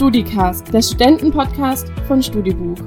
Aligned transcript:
StudiCast, 0.00 0.72
der 0.72 0.80
Studentenpodcast 0.80 1.90
von 2.08 2.22
Studibuch. 2.22 2.78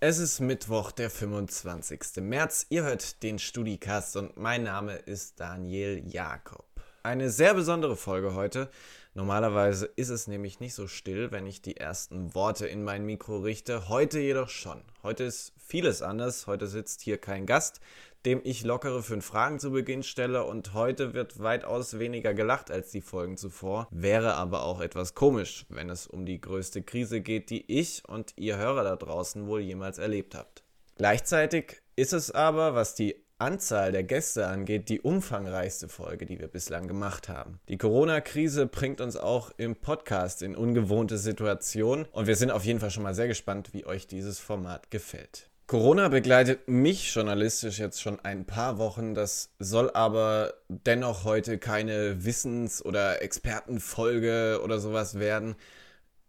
Es 0.00 0.16
ist 0.16 0.40
Mittwoch, 0.40 0.92
der 0.92 1.10
25. 1.10 2.22
März. 2.22 2.64
Ihr 2.70 2.84
hört 2.84 3.22
den 3.22 3.38
StudiCast 3.38 4.16
und 4.16 4.38
mein 4.38 4.62
Name 4.62 4.94
ist 4.94 5.40
Daniel 5.40 6.02
Jakob. 6.06 6.64
Eine 7.02 7.28
sehr 7.28 7.52
besondere 7.52 7.96
Folge 7.96 8.32
heute. 8.32 8.70
Normalerweise 9.14 9.86
ist 9.96 10.10
es 10.10 10.26
nämlich 10.26 10.60
nicht 10.60 10.74
so 10.74 10.86
still, 10.86 11.30
wenn 11.32 11.46
ich 11.46 11.60
die 11.62 11.76
ersten 11.76 12.34
Worte 12.34 12.66
in 12.66 12.84
mein 12.84 13.04
Mikro 13.04 13.38
richte. 13.38 13.88
Heute 13.88 14.20
jedoch 14.20 14.48
schon. 14.48 14.82
Heute 15.02 15.24
ist 15.24 15.52
vieles 15.58 16.02
anders. 16.02 16.46
Heute 16.46 16.66
sitzt 16.66 17.00
hier 17.00 17.18
kein 17.18 17.46
Gast, 17.46 17.80
dem 18.24 18.40
ich 18.44 18.64
lockere 18.64 19.02
fünf 19.02 19.24
Fragen 19.24 19.58
zu 19.58 19.70
Beginn 19.70 20.02
stelle 20.02 20.44
und 20.44 20.74
heute 20.74 21.14
wird 21.14 21.40
weitaus 21.40 21.98
weniger 21.98 22.34
gelacht 22.34 22.70
als 22.70 22.90
die 22.90 23.00
Folgen 23.00 23.36
zuvor. 23.36 23.88
Wäre 23.90 24.34
aber 24.34 24.62
auch 24.62 24.80
etwas 24.80 25.14
komisch, 25.14 25.66
wenn 25.68 25.88
es 25.88 26.06
um 26.06 26.26
die 26.26 26.40
größte 26.40 26.82
Krise 26.82 27.20
geht, 27.20 27.50
die 27.50 27.64
ich 27.72 28.02
und 28.08 28.34
ihr 28.36 28.56
Hörer 28.56 28.84
da 28.84 28.96
draußen 28.96 29.46
wohl 29.46 29.60
jemals 29.60 29.98
erlebt 29.98 30.34
habt. 30.34 30.62
Gleichzeitig 30.96 31.80
ist 31.96 32.12
es 32.12 32.30
aber, 32.30 32.74
was 32.74 32.94
die 32.94 33.16
Anzahl 33.38 33.92
der 33.92 34.02
Gäste 34.02 34.46
angeht, 34.48 34.88
die 34.88 35.00
umfangreichste 35.00 35.88
Folge, 35.88 36.26
die 36.26 36.40
wir 36.40 36.48
bislang 36.48 36.88
gemacht 36.88 37.28
haben. 37.28 37.60
Die 37.68 37.78
Corona-Krise 37.78 38.66
bringt 38.66 39.00
uns 39.00 39.16
auch 39.16 39.52
im 39.56 39.76
Podcast 39.76 40.42
in 40.42 40.56
ungewohnte 40.56 41.18
Situationen 41.18 42.06
und 42.12 42.26
wir 42.26 42.36
sind 42.36 42.50
auf 42.50 42.64
jeden 42.64 42.80
Fall 42.80 42.90
schon 42.90 43.04
mal 43.04 43.14
sehr 43.14 43.28
gespannt, 43.28 43.72
wie 43.72 43.86
euch 43.86 44.06
dieses 44.06 44.38
Format 44.38 44.90
gefällt. 44.90 45.48
Corona 45.68 46.08
begleitet 46.08 46.66
mich 46.66 47.14
journalistisch 47.14 47.78
jetzt 47.78 48.00
schon 48.00 48.18
ein 48.20 48.46
paar 48.46 48.78
Wochen. 48.78 49.14
Das 49.14 49.50
soll 49.58 49.90
aber 49.90 50.54
dennoch 50.68 51.24
heute 51.24 51.58
keine 51.58 52.24
Wissens- 52.24 52.82
oder 52.82 53.20
Expertenfolge 53.20 54.62
oder 54.64 54.78
sowas 54.78 55.18
werden. 55.18 55.56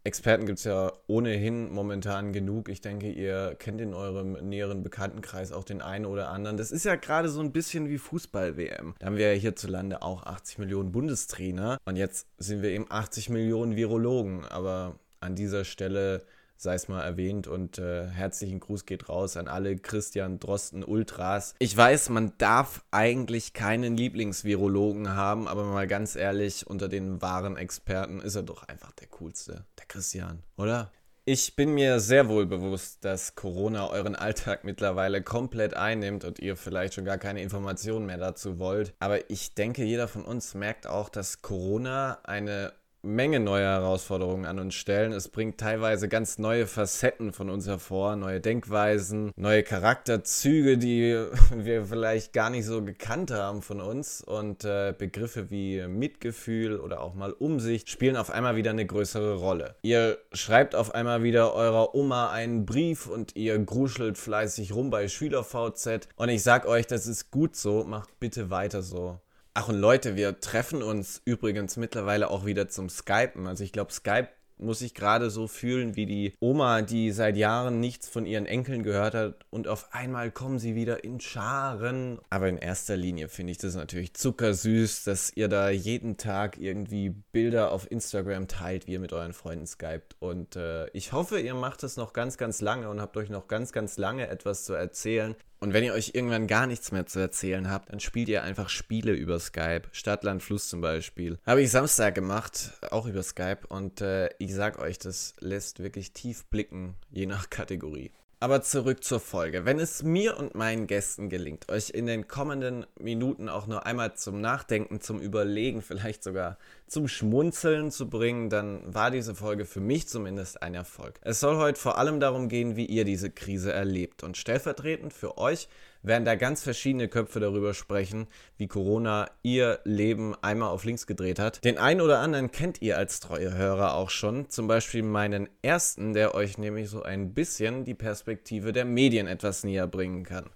Experten 0.04 0.46
gibt 0.46 0.60
es 0.60 0.66
ja 0.66 0.94
ohnehin 1.08 1.72
momentan 1.72 2.32
genug. 2.32 2.70
Ich 2.70 2.82
denke, 2.82 3.12
ihr 3.12 3.56
kennt 3.60 3.82
in 3.82 3.94
eurem 3.94 4.34
näheren 4.48 4.82
Bekanntenkreis 4.82 5.52
auch 5.52 5.64
den 5.64 5.82
einen 5.82 6.06
oder 6.06 6.30
anderen. 6.30 6.58
Das 6.58 6.72
ist 6.72 6.86
ja 6.86 6.96
gerade 6.96 7.30
so 7.30 7.42
ein 7.42 7.52
bisschen 7.52 7.90
wie 7.90 7.98
Fußball-WM. 7.98 8.96
Da 9.00 9.06
haben 9.06 9.18
wir 9.18 9.34
ja 9.34 9.40
hierzulande 9.40 10.02
auch 10.02 10.24
80 10.24 10.60
Millionen 10.60 10.92
Bundestrainer 10.92 11.78
und 11.86 11.98
jetzt 11.98 12.28
sind 12.38 12.62
wir 12.62 12.70
eben 12.70 12.86
80 12.90 13.30
Millionen 13.30 13.76
Virologen. 13.76 14.46
Aber 14.46 14.96
an 15.20 15.36
dieser 15.36 15.66
Stelle 15.66 16.24
sei 16.60 16.74
es 16.76 16.90
mal 16.90 17.02
erwähnt. 17.02 17.48
Und 17.48 17.80
äh, 17.80 18.08
herzlichen 18.08 18.60
Gruß 18.60 18.86
geht 18.86 19.10
raus 19.10 19.38
an 19.38 19.48
alle 19.48 19.78
Christian 19.78 20.40
Drosten 20.40 20.84
Ultras. 20.84 21.56
Ich 21.60 21.76
weiß, 21.76 22.10
man 22.10 22.34
darf 22.38 22.84
eigentlich 22.92 23.54
keinen 23.54 23.96
Lieblingsvirologen 23.96 25.16
haben, 25.16 25.48
aber 25.48 25.64
mal 25.64 25.88
ganz 25.88 26.16
ehrlich, 26.16 26.68
unter 26.68 26.90
den 26.90 27.22
wahren 27.22 27.58
Experten 27.58 28.20
ist 28.20 28.36
er 28.36 28.44
doch 28.44 28.64
einfach 28.64 28.92
der 28.92 29.08
coolste. 29.08 29.66
Der 29.78 29.86
Christian, 29.88 30.44
oder? 30.58 30.92
Ich 31.26 31.56
bin 31.56 31.76
mir 31.76 32.00
sehr 32.00 32.28
wohl 32.28 32.48
bewusst, 32.48 33.06
dass 33.06 33.36
Corona 33.36 33.88
euren 33.90 34.16
Alltag 34.16 34.64
mittlerweile 34.64 35.22
komplett 35.22 35.76
einnimmt 35.76 36.26
und 36.26 36.40
ihr 36.40 36.56
vielleicht 36.56 36.96
schon 36.96 37.06
gar 37.06 37.20
keine 37.20 37.42
Informationen 37.42 38.08
mehr 38.08 38.18
dazu 38.18 38.58
wollt. 38.58 38.94
Aber 39.00 39.30
ich 39.30 39.54
denke, 39.54 39.84
jeder 39.84 40.08
von 40.08 40.26
uns 40.26 40.56
merkt 40.56 40.88
auch, 40.88 41.08
dass 41.08 41.44
Corona 41.44 42.18
eine 42.24 42.74
Menge 43.02 43.40
neuer 43.40 43.72
Herausforderungen 43.72 44.46
an 44.46 44.60
uns 44.60 44.76
stellen. 44.76 45.14
Es 45.14 45.30
bringt 45.30 45.58
teilweise 45.58 46.10
ganz 46.10 46.38
neue 46.38 46.68
Facetten 46.68 47.32
von 47.32 47.50
uns 47.50 47.66
hervor, 47.66 48.18
neue 48.18 48.42
Denkweisen, 48.42 49.32
neue 49.38 49.64
Charakterzüge, 49.64 50.78
die 50.78 51.16
wir 51.56 51.86
vielleicht 51.86 52.34
gar 52.34 52.50
nicht 52.50 52.66
so 52.66 52.84
gekannt 52.84 53.32
haben 53.32 53.62
von 53.62 53.80
uns. 53.80 54.22
Und 54.22 54.66
äh, 54.66 54.94
Begriffe 54.98 55.50
wie 55.50 55.88
Mitgefühl 55.88 56.80
oder 56.80 57.02
auch 57.02 57.14
mal 57.14 57.32
Umsicht 57.32 57.90
spielen 57.90 58.18
auf 58.18 58.32
einmal 58.32 58.58
wieder 58.58 58.72
eine 58.72 58.86
größere 58.86 59.36
Rolle. 59.36 59.76
Ihr 59.82 60.18
schreibt 60.34 60.76
auf 60.76 60.94
einmal 60.94 61.24
wieder 61.24 61.54
eurer 61.54 61.96
Oma 61.96 62.32
einen 62.32 62.66
Brief 62.66 63.08
und 63.08 63.36
ihr 63.36 63.58
gruschelt 63.60 64.18
fleißig 64.18 64.74
rum 64.74 64.90
bei 64.90 65.08
SchülerVZ. 65.08 66.10
Und 66.18 66.30
ich 66.30 66.44
sag 66.44 66.66
euch, 66.66 66.86
das 66.86 67.08
ist 67.08 67.32
gut 67.32 67.56
so, 67.56 67.86
macht 67.86 68.20
bitte 68.20 68.50
weiter 68.50 68.82
so. 68.82 69.20
Ach 69.54 69.68
und 69.68 69.80
Leute, 69.80 70.16
wir 70.16 70.40
treffen 70.40 70.84
uns 70.84 71.22
übrigens 71.26 71.76
mittlerweile 71.76 72.30
auch 72.30 72.46
wieder 72.46 72.70
zum 72.70 72.90
Skypen. 72.90 73.48
Also 73.48 73.64
ich 73.64 73.72
glaube, 73.72 73.92
Skype 73.92 74.30
muss 74.60 74.80
sich 74.80 74.94
gerade 74.94 75.30
so 75.30 75.48
fühlen 75.48 75.96
wie 75.96 76.06
die 76.06 76.34
Oma, 76.40 76.82
die 76.82 77.12
seit 77.12 77.38
Jahren 77.38 77.80
nichts 77.80 78.10
von 78.10 78.26
ihren 78.26 78.46
Enkeln 78.46 78.84
gehört 78.84 79.16
hat 79.16 79.46
und 79.50 79.68
auf 79.68 79.94
einmal 79.94 80.32
kommen 80.32 80.60
sie 80.60 80.76
wieder 80.76 81.04
in 81.04 81.20
Scharen. 81.20 82.20
Aber 82.30 82.50
in 82.50 82.58
erster 82.58 82.98
Linie 82.98 83.30
finde 83.30 83.52
ich 83.52 83.58
das 83.58 83.76
natürlich 83.76 84.14
zuckersüß, 84.14 85.04
dass 85.06 85.32
ihr 85.36 85.48
da 85.48 85.70
jeden 85.70 86.18
Tag 86.18 86.60
irgendwie 86.60 87.10
Bilder 87.10 87.72
auf 87.72 87.90
Instagram 87.90 88.48
teilt, 88.48 88.88
wie 88.88 88.94
ihr 88.94 89.00
mit 89.00 89.14
euren 89.14 89.34
Freunden 89.34 89.66
skypt. 89.66 90.16
Und 90.20 90.56
äh, 90.56 90.90
ich 90.90 91.14
hoffe, 91.14 91.40
ihr 91.40 91.56
macht 91.56 91.84
das 91.84 91.98
noch 91.98 92.14
ganz, 92.14 92.38
ganz 92.38 92.62
lange 92.62 92.90
und 92.90 93.02
habt 93.02 93.16
euch 93.18 93.30
noch 93.30 93.48
ganz, 93.48 93.72
ganz 93.72 93.98
lange 93.98 94.28
etwas 94.28 94.66
zu 94.66 94.74
erzählen. 94.74 95.36
Und 95.60 95.74
wenn 95.74 95.84
ihr 95.84 95.94
euch 95.94 96.12
irgendwann 96.14 96.48
gar 96.48 96.68
nichts 96.68 96.92
mehr 96.92 97.06
zu 97.06 97.20
erzählen 97.20 97.70
habt, 97.70 97.92
dann 97.92 98.00
spielt 98.00 98.30
ihr 98.30 98.44
einfach 98.44 98.70
Spiele 98.70 99.12
über 99.12 99.40
Skype. 99.40 99.84
Stadt, 99.92 100.24
Land, 100.24 100.42
Fluss 100.42 100.70
zum 100.70 100.80
Beispiel. 100.80 101.38
Habe 101.46 101.62
ich 101.62 101.70
Samstag 101.70 102.16
gemacht, 102.16 102.72
auch 102.92 103.06
über 103.06 103.24
Skype. 103.24 103.68
Und 103.68 104.00
äh, 104.00 104.30
ich 104.38 104.54
sag 104.56 104.80
euch, 104.80 105.00
das 105.00 105.36
lässt 105.40 105.80
wirklich 105.84 106.14
tief 106.14 106.46
blicken, 106.46 106.96
je 107.12 107.26
nach 107.26 107.50
Kategorie. 107.50 108.12
Aber 108.42 108.62
zurück 108.62 109.04
zur 109.04 109.20
Folge. 109.20 109.66
Wenn 109.66 109.80
es 109.80 110.02
mir 110.02 110.38
und 110.38 110.56
meinen 110.56 110.88
Gästen 110.88 111.28
gelingt, 111.28 111.70
euch 111.70 111.90
in 111.90 112.06
den 112.06 112.30
kommenden 112.30 112.86
Minuten 112.98 113.50
auch 113.50 113.68
nur 113.68 113.86
einmal 113.86 114.14
zum 114.14 114.40
Nachdenken, 114.40 115.02
zum 115.02 115.20
Überlegen, 115.20 115.82
vielleicht 115.82 116.24
sogar 116.24 116.58
zum 116.88 117.10
Schmunzeln 117.10 117.92
zu 117.92 118.10
bringen, 118.10 118.50
dann 118.50 118.82
war 118.86 119.12
diese 119.12 119.36
Folge 119.36 119.66
für 119.66 119.82
mich 119.82 120.08
zumindest 120.08 120.64
ein 120.64 120.74
Erfolg. 120.74 121.20
Es 121.22 121.42
soll 121.42 121.58
heute 121.58 121.78
vor 121.78 121.98
allem 121.98 122.22
darum 122.22 122.48
gehen, 122.48 122.78
wie 122.78 122.86
ihr 122.86 123.04
diese 123.04 123.30
Krise 123.30 123.74
erlebt. 123.74 124.24
Und 124.24 124.38
stellvertretend 124.38 125.12
für 125.12 125.38
euch 125.38 125.68
werden 126.02 126.26
da 126.26 126.36
ganz 126.36 126.64
verschiedene 126.64 127.08
Köpfe 127.08 127.40
darüber 127.40 127.74
sprechen, 127.74 128.28
wie 128.58 128.68
Corona 128.68 129.30
ihr 129.44 129.80
Leben 129.84 130.36
einmal 130.42 130.70
auf 130.70 130.86
links 130.86 131.08
gedreht 131.08 131.40
hat. 131.40 131.64
Den 131.64 131.78
einen 131.78 132.02
oder 132.02 132.20
anderen 132.20 132.52
kennt 132.52 132.82
ihr 132.82 132.98
als 132.98 133.20
treue 133.20 133.56
Hörer 133.56 133.96
auch 133.96 134.10
schon, 134.10 134.50
zum 134.50 134.68
Beispiel 134.68 135.04
meinen 135.04 135.50
ersten, 135.62 136.14
der 136.14 136.36
euch 136.36 136.58
nämlich 136.58 136.90
so 136.90 137.04
ein 137.04 137.34
bisschen 137.34 137.84
die 137.84 137.96
Perspektive 137.96 138.72
der 138.72 138.86
Medien 138.86 139.28
etwas 139.28 139.64
näher 139.64 139.88
bringen 139.88 140.24
kann. 140.24 140.50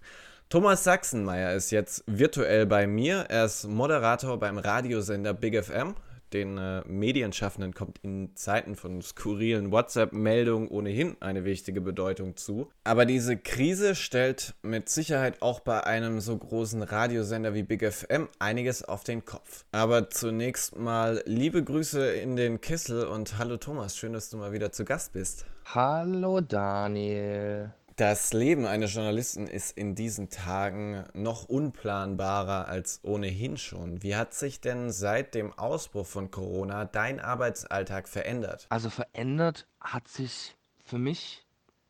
Thomas 0.50 0.84
Sachsenmeier 0.84 1.54
ist 1.54 1.72
jetzt 1.72 2.04
virtuell 2.06 2.66
bei 2.66 2.86
mir. 2.86 3.25
Er 3.30 3.46
ist 3.46 3.66
Moderator 3.66 4.38
beim 4.38 4.58
Radiosender 4.60 5.34
Big 5.34 5.62
FM 5.64 5.96
den 6.33 6.57
äh, 6.57 6.81
Medienschaffenden 6.88 7.73
kommt 7.73 7.99
in 8.03 8.35
Zeiten 8.35 8.75
von 8.75 9.01
skurrilen 9.01 9.71
WhatsApp-Meldungen 9.71 10.67
ohnehin 10.67 11.16
eine 11.19 11.45
wichtige 11.45 11.81
Bedeutung 11.81 12.35
zu. 12.35 12.69
Aber 12.83 13.05
diese 13.05 13.38
Krise 13.38 13.95
stellt 13.95 14.55
mit 14.61 14.89
Sicherheit 14.89 15.41
auch 15.41 15.59
bei 15.59 15.83
einem 15.83 16.19
so 16.19 16.38
großen 16.38 16.81
Radiosender 16.81 17.53
wie 17.53 17.63
Big 17.63 17.83
FM 17.83 18.27
einiges 18.39 18.83
auf 18.83 19.03
den 19.03 19.25
Kopf. 19.25 19.66
Aber 19.71 20.09
zunächst 20.09 20.77
mal 20.77 21.21
liebe 21.25 21.63
Grüße 21.63 22.13
in 22.13 22.35
den 22.35 22.61
Kessel 22.61 23.05
und 23.05 23.38
hallo 23.38 23.57
Thomas, 23.57 23.97
schön, 23.97 24.13
dass 24.13 24.29
du 24.29 24.38
mal 24.38 24.51
wieder 24.51 24.71
zu 24.71 24.85
Gast 24.85 25.13
bist. 25.13 25.45
Hallo 25.65 26.41
Daniel. 26.41 27.73
Das 27.96 28.34
Leben 28.34 28.66
eines 28.66 28.96
Journalisten 28.96 29.46
ist 29.46 29.78
in 29.78 29.94
diesen 29.94 30.30
Tagen 30.30 31.04
noch 31.14 31.44
unplanbarer 31.44 32.68
als 32.68 33.00
ohnehin 33.04 33.58
schon. 33.58 34.02
Wie 34.02 34.16
hat 34.16 34.34
sich 34.34 34.62
denn 34.62 34.92
seit 34.92 35.36
dem 35.36 35.54
Ausbruch 35.54 36.08
von 36.08 36.31
Corona 36.31 36.86
dein 36.86 37.20
Arbeitsalltag 37.20 38.09
verändert? 38.09 38.66
Also 38.70 38.90
verändert 38.90 39.68
hat 39.80 40.08
sich 40.08 40.56
für 40.84 40.98
mich 40.98 41.46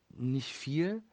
nicht 0.10 0.52
viel, 0.52 1.04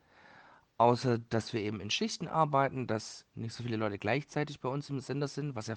außer 0.76 1.18
dass 1.18 1.52
wir 1.52 1.60
eben 1.60 1.80
in 1.80 1.90
Schichten 1.90 2.26
arbeiten, 2.26 2.88
dass 2.88 3.26
nicht 3.36 3.54
so 3.54 3.62
viele 3.62 3.76
Leute 3.76 3.98
gleichzeitig 3.98 4.60
bei 4.60 4.68
uns 4.68 4.90
im 4.90 4.98
Sender 4.98 5.28
sind, 5.28 5.54
was 5.54 5.68
ja 5.68 5.76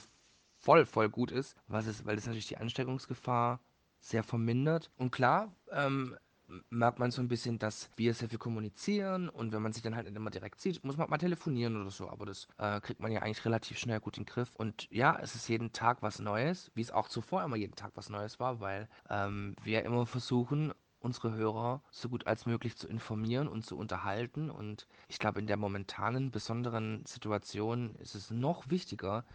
voll, 0.58 0.88
voll 0.88 1.10
gut 1.10 1.32
ist, 1.32 1.56
was 1.68 1.86
ist, 1.86 2.06
weil 2.08 2.16
das 2.16 2.26
natürlich 2.26 2.48
die 2.48 2.58
Ansteckungsgefahr 2.58 3.60
sehr 4.00 4.24
vermindert. 4.24 4.90
Und 4.98 5.12
klar, 5.12 5.52
ähm, 5.72 6.18
merkt 6.70 7.00
man 7.00 7.12
so 7.12 7.22
ein 7.22 7.28
bisschen, 7.28 7.60
dass 7.60 7.90
wir 7.96 8.14
sehr 8.14 8.30
viel 8.30 8.40
kommunizieren 8.40 9.30
und 9.30 9.52
wenn 9.52 9.62
man 9.62 9.74
sich 9.74 9.84
dann 9.84 9.96
halt 9.96 10.06
nicht 10.06 10.16
immer 10.16 10.30
direkt 10.30 10.60
sieht, 10.60 10.84
muss 10.84 10.98
man 10.98 11.10
mal 11.10 11.18
telefonieren 11.18 11.80
oder 11.80 11.92
so, 11.92 12.10
aber 12.10 12.26
das 12.26 12.48
äh, 12.58 12.80
kriegt 12.82 13.00
man 13.00 13.12
ja 13.12 13.22
eigentlich 13.22 13.46
relativ 13.46 13.78
schnell 13.78 14.00
gut 14.00 14.18
in 14.18 14.24
den 14.24 14.30
Griff. 14.30 14.56
Und 14.56 14.88
ja, 14.92 15.18
es 15.22 15.36
ist 15.36 15.48
jeden 15.48 15.72
Tag 15.72 16.02
was 16.02 16.20
Neues, 16.20 16.72
wie 16.76 16.82
es 16.82 16.92
auch 16.92 17.08
zuvor 17.08 17.44
immer 17.44 17.56
jeden 17.56 17.76
Tag 17.76 17.92
was 17.96 18.10
Neues 18.10 18.40
war, 18.40 18.60
weil 18.60 18.90
ähm, 19.10 19.56
wir 19.64 19.84
immer 19.84 20.06
versuchen, 20.06 20.74
unsere 21.00 21.34
Hörer 21.34 21.82
so 21.92 22.10
gut 22.10 22.28
als 22.28 22.46
möglich 22.46 22.78
zu 22.78 22.88
informieren 22.88 23.48
und 23.48 23.66
zu 23.66 23.78
unterhalten. 23.78 24.50
Und 24.50 24.88
ich 25.10 25.20
glaube, 25.20 25.40
in 25.40 25.48
der 25.48 25.58
momentanen 25.58 26.32
besonderen 26.32 27.06
Situation 27.06 27.96
ist 27.96 28.16
es 28.16 28.32
noch 28.32 28.70
wichtiger, 28.70 29.26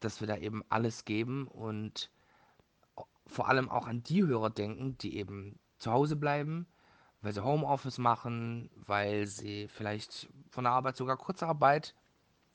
dass 0.00 0.20
wir 0.20 0.28
da 0.28 0.36
eben 0.36 0.62
alles 0.68 1.04
geben 1.04 1.48
und 1.48 2.10
vor 3.26 3.48
allem 3.48 3.68
auch 3.68 3.86
an 3.86 4.02
die 4.02 4.24
Hörer 4.24 4.50
denken, 4.50 4.96
die 4.98 5.16
eben 5.16 5.58
zu 5.82 5.92
Hause 5.92 6.16
bleiben, 6.16 6.66
weil 7.20 7.34
sie 7.34 7.44
Homeoffice 7.44 7.98
machen, 7.98 8.70
weil 8.86 9.26
sie 9.26 9.68
vielleicht 9.68 10.28
von 10.50 10.64
der 10.64 10.72
Arbeit 10.72 10.96
sogar 10.96 11.16
Kurzarbeit 11.16 11.94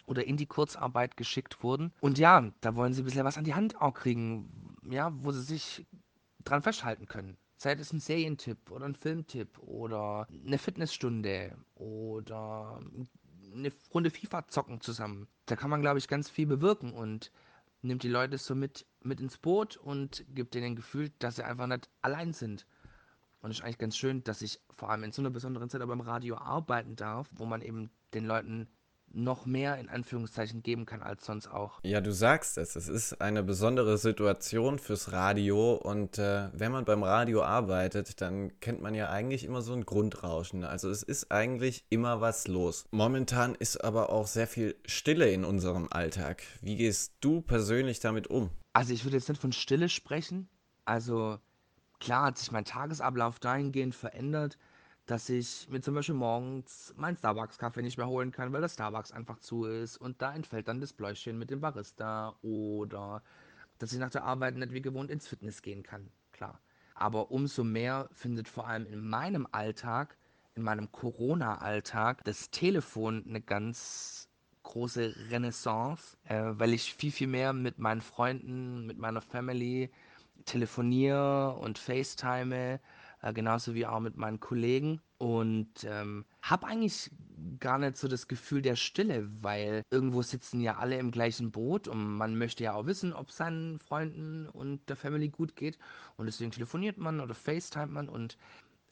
oder 0.06 0.26
in 0.26 0.38
die 0.38 0.46
Kurzarbeit 0.46 1.18
geschickt 1.18 1.62
wurden. 1.62 1.94
Und 2.00 2.18
ja, 2.18 2.52
da 2.62 2.76
wollen 2.76 2.94
sie 2.94 3.02
ein 3.02 3.06
bisschen 3.06 3.26
was 3.26 3.38
an 3.38 3.44
die 3.44 3.54
Hand 3.54 3.80
auch 3.82 3.94
kriegen, 3.94 4.76
ja, 4.90 5.12
wo 5.22 5.32
sie 5.32 5.42
sich 5.42 5.86
dran 6.44 6.64
festhalten 6.64 7.08
können. 7.08 7.38
Sei 7.58 7.74
es 7.74 7.92
ein 7.92 8.00
Serientipp 8.00 8.72
oder 8.72 8.86
ein 8.86 8.96
Filmtipp 8.96 9.60
oder 9.60 10.28
eine 10.46 10.58
Fitnessstunde 10.58 11.58
oder 11.76 12.80
eine 13.54 13.72
Runde 13.94 14.12
FIFA 14.12 14.48
zocken 14.48 14.80
zusammen. 14.80 15.28
Da 15.48 15.56
kann 15.56 15.70
man, 15.70 15.82
glaube 15.82 15.98
ich, 15.98 16.08
ganz 16.08 16.30
viel 16.30 16.46
bewirken 16.46 16.94
und 16.94 17.32
nimmt 17.82 18.04
die 18.04 18.10
Leute 18.10 18.38
so 18.38 18.56
mit, 18.56 18.86
mit 19.02 19.20
ins 19.20 19.38
Boot 19.38 19.78
und 19.78 20.24
gibt 20.34 20.54
denen 20.54 20.68
ein 20.68 20.76
Gefühl, 20.76 21.12
dass 21.20 21.38
sie 21.38 21.46
einfach 21.46 21.68
nicht 21.68 21.90
allein 22.02 22.34
sind. 22.34 22.66
Und 23.42 23.52
es 23.52 23.58
ist 23.58 23.64
eigentlich 23.64 23.78
ganz 23.78 23.98
schön, 23.98 24.24
dass 24.24 24.42
ich 24.42 24.60
vor 24.70 24.90
allem 24.90 25.04
in 25.04 25.12
so 25.12 25.22
einer 25.22 25.30
besonderen 25.30 25.70
Zeit 25.70 25.82
aber 25.82 25.94
im 25.94 26.02
Radio 26.02 26.38
arbeiten 26.38 26.96
darf, 26.96 27.30
wo 27.32 27.46
man 27.46 27.62
eben 27.62 27.90
den 28.14 28.26
Leuten 28.26 28.68
noch 29.14 29.46
mehr 29.46 29.78
in 29.78 29.90
Anführungszeichen 29.90 30.64
geben 30.64 30.86
kann 30.86 31.02
als 31.02 31.26
sonst 31.26 31.48
auch. 31.48 31.80
Ja, 31.84 32.02
du 32.02 32.12
sagst 32.12 32.58
es, 32.58 32.76
es 32.76 32.88
ist 32.88 33.22
eine 33.22 33.44
besondere 33.44 33.98
Situation 33.98 34.80
fürs 34.80 35.12
Radio 35.12 35.76
und 35.76 36.18
äh, 36.18 36.50
wenn 36.54 36.72
man 36.72 36.86
beim 36.86 37.04
Radio 37.04 37.44
arbeitet, 37.44 38.22
dann 38.22 38.60
kennt 38.60 38.82
man 38.82 38.94
ja 38.94 39.10
eigentlich 39.10 39.44
immer 39.44 39.62
so 39.62 39.74
ein 39.74 39.86
Grundrauschen. 39.86 40.64
Also 40.64 40.90
es 40.90 41.04
ist 41.04 41.32
eigentlich 41.32 41.86
immer 41.90 42.22
was 42.22 42.48
los. 42.48 42.86
Momentan 42.92 43.56
ist 43.56 43.84
aber 43.84 44.12
auch 44.12 44.28
sehr 44.28 44.48
viel 44.48 44.76
Stille 44.86 45.30
in 45.32 45.46
unserem 45.46 45.88
Alltag. 45.90 46.44
Wie 46.62 46.76
gehst 46.76 47.14
du 47.22 47.42
persönlich 47.42 48.00
damit 48.00 48.28
um? 48.28 48.50
Also 48.74 48.94
ich 48.94 49.06
würde 49.06 49.18
jetzt 49.18 49.30
nicht 49.30 49.42
von 49.42 49.52
Stille 49.52 49.90
sprechen. 49.90 50.50
Also 50.86 51.40
klar 52.00 52.28
hat 52.28 52.38
sich 52.38 52.52
mein 52.52 52.66
Tagesablauf 52.66 53.40
dahingehend 53.40 53.96
verändert, 53.96 54.58
dass 55.06 55.30
ich 55.30 55.68
mir 55.70 55.82
zum 55.82 55.96
Beispiel 55.96 56.16
morgens 56.16 56.94
meinen 56.98 57.16
Starbucks-Kaffee 57.18 57.82
nicht 57.82 57.98
mehr 57.98 58.08
holen 58.08 58.32
kann, 58.32 58.52
weil 58.52 58.62
der 58.62 58.70
Starbucks 58.70 59.12
einfach 59.12 59.40
zu 59.40 59.66
ist 59.66 59.98
und 59.98 60.22
da 60.22 60.34
entfällt 60.34 60.68
dann 60.68 60.82
das 60.82 60.94
Bläuschen 60.94 61.40
mit 61.40 61.50
dem 61.50 61.62
Barista 61.62 62.36
oder 62.42 63.24
dass 63.80 63.94
ich 63.94 64.00
nach 64.00 64.10
der 64.10 64.24
Arbeit 64.24 64.56
nicht 64.56 64.74
wie 64.74 64.82
gewohnt 64.82 65.10
ins 65.10 65.28
Fitness 65.28 65.62
gehen 65.62 65.84
kann, 65.84 66.10
klar. 66.34 66.60
Aber 66.94 67.32
umso 67.32 67.64
mehr 67.64 68.10
findet 68.12 68.48
vor 68.50 68.68
allem 68.68 68.86
in 68.88 69.08
meinem 69.08 69.48
Alltag, 69.52 70.18
in 70.56 70.64
meinem 70.64 70.92
Corona-Alltag, 70.92 72.24
das 72.26 72.50
Telefon 72.50 73.24
eine 73.28 73.40
ganz 73.40 74.28
große 74.64 75.16
Renaissance, 75.30 76.18
äh, 76.26 76.42
weil 76.54 76.74
ich 76.74 76.94
viel, 76.94 77.12
viel 77.12 77.28
mehr 77.28 77.54
mit 77.54 77.80
meinen 77.80 78.02
Freunden, 78.02 78.86
mit 78.86 78.98
meiner 78.98 79.22
Family 79.22 79.92
telefoniere 80.46 81.54
und 81.54 81.78
FaceTime 81.78 82.80
äh, 83.22 83.34
genauso 83.34 83.74
wie 83.74 83.86
auch 83.86 84.00
mit 84.00 84.18
meinen 84.18 84.40
Kollegen. 84.40 85.02
Und 85.18 85.84
ähm, 85.84 86.26
habe 86.42 86.68
eigentlich 86.68 87.12
gar 87.60 87.80
nicht 87.80 87.98
so 87.98 88.08
das 88.08 88.28
Gefühl 88.28 88.62
der 88.62 88.76
Stille, 88.76 89.28
weil 89.42 89.82
irgendwo 89.90 90.22
sitzen 90.22 90.62
ja 90.62 90.78
alle 90.78 90.98
im 91.00 91.12
gleichen 91.12 91.52
Boot 91.52 91.88
und 91.88 92.18
man 92.18 92.38
möchte 92.38 92.64
ja 92.64 92.74
auch 92.74 92.86
wissen, 92.86 93.14
ob 93.14 93.30
es 93.30 93.38
seinen 93.38 93.80
Freunden 93.80 94.48
und 94.48 94.88
der 94.90 94.96
Family 94.96 95.30
gut 95.30 95.56
geht. 95.56 95.80
Und 96.18 96.28
deswegen 96.28 96.52
telefoniert 96.52 96.98
man 96.98 97.20
oder 97.20 97.34
FaceTime 97.34 97.88
man 97.88 98.10
und 98.10 98.38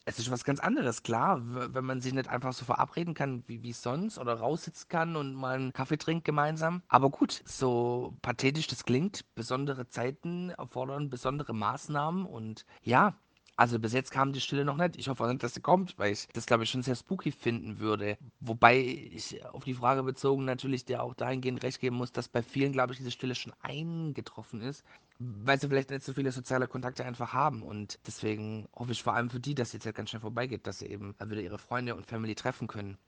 es 0.08 0.20
ist 0.20 0.30
was 0.30 0.44
ganz 0.44 0.60
anderes, 0.60 1.02
klar, 1.02 1.42
wenn 1.44 1.84
man 1.84 2.00
sich 2.00 2.14
nicht 2.14 2.28
einfach 2.28 2.52
so 2.52 2.64
verabreden 2.64 3.12
kann 3.12 3.42
wie, 3.48 3.64
wie 3.64 3.72
sonst 3.72 4.18
oder 4.18 4.34
raussitzen 4.34 4.88
kann 4.88 5.16
und 5.16 5.34
mal 5.34 5.56
einen 5.56 5.72
Kaffee 5.72 5.98
trinkt 5.98 6.24
gemeinsam. 6.24 6.82
Aber 6.86 7.10
gut, 7.10 7.42
so 7.44 8.16
pathetisch 8.22 8.68
das 8.68 8.84
klingt, 8.84 9.24
besondere 9.34 9.88
Zeiten 9.88 10.50
erfordern 10.50 11.10
besondere 11.10 11.54
Maßnahmen 11.54 12.24
und 12.24 12.66
ja, 12.82 13.14
also 13.56 13.78
bis 13.78 13.94
jetzt 13.94 14.10
kam 14.10 14.32
die 14.32 14.40
Stille 14.40 14.64
noch 14.64 14.76
nicht. 14.76 14.96
Ich 14.96 15.08
hoffe 15.08 15.24
auch 15.24 15.28
nicht, 15.28 15.42
dass 15.42 15.54
sie 15.54 15.62
kommt, 15.62 15.98
weil 15.98 16.12
ich 16.12 16.28
das, 16.34 16.44
glaube 16.44 16.64
ich, 16.64 16.70
schon 16.70 16.82
sehr 16.82 16.94
spooky 16.94 17.32
finden 17.32 17.78
würde. 17.78 18.18
Wobei 18.40 18.78
ich 18.78 19.42
auf 19.46 19.64
die 19.64 19.74
Frage 19.74 20.02
bezogen 20.02 20.44
natürlich 20.44 20.84
der 20.84 21.02
auch 21.02 21.14
dahingehend 21.14 21.62
recht 21.62 21.80
geben 21.80 21.96
muss, 21.96 22.12
dass 22.12 22.28
bei 22.28 22.42
vielen, 22.42 22.72
glaube 22.72 22.92
ich, 22.92 22.98
diese 22.98 23.10
Stille 23.10 23.34
schon 23.34 23.54
eingetroffen 23.62 24.60
ist, 24.60 24.84
weil 25.18 25.58
sie 25.58 25.68
vielleicht 25.68 25.90
nicht 25.90 26.04
so 26.04 26.12
viele 26.12 26.32
soziale 26.32 26.68
Kontakte 26.68 27.04
einfach 27.04 27.32
haben. 27.32 27.62
Und 27.62 27.98
deswegen 28.06 28.68
hoffe 28.74 28.92
ich 28.92 29.02
vor 29.02 29.14
allem 29.14 29.30
für 29.30 29.40
die, 29.40 29.54
dass 29.54 29.72
jetzt 29.72 29.86
halt 29.86 29.96
ganz 29.96 30.10
schnell 30.10 30.20
vorbeigeht, 30.20 30.66
dass 30.66 30.80
sie 30.80 30.86
eben 30.86 31.14
wieder 31.24 31.40
ihre 31.40 31.58
Freunde 31.58 31.96
und 31.96 32.06
Family 32.06 32.34
treffen 32.34 32.68
können. 32.68 32.98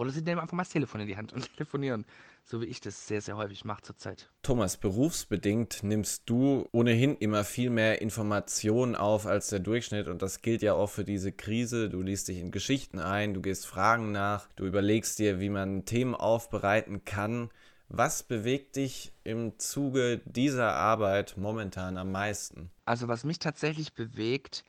Oder 0.00 0.12
sie 0.12 0.22
nehmen 0.22 0.40
einfach 0.40 0.56
mal 0.56 0.62
das 0.62 0.72
Telefon 0.72 1.02
in 1.02 1.08
die 1.08 1.18
Hand 1.18 1.34
und 1.34 1.52
telefonieren, 1.56 2.06
so 2.42 2.62
wie 2.62 2.64
ich 2.64 2.80
das 2.80 3.06
sehr, 3.06 3.20
sehr 3.20 3.36
häufig 3.36 3.66
mache 3.66 3.82
zurzeit. 3.82 4.30
Thomas, 4.40 4.78
berufsbedingt 4.78 5.82
nimmst 5.82 6.22
du 6.24 6.66
ohnehin 6.72 7.18
immer 7.18 7.44
viel 7.44 7.68
mehr 7.68 8.00
Informationen 8.00 8.96
auf 8.96 9.26
als 9.26 9.48
der 9.48 9.58
Durchschnitt 9.58 10.08
und 10.08 10.22
das 10.22 10.40
gilt 10.40 10.62
ja 10.62 10.72
auch 10.72 10.88
für 10.88 11.04
diese 11.04 11.32
Krise. 11.32 11.90
Du 11.90 12.00
liest 12.00 12.28
dich 12.28 12.38
in 12.38 12.50
Geschichten 12.50 12.98
ein, 12.98 13.34
du 13.34 13.42
gehst 13.42 13.66
Fragen 13.66 14.10
nach, 14.10 14.48
du 14.56 14.64
überlegst 14.64 15.18
dir, 15.18 15.38
wie 15.38 15.50
man 15.50 15.84
Themen 15.84 16.14
aufbereiten 16.14 17.04
kann. 17.04 17.50
Was 17.90 18.22
bewegt 18.22 18.76
dich 18.76 19.12
im 19.22 19.58
Zuge 19.58 20.22
dieser 20.24 20.72
Arbeit 20.76 21.34
momentan 21.36 21.98
am 21.98 22.10
meisten? 22.10 22.70
Also 22.86 23.06
was 23.06 23.24
mich 23.24 23.38
tatsächlich 23.38 23.92
bewegt, 23.92 24.64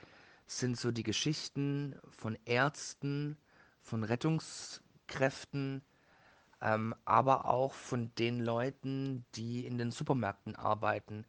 sind 0.45 0.77
so 0.77 0.91
die 0.91 1.03
Geschichten 1.03 1.95
von 2.09 2.37
Ärzten, 2.43 3.37
von 3.81 4.03
Rettungs 4.03 4.80
Kräften, 5.11 5.83
ähm, 6.61 6.95
aber 7.05 7.45
auch 7.45 7.73
von 7.73 8.11
den 8.17 8.39
Leuten, 8.39 9.25
die 9.35 9.65
in 9.67 9.77
den 9.77 9.91
Supermärkten 9.91 10.55
arbeiten. 10.55 11.25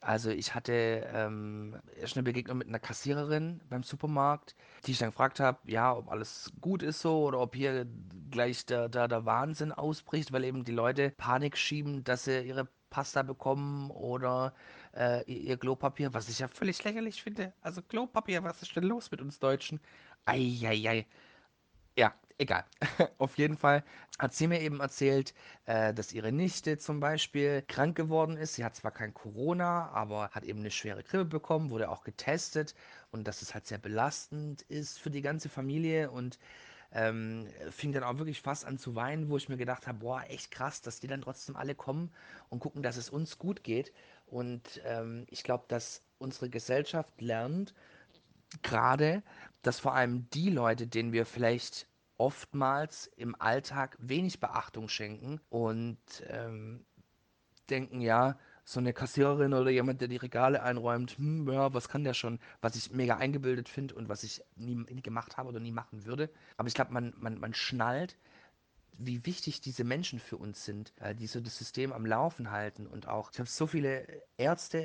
Also 0.00 0.30
ich 0.30 0.54
hatte 0.56 0.72
ähm, 1.14 1.76
erst 2.00 2.16
eine 2.16 2.24
Begegnung 2.24 2.58
mit 2.58 2.66
einer 2.66 2.80
Kassiererin 2.80 3.60
beim 3.70 3.84
Supermarkt, 3.84 4.56
die 4.84 4.92
ich 4.92 4.98
dann 4.98 5.10
gefragt 5.10 5.38
habe, 5.38 5.58
ja, 5.70 5.94
ob 5.94 6.10
alles 6.10 6.52
gut 6.60 6.82
ist 6.82 7.00
so 7.00 7.22
oder 7.22 7.38
ob 7.38 7.54
hier 7.54 7.86
gleich 8.30 8.66
der, 8.66 8.88
der, 8.88 9.06
der 9.06 9.24
Wahnsinn 9.26 9.70
ausbricht, 9.70 10.32
weil 10.32 10.42
eben 10.44 10.64
die 10.64 10.72
Leute 10.72 11.10
Panik 11.10 11.56
schieben, 11.56 12.02
dass 12.02 12.24
sie 12.24 12.40
ihre 12.40 12.66
Pasta 12.90 13.22
bekommen 13.22 13.90
oder 13.92 14.54
äh, 14.94 15.22
ihr 15.32 15.56
Klopapier, 15.56 16.12
was 16.12 16.28
ich 16.28 16.40
ja 16.40 16.48
völlig 16.48 16.82
lächerlich 16.82 17.22
finde. 17.22 17.52
Also 17.60 17.80
Klopapier, 17.80 18.42
was 18.42 18.60
ist 18.62 18.74
denn 18.74 18.84
los 18.84 19.10
mit 19.10 19.20
uns 19.20 19.38
Deutschen? 19.38 19.80
Eieiei. 20.26 21.06
Ja, 21.96 22.12
egal. 22.38 22.64
Auf 23.18 23.38
jeden 23.38 23.56
Fall 23.56 23.84
hat 24.18 24.34
sie 24.34 24.46
mir 24.46 24.60
eben 24.60 24.80
erzählt, 24.80 25.34
äh, 25.66 25.94
dass 25.94 26.12
ihre 26.12 26.32
Nichte 26.32 26.78
zum 26.78 27.00
Beispiel 27.00 27.62
krank 27.62 27.96
geworden 27.96 28.36
ist. 28.36 28.54
Sie 28.54 28.64
hat 28.64 28.76
zwar 28.76 28.90
kein 28.90 29.14
Corona, 29.14 29.88
aber 29.90 30.30
hat 30.30 30.44
eben 30.44 30.60
eine 30.60 30.70
schwere 30.70 31.02
Grippe 31.02 31.24
bekommen, 31.26 31.70
wurde 31.70 31.88
auch 31.90 32.04
getestet 32.04 32.74
und 33.10 33.26
dass 33.28 33.42
es 33.42 33.54
halt 33.54 33.66
sehr 33.66 33.78
belastend 33.78 34.62
ist 34.62 34.98
für 34.98 35.10
die 35.10 35.22
ganze 35.22 35.48
Familie 35.48 36.10
und 36.10 36.38
ähm, 36.92 37.46
fing 37.70 37.92
dann 37.92 38.04
auch 38.04 38.18
wirklich 38.18 38.42
fast 38.42 38.66
an 38.66 38.78
zu 38.78 38.94
weinen, 38.94 39.28
wo 39.30 39.36
ich 39.36 39.48
mir 39.48 39.56
gedacht 39.56 39.86
habe, 39.86 39.98
boah, 39.98 40.24
echt 40.28 40.50
krass, 40.50 40.82
dass 40.82 41.00
die 41.00 41.06
dann 41.06 41.22
trotzdem 41.22 41.56
alle 41.56 41.74
kommen 41.74 42.12
und 42.50 42.60
gucken, 42.60 42.82
dass 42.82 42.96
es 42.96 43.08
uns 43.08 43.38
gut 43.38 43.64
geht. 43.64 43.92
Und 44.26 44.80
ähm, 44.84 45.26
ich 45.30 45.42
glaube, 45.42 45.64
dass 45.68 46.02
unsere 46.18 46.50
Gesellschaft 46.50 47.20
lernt, 47.20 47.74
gerade, 48.62 49.22
dass 49.62 49.80
vor 49.80 49.94
allem 49.94 50.28
die 50.30 50.50
Leute, 50.50 50.86
denen 50.86 51.12
wir 51.12 51.24
vielleicht 51.24 51.86
oftmals 52.18 53.08
im 53.16 53.34
Alltag 53.40 53.96
wenig 54.00 54.40
Beachtung 54.40 54.88
schenken 54.88 55.40
und 55.48 55.98
ähm, 56.28 56.84
denken, 57.68 58.00
ja, 58.00 58.38
so 58.64 58.78
eine 58.78 58.92
Kassiererin 58.92 59.54
oder 59.54 59.70
jemand, 59.70 60.00
der 60.00 60.08
die 60.08 60.16
Regale 60.16 60.62
einräumt, 60.62 61.18
hm, 61.18 61.50
ja, 61.50 61.74
was 61.74 61.88
kann 61.88 62.04
der 62.04 62.14
schon, 62.14 62.38
was 62.60 62.76
ich 62.76 62.92
mega 62.92 63.16
eingebildet 63.16 63.68
finde 63.68 63.94
und 63.94 64.08
was 64.08 64.22
ich 64.22 64.42
nie, 64.56 64.76
nie, 64.76 65.02
gemacht 65.02 65.36
habe 65.36 65.48
oder 65.48 65.60
nie 65.60 65.72
machen 65.72 66.04
würde. 66.04 66.30
Aber 66.56 66.68
ich 66.68 66.74
glaube, 66.74 66.92
man, 66.92 67.12
man, 67.18 67.40
man 67.40 67.54
schnallt, 67.54 68.16
wie 68.98 69.24
wichtig 69.26 69.60
diese 69.60 69.84
Menschen 69.84 70.20
für 70.20 70.36
uns 70.36 70.64
sind, 70.64 70.92
die 71.18 71.26
so 71.26 71.40
das 71.40 71.56
System 71.58 71.92
am 71.92 72.06
Laufen 72.06 72.50
halten. 72.50 72.86
Und 72.86 73.08
auch, 73.08 73.32
ich 73.32 73.38
habe 73.38 73.48
so 73.48 73.66
viele 73.66 74.06
Ärzte 74.36 74.80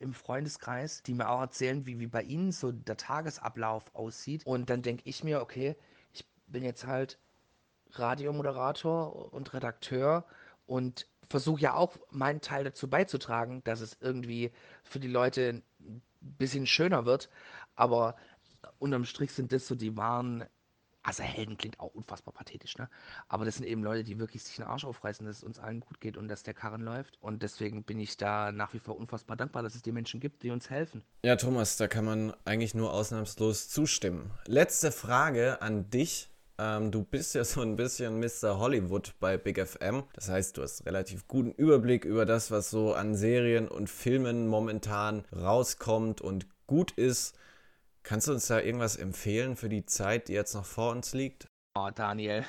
im 0.00 0.14
Freundeskreis, 0.14 1.02
die 1.02 1.14
mir 1.14 1.28
auch 1.28 1.42
erzählen, 1.42 1.86
wie, 1.86 2.00
wie 2.00 2.06
bei 2.06 2.22
ihnen 2.22 2.50
so 2.50 2.72
der 2.72 2.96
Tagesablauf 2.96 3.94
aussieht. 3.94 4.44
Und 4.46 4.70
dann 4.70 4.82
denke 4.82 5.02
ich 5.06 5.22
mir, 5.22 5.42
okay, 5.42 5.76
bin 6.52 6.62
jetzt 6.62 6.86
halt 6.86 7.18
Radiomoderator 7.92 9.32
und 9.32 9.52
Redakteur 9.52 10.24
und 10.66 11.06
versuche 11.28 11.62
ja 11.62 11.74
auch 11.74 11.96
meinen 12.10 12.40
Teil 12.40 12.64
dazu 12.64 12.88
beizutragen, 12.88 13.62
dass 13.64 13.80
es 13.80 13.96
irgendwie 14.00 14.52
für 14.84 15.00
die 15.00 15.08
Leute 15.08 15.62
ein 15.80 16.02
bisschen 16.20 16.66
schöner 16.66 17.04
wird. 17.04 17.28
Aber 17.74 18.16
unterm 18.78 19.04
Strich 19.04 19.32
sind 19.32 19.52
das 19.52 19.66
so 19.66 19.74
die 19.74 19.96
wahren, 19.96 20.44
also 21.02 21.22
Helden 21.22 21.56
klingt 21.56 21.80
auch 21.80 21.94
unfassbar 21.94 22.32
pathetisch, 22.32 22.78
ne? 22.78 22.88
Aber 23.28 23.44
das 23.44 23.56
sind 23.56 23.66
eben 23.66 23.82
Leute, 23.82 24.04
die 24.04 24.18
wirklich 24.18 24.44
sich 24.44 24.56
den 24.56 24.64
Arsch 24.64 24.84
aufreißen, 24.84 25.26
dass 25.26 25.38
es 25.38 25.44
uns 25.44 25.58
allen 25.58 25.80
gut 25.80 26.00
geht 26.00 26.16
und 26.16 26.28
dass 26.28 26.44
der 26.44 26.54
Karren 26.54 26.82
läuft. 26.82 27.18
Und 27.20 27.42
deswegen 27.42 27.82
bin 27.82 27.98
ich 27.98 28.16
da 28.16 28.52
nach 28.52 28.72
wie 28.72 28.78
vor 28.78 28.96
unfassbar 28.96 29.36
dankbar, 29.36 29.62
dass 29.62 29.74
es 29.74 29.82
die 29.82 29.90
Menschen 29.90 30.20
gibt, 30.20 30.42
die 30.44 30.50
uns 30.50 30.70
helfen. 30.70 31.02
Ja, 31.24 31.36
Thomas, 31.36 31.76
da 31.76 31.88
kann 31.88 32.04
man 32.04 32.34
eigentlich 32.44 32.74
nur 32.74 32.92
ausnahmslos 32.92 33.68
zustimmen. 33.68 34.30
Letzte 34.46 34.92
Frage 34.92 35.60
an 35.60 35.90
dich. 35.90 36.31
Ähm, 36.62 36.92
du 36.92 37.02
bist 37.02 37.34
ja 37.34 37.44
so 37.44 37.60
ein 37.60 37.76
bisschen 37.76 38.20
Mr. 38.20 38.58
Hollywood 38.58 39.14
bei 39.18 39.36
Big 39.36 39.58
FM. 39.58 40.04
Das 40.14 40.28
heißt, 40.28 40.56
du 40.56 40.62
hast 40.62 40.86
relativ 40.86 41.26
guten 41.26 41.52
Überblick 41.52 42.04
über 42.04 42.24
das, 42.24 42.50
was 42.50 42.70
so 42.70 42.94
an 42.94 43.16
Serien 43.16 43.68
und 43.68 43.90
Filmen 43.90 44.46
momentan 44.46 45.24
rauskommt 45.34 46.20
und 46.20 46.46
gut 46.66 46.92
ist. 46.92 47.34
Kannst 48.04 48.28
du 48.28 48.32
uns 48.32 48.46
da 48.46 48.60
irgendwas 48.60 48.96
empfehlen 48.96 49.56
für 49.56 49.68
die 49.68 49.86
Zeit, 49.86 50.28
die 50.28 50.32
jetzt 50.32 50.54
noch 50.54 50.64
vor 50.64 50.92
uns 50.92 51.14
liegt? 51.14 51.51
Oh, 51.74 51.88
Daniel. 51.94 52.44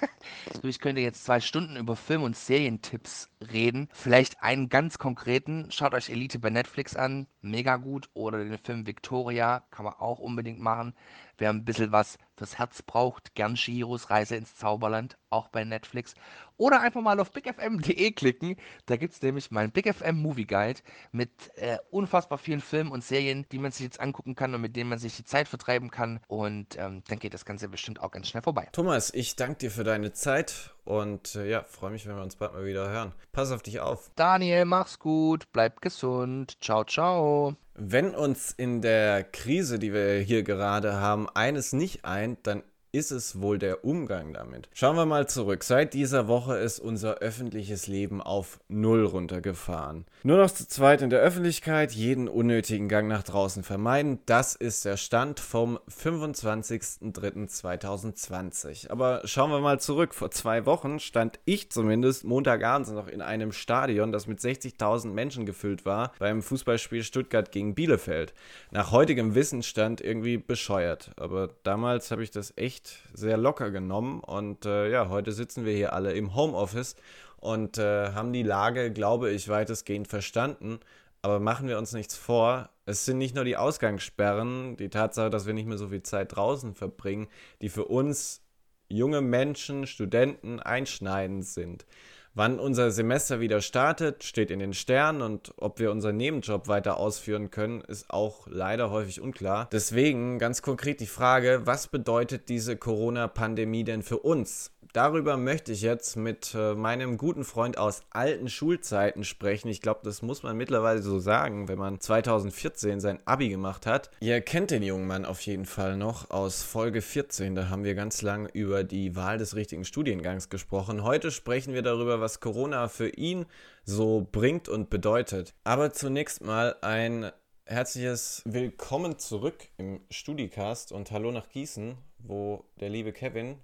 ich 0.62 0.78
könnte 0.78 1.00
jetzt 1.00 1.24
zwei 1.24 1.40
Stunden 1.40 1.76
über 1.76 1.96
Film- 1.96 2.22
und 2.22 2.36
Serientipps 2.36 3.30
reden. 3.50 3.88
Vielleicht 3.94 4.42
einen 4.42 4.68
ganz 4.68 4.98
konkreten. 4.98 5.70
Schaut 5.70 5.94
euch 5.94 6.10
Elite 6.10 6.38
bei 6.38 6.50
Netflix 6.50 6.94
an. 6.94 7.26
Mega 7.40 7.76
gut. 7.76 8.10
Oder 8.12 8.44
den 8.44 8.58
Film 8.58 8.86
Victoria. 8.86 9.64
Kann 9.70 9.86
man 9.86 9.94
auch 9.94 10.18
unbedingt 10.18 10.60
machen. 10.60 10.94
Wer 11.38 11.48
ein 11.48 11.64
bisschen 11.64 11.92
was 11.92 12.18
fürs 12.36 12.58
Herz 12.58 12.82
braucht, 12.82 13.34
gern 13.34 13.56
Shiros 13.56 14.10
Reise 14.10 14.36
ins 14.36 14.54
Zauberland. 14.56 15.16
Auch 15.30 15.48
bei 15.48 15.64
Netflix. 15.64 16.14
Oder 16.58 16.80
einfach 16.80 17.00
mal 17.00 17.18
auf 17.20 17.30
bigfm.de 17.30 18.10
klicken. 18.10 18.56
Da 18.86 18.96
gibt 18.96 19.14
es 19.14 19.22
nämlich 19.22 19.50
meinen 19.50 19.70
Big 19.70 19.92
FM 19.92 20.16
Movie 20.16 20.44
Guide 20.44 20.80
mit 21.12 21.30
äh, 21.54 21.78
unfassbar 21.90 22.36
vielen 22.36 22.60
Filmen 22.60 22.90
und 22.90 23.02
Serien, 23.02 23.46
die 23.52 23.58
man 23.58 23.70
sich 23.70 23.84
jetzt 23.84 24.00
angucken 24.00 24.34
kann 24.34 24.54
und 24.54 24.60
mit 24.60 24.76
denen 24.76 24.90
man 24.90 24.98
sich 24.98 25.16
die 25.16 25.24
Zeit 25.24 25.48
vertreiben 25.48 25.90
kann. 25.90 26.20
Und 26.26 26.76
ähm, 26.76 27.02
dann 27.08 27.18
geht 27.18 27.32
das 27.32 27.44
Ganze 27.44 27.68
bestimmt 27.68 28.00
auch 28.00 28.10
ganz 28.10 28.28
schnell 28.28 28.42
vorbei. 28.42 28.68
Thomas, 28.72 29.14
ich 29.14 29.36
danke 29.36 29.58
dir 29.58 29.70
für 29.70 29.84
deine 29.84 30.12
Zeit 30.12 30.74
und 30.84 31.36
äh, 31.36 31.48
ja, 31.48 31.64
freue 31.68 31.92
mich, 31.92 32.06
wenn 32.06 32.16
wir 32.16 32.22
uns 32.22 32.34
bald 32.34 32.54
mal 32.54 32.64
wieder 32.64 32.88
hören. 32.88 33.12
Pass 33.30 33.52
auf 33.52 33.62
dich 33.62 33.78
auf. 33.78 34.10
Daniel, 34.16 34.64
mach's 34.64 34.98
gut, 34.98 35.44
bleib 35.52 35.80
gesund. 35.80 36.56
Ciao, 36.60 36.84
ciao. 36.84 37.54
Wenn 37.74 38.14
uns 38.14 38.50
in 38.50 38.82
der 38.82 39.22
Krise, 39.22 39.78
die 39.78 39.92
wir 39.92 40.18
hier 40.18 40.42
gerade 40.42 40.94
haben, 40.94 41.28
eines 41.28 41.72
nicht 41.72 42.04
eint, 42.04 42.44
dann 42.46 42.64
ist 42.92 43.10
es 43.10 43.40
wohl 43.40 43.58
der 43.58 43.84
Umgang 43.84 44.32
damit? 44.32 44.70
Schauen 44.72 44.96
wir 44.96 45.04
mal 45.04 45.28
zurück. 45.28 45.62
Seit 45.62 45.92
dieser 45.92 46.26
Woche 46.28 46.56
ist 46.56 46.80
unser 46.80 47.16
öffentliches 47.16 47.86
Leben 47.86 48.22
auf 48.22 48.58
Null 48.68 49.04
runtergefahren. 49.04 50.06
Nur 50.22 50.38
noch 50.38 50.50
zu 50.50 50.66
zweit 50.66 51.02
in 51.02 51.10
der 51.10 51.20
Öffentlichkeit, 51.20 51.92
jeden 51.92 52.28
unnötigen 52.28 52.88
Gang 52.88 53.08
nach 53.08 53.22
draußen 53.22 53.62
vermeiden. 53.62 54.20
Das 54.24 54.54
ist 54.54 54.86
der 54.86 54.96
Stand 54.96 55.38
vom 55.38 55.78
25.03.2020. 55.90 58.90
Aber 58.90 59.20
schauen 59.24 59.50
wir 59.50 59.60
mal 59.60 59.80
zurück. 59.80 60.14
Vor 60.14 60.30
zwei 60.30 60.64
Wochen 60.64 60.98
stand 60.98 61.40
ich 61.44 61.70
zumindest 61.70 62.24
Montagabends 62.24 62.90
noch 62.90 63.08
in 63.08 63.20
einem 63.20 63.52
Stadion, 63.52 64.12
das 64.12 64.26
mit 64.26 64.40
60.000 64.40 65.08
Menschen 65.08 65.44
gefüllt 65.44 65.84
war, 65.84 66.12
beim 66.18 66.40
Fußballspiel 66.42 67.02
Stuttgart 67.02 67.52
gegen 67.52 67.74
Bielefeld. 67.74 68.32
Nach 68.70 68.92
heutigem 68.92 69.34
Wissensstand 69.34 70.00
irgendwie 70.00 70.38
bescheuert. 70.38 71.10
Aber 71.16 71.50
damals 71.64 72.10
habe 72.10 72.22
ich 72.22 72.30
das 72.30 72.54
echt 72.56 72.77
echt 72.78 73.02
sehr 73.12 73.36
locker 73.36 73.70
genommen. 73.70 74.20
Und 74.20 74.64
äh, 74.64 74.90
ja, 74.90 75.08
heute 75.08 75.32
sitzen 75.32 75.64
wir 75.64 75.74
hier 75.74 75.92
alle 75.92 76.12
im 76.12 76.34
Homeoffice 76.34 76.94
und 77.38 77.78
äh, 77.78 78.12
haben 78.12 78.32
die 78.32 78.42
Lage, 78.42 78.92
glaube 78.92 79.30
ich, 79.30 79.48
weitestgehend 79.48 80.08
verstanden. 80.08 80.78
Aber 81.22 81.40
machen 81.40 81.66
wir 81.66 81.78
uns 81.78 81.92
nichts 81.92 82.16
vor, 82.16 82.70
es 82.86 83.04
sind 83.04 83.18
nicht 83.18 83.34
nur 83.34 83.44
die 83.44 83.56
Ausgangssperren, 83.56 84.76
die 84.76 84.88
Tatsache, 84.88 85.30
dass 85.30 85.46
wir 85.46 85.54
nicht 85.54 85.66
mehr 85.66 85.76
so 85.76 85.88
viel 85.88 86.02
Zeit 86.02 86.36
draußen 86.36 86.74
verbringen, 86.74 87.26
die 87.60 87.68
für 87.68 87.86
uns 87.86 88.40
junge 88.88 89.20
Menschen, 89.20 89.86
Studenten 89.86 90.60
einschneidend 90.60 91.44
sind. 91.44 91.86
Wann 92.34 92.60
unser 92.60 92.90
Semester 92.90 93.40
wieder 93.40 93.60
startet, 93.60 94.22
steht 94.22 94.50
in 94.50 94.60
den 94.60 94.72
Sternen 94.72 95.22
und 95.22 95.52
ob 95.56 95.80
wir 95.80 95.90
unseren 95.90 96.16
Nebenjob 96.16 96.68
weiter 96.68 96.98
ausführen 96.98 97.50
können, 97.50 97.80
ist 97.80 98.10
auch 98.10 98.46
leider 98.46 98.90
häufig 98.90 99.20
unklar. 99.20 99.68
Deswegen 99.72 100.38
ganz 100.38 100.62
konkret 100.62 101.00
die 101.00 101.06
Frage, 101.06 101.62
was 101.64 101.88
bedeutet 101.88 102.48
diese 102.48 102.76
Corona-Pandemie 102.76 103.84
denn 103.84 104.02
für 104.02 104.18
uns? 104.18 104.70
Darüber 104.98 105.36
möchte 105.36 105.70
ich 105.70 105.82
jetzt 105.82 106.16
mit 106.16 106.56
äh, 106.56 106.74
meinem 106.74 107.18
guten 107.18 107.44
Freund 107.44 107.78
aus 107.78 108.02
alten 108.10 108.48
Schulzeiten 108.48 109.22
sprechen. 109.22 109.68
Ich 109.68 109.80
glaube, 109.80 110.00
das 110.02 110.22
muss 110.22 110.42
man 110.42 110.56
mittlerweile 110.56 111.02
so 111.02 111.20
sagen, 111.20 111.68
wenn 111.68 111.78
man 111.78 112.00
2014 112.00 112.98
sein 112.98 113.20
Abi 113.24 113.48
gemacht 113.48 113.86
hat. 113.86 114.10
Ihr 114.18 114.40
kennt 114.40 114.72
den 114.72 114.82
jungen 114.82 115.06
Mann 115.06 115.24
auf 115.24 115.40
jeden 115.42 115.66
Fall 115.66 115.96
noch 115.96 116.30
aus 116.30 116.64
Folge 116.64 117.00
14. 117.00 117.54
Da 117.54 117.68
haben 117.68 117.84
wir 117.84 117.94
ganz 117.94 118.22
lang 118.22 118.48
über 118.52 118.82
die 118.82 119.14
Wahl 119.14 119.38
des 119.38 119.54
richtigen 119.54 119.84
Studiengangs 119.84 120.48
gesprochen. 120.48 121.04
Heute 121.04 121.30
sprechen 121.30 121.74
wir 121.74 121.82
darüber, 121.82 122.20
was 122.20 122.40
Corona 122.40 122.88
für 122.88 123.08
ihn 123.08 123.46
so 123.84 124.26
bringt 124.32 124.68
und 124.68 124.90
bedeutet. 124.90 125.54
Aber 125.62 125.92
zunächst 125.92 126.42
mal 126.42 126.74
ein 126.80 127.30
herzliches 127.66 128.42
Willkommen 128.46 129.16
zurück 129.20 129.68
im 129.76 130.00
Studicast 130.10 130.90
und 130.90 131.12
Hallo 131.12 131.30
nach 131.30 131.48
Gießen, 131.50 131.96
wo 132.18 132.64
der 132.80 132.88
liebe 132.88 133.12
Kevin 133.12 133.58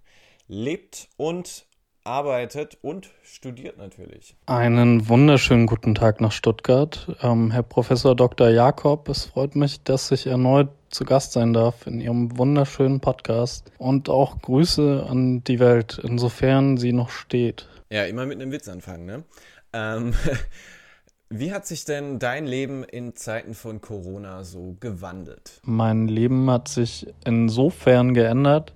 lebt 0.48 1.08
und 1.16 1.66
arbeitet 2.04 2.76
und 2.82 3.10
studiert 3.22 3.78
natürlich. 3.78 4.36
Einen 4.44 5.08
wunderschönen 5.08 5.66
guten 5.66 5.94
Tag 5.94 6.20
nach 6.20 6.32
Stuttgart. 6.32 7.16
Ähm, 7.22 7.50
Herr 7.50 7.62
Professor 7.62 8.14
Dr. 8.14 8.50
Jakob, 8.50 9.08
es 9.08 9.24
freut 9.24 9.56
mich, 9.56 9.82
dass 9.84 10.10
ich 10.10 10.26
erneut 10.26 10.68
zu 10.90 11.04
Gast 11.04 11.32
sein 11.32 11.54
darf 11.54 11.86
in 11.86 12.00
Ihrem 12.00 12.36
wunderschönen 12.36 13.00
Podcast 13.00 13.72
und 13.78 14.10
auch 14.10 14.40
Grüße 14.42 15.06
an 15.08 15.42
die 15.44 15.58
Welt, 15.60 15.98
insofern 16.04 16.76
sie 16.76 16.92
noch 16.92 17.08
steht. 17.08 17.68
Ja, 17.90 18.04
immer 18.04 18.26
mit 18.26 18.40
einem 18.40 18.52
Witz 18.52 18.68
anfangen, 18.68 19.06
ne? 19.06 19.24
Ähm, 19.72 20.14
wie 21.30 21.52
hat 21.52 21.66
sich 21.66 21.86
denn 21.86 22.18
dein 22.18 22.46
Leben 22.46 22.84
in 22.84 23.16
Zeiten 23.16 23.54
von 23.54 23.80
Corona 23.80 24.44
so 24.44 24.76
gewandelt? 24.78 25.58
Mein 25.62 26.06
Leben 26.06 26.50
hat 26.50 26.68
sich 26.68 27.06
insofern 27.24 28.12
geändert, 28.12 28.74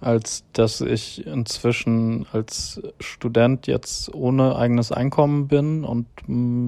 als 0.00 0.44
dass 0.52 0.80
ich 0.80 1.26
inzwischen 1.26 2.26
als 2.32 2.80
Student 3.00 3.66
jetzt 3.66 4.14
ohne 4.14 4.56
eigenes 4.56 4.92
Einkommen 4.92 5.48
bin 5.48 5.84
und 5.84 6.06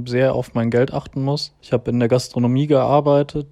sehr 0.09 0.35
auf 0.35 0.55
mein 0.55 0.71
Geld 0.71 0.93
achten 0.93 1.23
muss. 1.23 1.55
Ich 1.61 1.73
habe 1.73 1.91
in 1.91 1.99
der 1.99 2.09
Gastronomie 2.09 2.67
gearbeitet, 2.67 3.47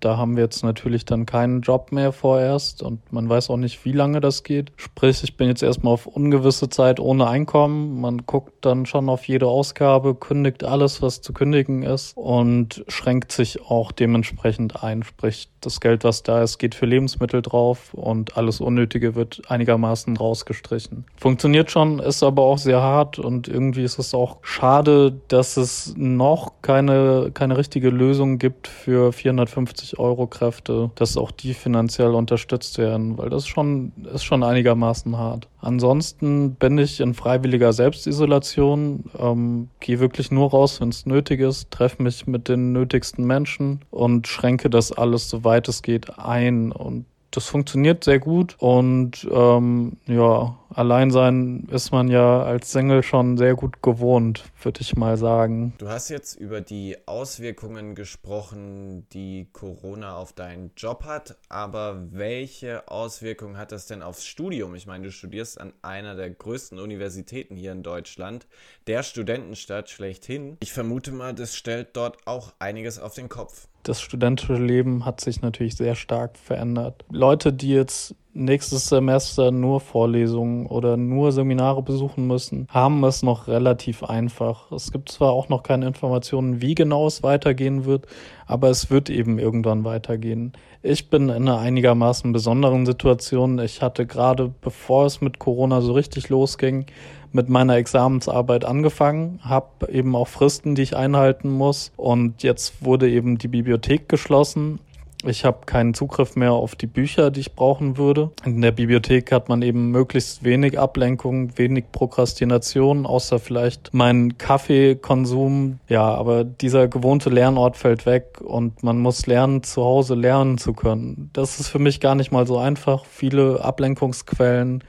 da 0.00 0.16
haben 0.16 0.36
wir 0.36 0.44
jetzt 0.44 0.64
natürlich 0.64 1.04
dann 1.04 1.26
keinen 1.26 1.60
Job 1.60 1.92
mehr 1.92 2.12
vorerst 2.12 2.82
und 2.82 3.12
man 3.12 3.28
weiß 3.28 3.50
auch 3.50 3.58
nicht, 3.58 3.84
wie 3.84 3.92
lange 3.92 4.20
das 4.20 4.42
geht. 4.42 4.72
Sprich, 4.76 5.22
ich 5.22 5.36
bin 5.36 5.48
jetzt 5.48 5.62
erstmal 5.62 5.92
auf 5.92 6.06
ungewisse 6.06 6.70
Zeit 6.70 6.98
ohne 7.00 7.28
Einkommen. 7.28 8.00
Man 8.00 8.24
guckt 8.24 8.64
dann 8.64 8.86
schon 8.86 9.10
auf 9.10 9.28
jede 9.28 9.46
Ausgabe, 9.46 10.14
kündigt 10.14 10.64
alles, 10.64 11.02
was 11.02 11.20
zu 11.20 11.34
kündigen 11.34 11.82
ist 11.82 12.16
und 12.16 12.82
schränkt 12.88 13.30
sich 13.30 13.60
auch 13.60 13.92
dementsprechend 13.92 14.82
ein. 14.82 15.02
Sprich, 15.02 15.49
das 15.60 15.80
Geld, 15.80 16.04
was 16.04 16.22
da 16.22 16.42
ist, 16.42 16.58
geht 16.58 16.74
für 16.74 16.86
Lebensmittel 16.86 17.42
drauf 17.42 17.92
und 17.94 18.36
alles 18.36 18.60
Unnötige 18.60 19.14
wird 19.14 19.42
einigermaßen 19.48 20.16
rausgestrichen. 20.16 21.04
Funktioniert 21.16 21.70
schon, 21.70 21.98
ist 21.98 22.22
aber 22.22 22.42
auch 22.42 22.58
sehr 22.58 22.80
hart 22.80 23.18
und 23.18 23.48
irgendwie 23.48 23.84
ist 23.84 23.98
es 23.98 24.14
auch 24.14 24.38
schade, 24.42 25.20
dass 25.28 25.56
es 25.56 25.94
noch 25.96 26.52
keine, 26.62 27.30
keine 27.34 27.56
richtige 27.56 27.90
Lösung 27.90 28.38
gibt 28.38 28.68
für 28.68 29.12
450 29.12 29.98
Euro 29.98 30.26
Kräfte, 30.26 30.90
dass 30.94 31.16
auch 31.16 31.30
die 31.30 31.54
finanziell 31.54 32.14
unterstützt 32.14 32.78
werden, 32.78 33.18
weil 33.18 33.30
das 33.30 33.46
schon, 33.46 33.92
ist 34.12 34.24
schon 34.24 34.42
einigermaßen 34.42 35.16
hart. 35.16 35.48
Ansonsten 35.60 36.54
bin 36.54 36.78
ich 36.78 37.00
in 37.00 37.14
freiwilliger 37.14 37.72
Selbstisolation, 37.72 39.04
ähm, 39.18 39.68
gehe 39.80 40.00
wirklich 40.00 40.30
nur 40.30 40.50
raus, 40.50 40.80
wenn 40.80 40.88
es 40.88 41.04
nötig 41.04 41.40
ist, 41.40 41.70
treffe 41.70 42.02
mich 42.02 42.26
mit 42.26 42.48
den 42.48 42.72
nötigsten 42.72 43.26
Menschen 43.26 43.80
und 43.90 44.26
schränke 44.26 44.70
das 44.70 44.90
alles, 44.90 45.28
soweit 45.28 45.68
es 45.68 45.82
geht, 45.82 46.18
ein. 46.18 46.72
Und 46.72 47.04
das 47.30 47.46
funktioniert 47.46 48.04
sehr 48.04 48.18
gut 48.18 48.56
und 48.58 49.28
ähm, 49.30 49.98
ja, 50.06 50.56
allein 50.74 51.10
sein 51.10 51.68
ist 51.70 51.92
man 51.92 52.08
ja 52.08 52.42
als 52.42 52.72
Single 52.72 53.02
schon 53.02 53.36
sehr 53.36 53.54
gut 53.54 53.82
gewohnt, 53.82 54.44
würde 54.62 54.80
ich 54.80 54.96
mal 54.96 55.16
sagen. 55.16 55.74
Du 55.78 55.88
hast 55.88 56.08
jetzt 56.08 56.34
über 56.36 56.60
die 56.60 56.96
Auswirkungen 57.06 57.94
gesprochen, 57.94 59.06
die 59.12 59.48
Corona 59.52 60.16
auf 60.16 60.32
deinen 60.32 60.72
Job 60.76 61.04
hat, 61.04 61.36
aber 61.48 62.02
welche 62.10 62.88
Auswirkungen 62.88 63.56
hat 63.56 63.72
das 63.72 63.86
denn 63.86 64.02
aufs 64.02 64.24
Studium? 64.24 64.74
Ich 64.74 64.86
meine, 64.86 65.04
du 65.04 65.12
studierst 65.12 65.60
an 65.60 65.72
einer 65.82 66.14
der 66.14 66.30
größten 66.30 66.78
Universitäten 66.78 67.56
hier 67.56 67.72
in 67.72 67.82
Deutschland, 67.82 68.46
der 68.86 69.02
Studentenstadt 69.02 69.90
schlechthin. 69.90 70.56
Ich 70.60 70.72
vermute 70.72 71.12
mal, 71.12 71.34
das 71.34 71.56
stellt 71.56 71.96
dort 71.96 72.18
auch 72.26 72.52
einiges 72.58 72.98
auf 72.98 73.14
den 73.14 73.28
Kopf 73.28 73.68
das 73.82 74.00
studentische 74.00 74.54
Leben 74.54 75.04
hat 75.04 75.20
sich 75.20 75.42
natürlich 75.42 75.76
sehr 75.76 75.94
stark 75.94 76.36
verändert. 76.36 77.04
Leute, 77.10 77.52
die 77.52 77.70
jetzt 77.70 78.14
nächstes 78.32 78.88
Semester 78.88 79.50
nur 79.50 79.80
Vorlesungen 79.80 80.66
oder 80.66 80.96
nur 80.96 81.32
Seminare 81.32 81.82
besuchen 81.82 82.26
müssen, 82.26 82.66
haben 82.70 83.02
es 83.04 83.22
noch 83.22 83.48
relativ 83.48 84.04
einfach. 84.04 84.70
Es 84.72 84.92
gibt 84.92 85.10
zwar 85.10 85.32
auch 85.32 85.48
noch 85.48 85.62
keine 85.62 85.86
Informationen, 85.86 86.60
wie 86.60 86.74
genau 86.74 87.06
es 87.06 87.22
weitergehen 87.22 87.84
wird, 87.84 88.06
aber 88.46 88.70
es 88.70 88.90
wird 88.90 89.10
eben 89.10 89.38
irgendwann 89.38 89.84
weitergehen. 89.84 90.52
Ich 90.82 91.10
bin 91.10 91.24
in 91.24 91.48
einer 91.48 91.58
einigermaßen 91.58 92.32
besonderen 92.32 92.86
Situation. 92.86 93.58
Ich 93.58 93.82
hatte 93.82 94.06
gerade, 94.06 94.52
bevor 94.60 95.06
es 95.06 95.20
mit 95.20 95.38
Corona 95.38 95.80
so 95.80 95.92
richtig 95.92 96.28
losging, 96.28 96.86
mit 97.32 97.48
meiner 97.48 97.76
Examensarbeit 97.76 98.64
angefangen, 98.64 99.40
habe 99.42 99.92
eben 99.92 100.16
auch 100.16 100.26
Fristen, 100.28 100.74
die 100.74 100.82
ich 100.82 100.96
einhalten 100.96 101.48
muss 101.48 101.92
und 101.96 102.42
jetzt 102.42 102.84
wurde 102.84 103.08
eben 103.08 103.38
die 103.38 103.48
Bibliothek 103.48 104.08
geschlossen 104.08 104.80
Ich 105.24 105.44
habe 105.44 105.66
keinen 105.66 105.92
Zugriff 105.92 106.34
mehr 106.34 106.52
auf 106.52 106.74
die 106.74 106.86
Bücher, 106.86 107.30
die 107.30 107.40
ich 107.40 107.54
brauchen 107.54 107.98
würde. 107.98 108.30
In 108.44 108.62
der 108.62 108.72
Bibliothek 108.72 109.32
hat 109.32 109.48
man 109.48 109.60
eben 109.60 109.90
möglichst 109.90 110.44
wenig 110.44 110.78
Ablenkung, 110.78 111.58
wenig 111.58 111.92
Prokrastination, 111.92 113.04
außer 113.04 113.38
vielleicht 113.38 113.92
meinen 113.92 114.38
Kaffeekonsum. 114.38 115.78
Ja, 115.88 116.14
aber 116.14 116.44
dieser 116.44 116.88
gewohnte 116.88 117.28
Lernort 117.28 117.76
fällt 117.76 118.06
weg 118.06 118.40
und 118.40 118.82
man 118.82 118.98
muss 118.98 119.26
lernen, 119.26 119.62
zu 119.62 119.84
Hause 119.84 120.14
lernen 120.14 120.56
zu 120.56 120.72
können. 120.72 121.30
Das 121.34 121.60
ist 121.60 121.68
für 121.68 121.78
mich 121.78 122.00
gar 122.00 122.14
nicht 122.14 122.32
mal 122.32 122.46
so 122.46 122.56
einfach. 122.56 123.04
Viele 123.04 123.62
Ablenkungsquellen 123.62 124.82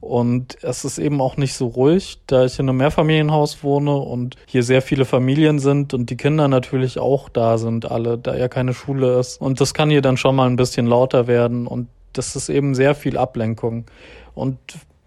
und 0.00 0.62
es 0.62 0.84
ist 0.84 0.98
eben 0.98 1.20
auch 1.20 1.36
nicht 1.36 1.54
so 1.54 1.66
ruhig, 1.66 2.18
da 2.26 2.44
ich 2.44 2.58
in 2.58 2.68
einem 2.68 2.78
Mehrfamilienhaus 2.78 3.62
wohne 3.62 3.96
und 3.96 4.36
hier 4.46 4.62
sehr 4.62 4.82
viele 4.82 5.04
Familien 5.04 5.58
sind 5.58 5.94
und 5.94 6.10
die 6.10 6.16
Kinder 6.16 6.48
natürlich 6.48 6.98
auch 6.98 7.28
da 7.28 7.58
sind, 7.58 7.90
alle, 7.90 8.18
da 8.18 8.36
ja 8.36 8.48
keine 8.48 8.74
Schule 8.74 9.18
ist. 9.18 9.40
Und 9.40 9.60
das 9.60 9.74
kann 9.74 9.90
hier 9.90 10.02
dann 10.02 10.16
schon 10.16 10.36
mal 10.36 10.48
ein 10.48 10.56
bisschen 10.56 10.86
lauter 10.86 11.26
werden 11.26 11.66
und 11.66 11.88
das 12.12 12.36
ist 12.36 12.48
eben 12.48 12.74
sehr 12.74 12.94
viel 12.94 13.16
Ablenkung. 13.16 13.86
Und 14.34 14.58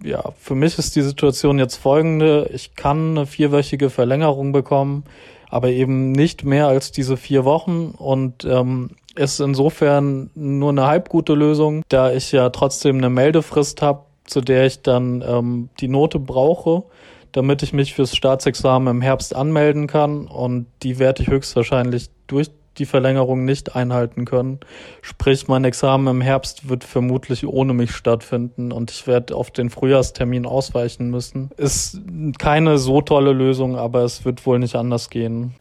ja, 0.03 0.23
für 0.37 0.55
mich 0.55 0.77
ist 0.79 0.95
die 0.95 1.01
Situation 1.01 1.59
jetzt 1.59 1.75
folgende. 1.75 2.49
Ich 2.53 2.75
kann 2.75 3.17
eine 3.17 3.25
vierwöchige 3.25 3.89
Verlängerung 3.89 4.51
bekommen, 4.51 5.03
aber 5.49 5.69
eben 5.69 6.11
nicht 6.11 6.43
mehr 6.43 6.67
als 6.67 6.91
diese 6.91 7.15
vier 7.15 7.45
Wochen 7.45 7.93
und 7.97 8.45
ähm, 8.45 8.91
ist 9.15 9.39
insofern 9.39 10.29
nur 10.35 10.69
eine 10.69 10.85
halbgute 10.87 11.33
Lösung, 11.33 11.83
da 11.89 12.11
ich 12.11 12.31
ja 12.31 12.49
trotzdem 12.49 12.97
eine 12.97 13.09
Meldefrist 13.09 13.81
habe 13.81 14.08
zu 14.29 14.41
der 14.41 14.65
ich 14.65 14.81
dann 14.81 15.23
ähm, 15.25 15.69
die 15.79 15.87
Note 15.87 16.19
brauche, 16.19 16.83
damit 17.31 17.63
ich 17.63 17.73
mich 17.73 17.93
fürs 17.93 18.15
Staatsexamen 18.15 18.95
im 18.95 19.01
Herbst 19.01 19.35
anmelden 19.35 19.87
kann. 19.87 20.27
Und 20.27 20.67
die 20.83 20.99
werde 20.99 21.21
ich 21.21 21.29
höchstwahrscheinlich 21.29 22.09
durch 22.27 22.49
die 22.77 22.85
Verlängerung 22.85 23.45
nicht 23.45 23.75
einhalten 23.75 24.25
können. 24.25 24.59
Sprich, 25.01 25.47
mein 25.47 25.65
Examen 25.65 26.07
im 26.07 26.21
Herbst 26.21 26.69
wird 26.69 26.83
vermutlich 26.83 27.45
ohne 27.45 27.73
mich 27.73 27.91
stattfinden 27.91 28.71
und 28.71 28.91
ich 28.91 29.05
werde 29.05 29.35
auf 29.35 29.51
den 29.51 29.69
Frühjahrstermin 29.69 30.45
ausweichen 30.45 31.09
müssen. 31.09 31.51
Ist 31.57 31.99
keine 32.37 32.77
so 32.77 33.01
tolle 33.01 33.33
Lösung, 33.33 33.75
aber 33.75 34.03
es 34.03 34.23
wird 34.25 34.45
wohl 34.45 34.59
nicht 34.59 34.75
anders 34.75 35.09
gehen. 35.09 35.55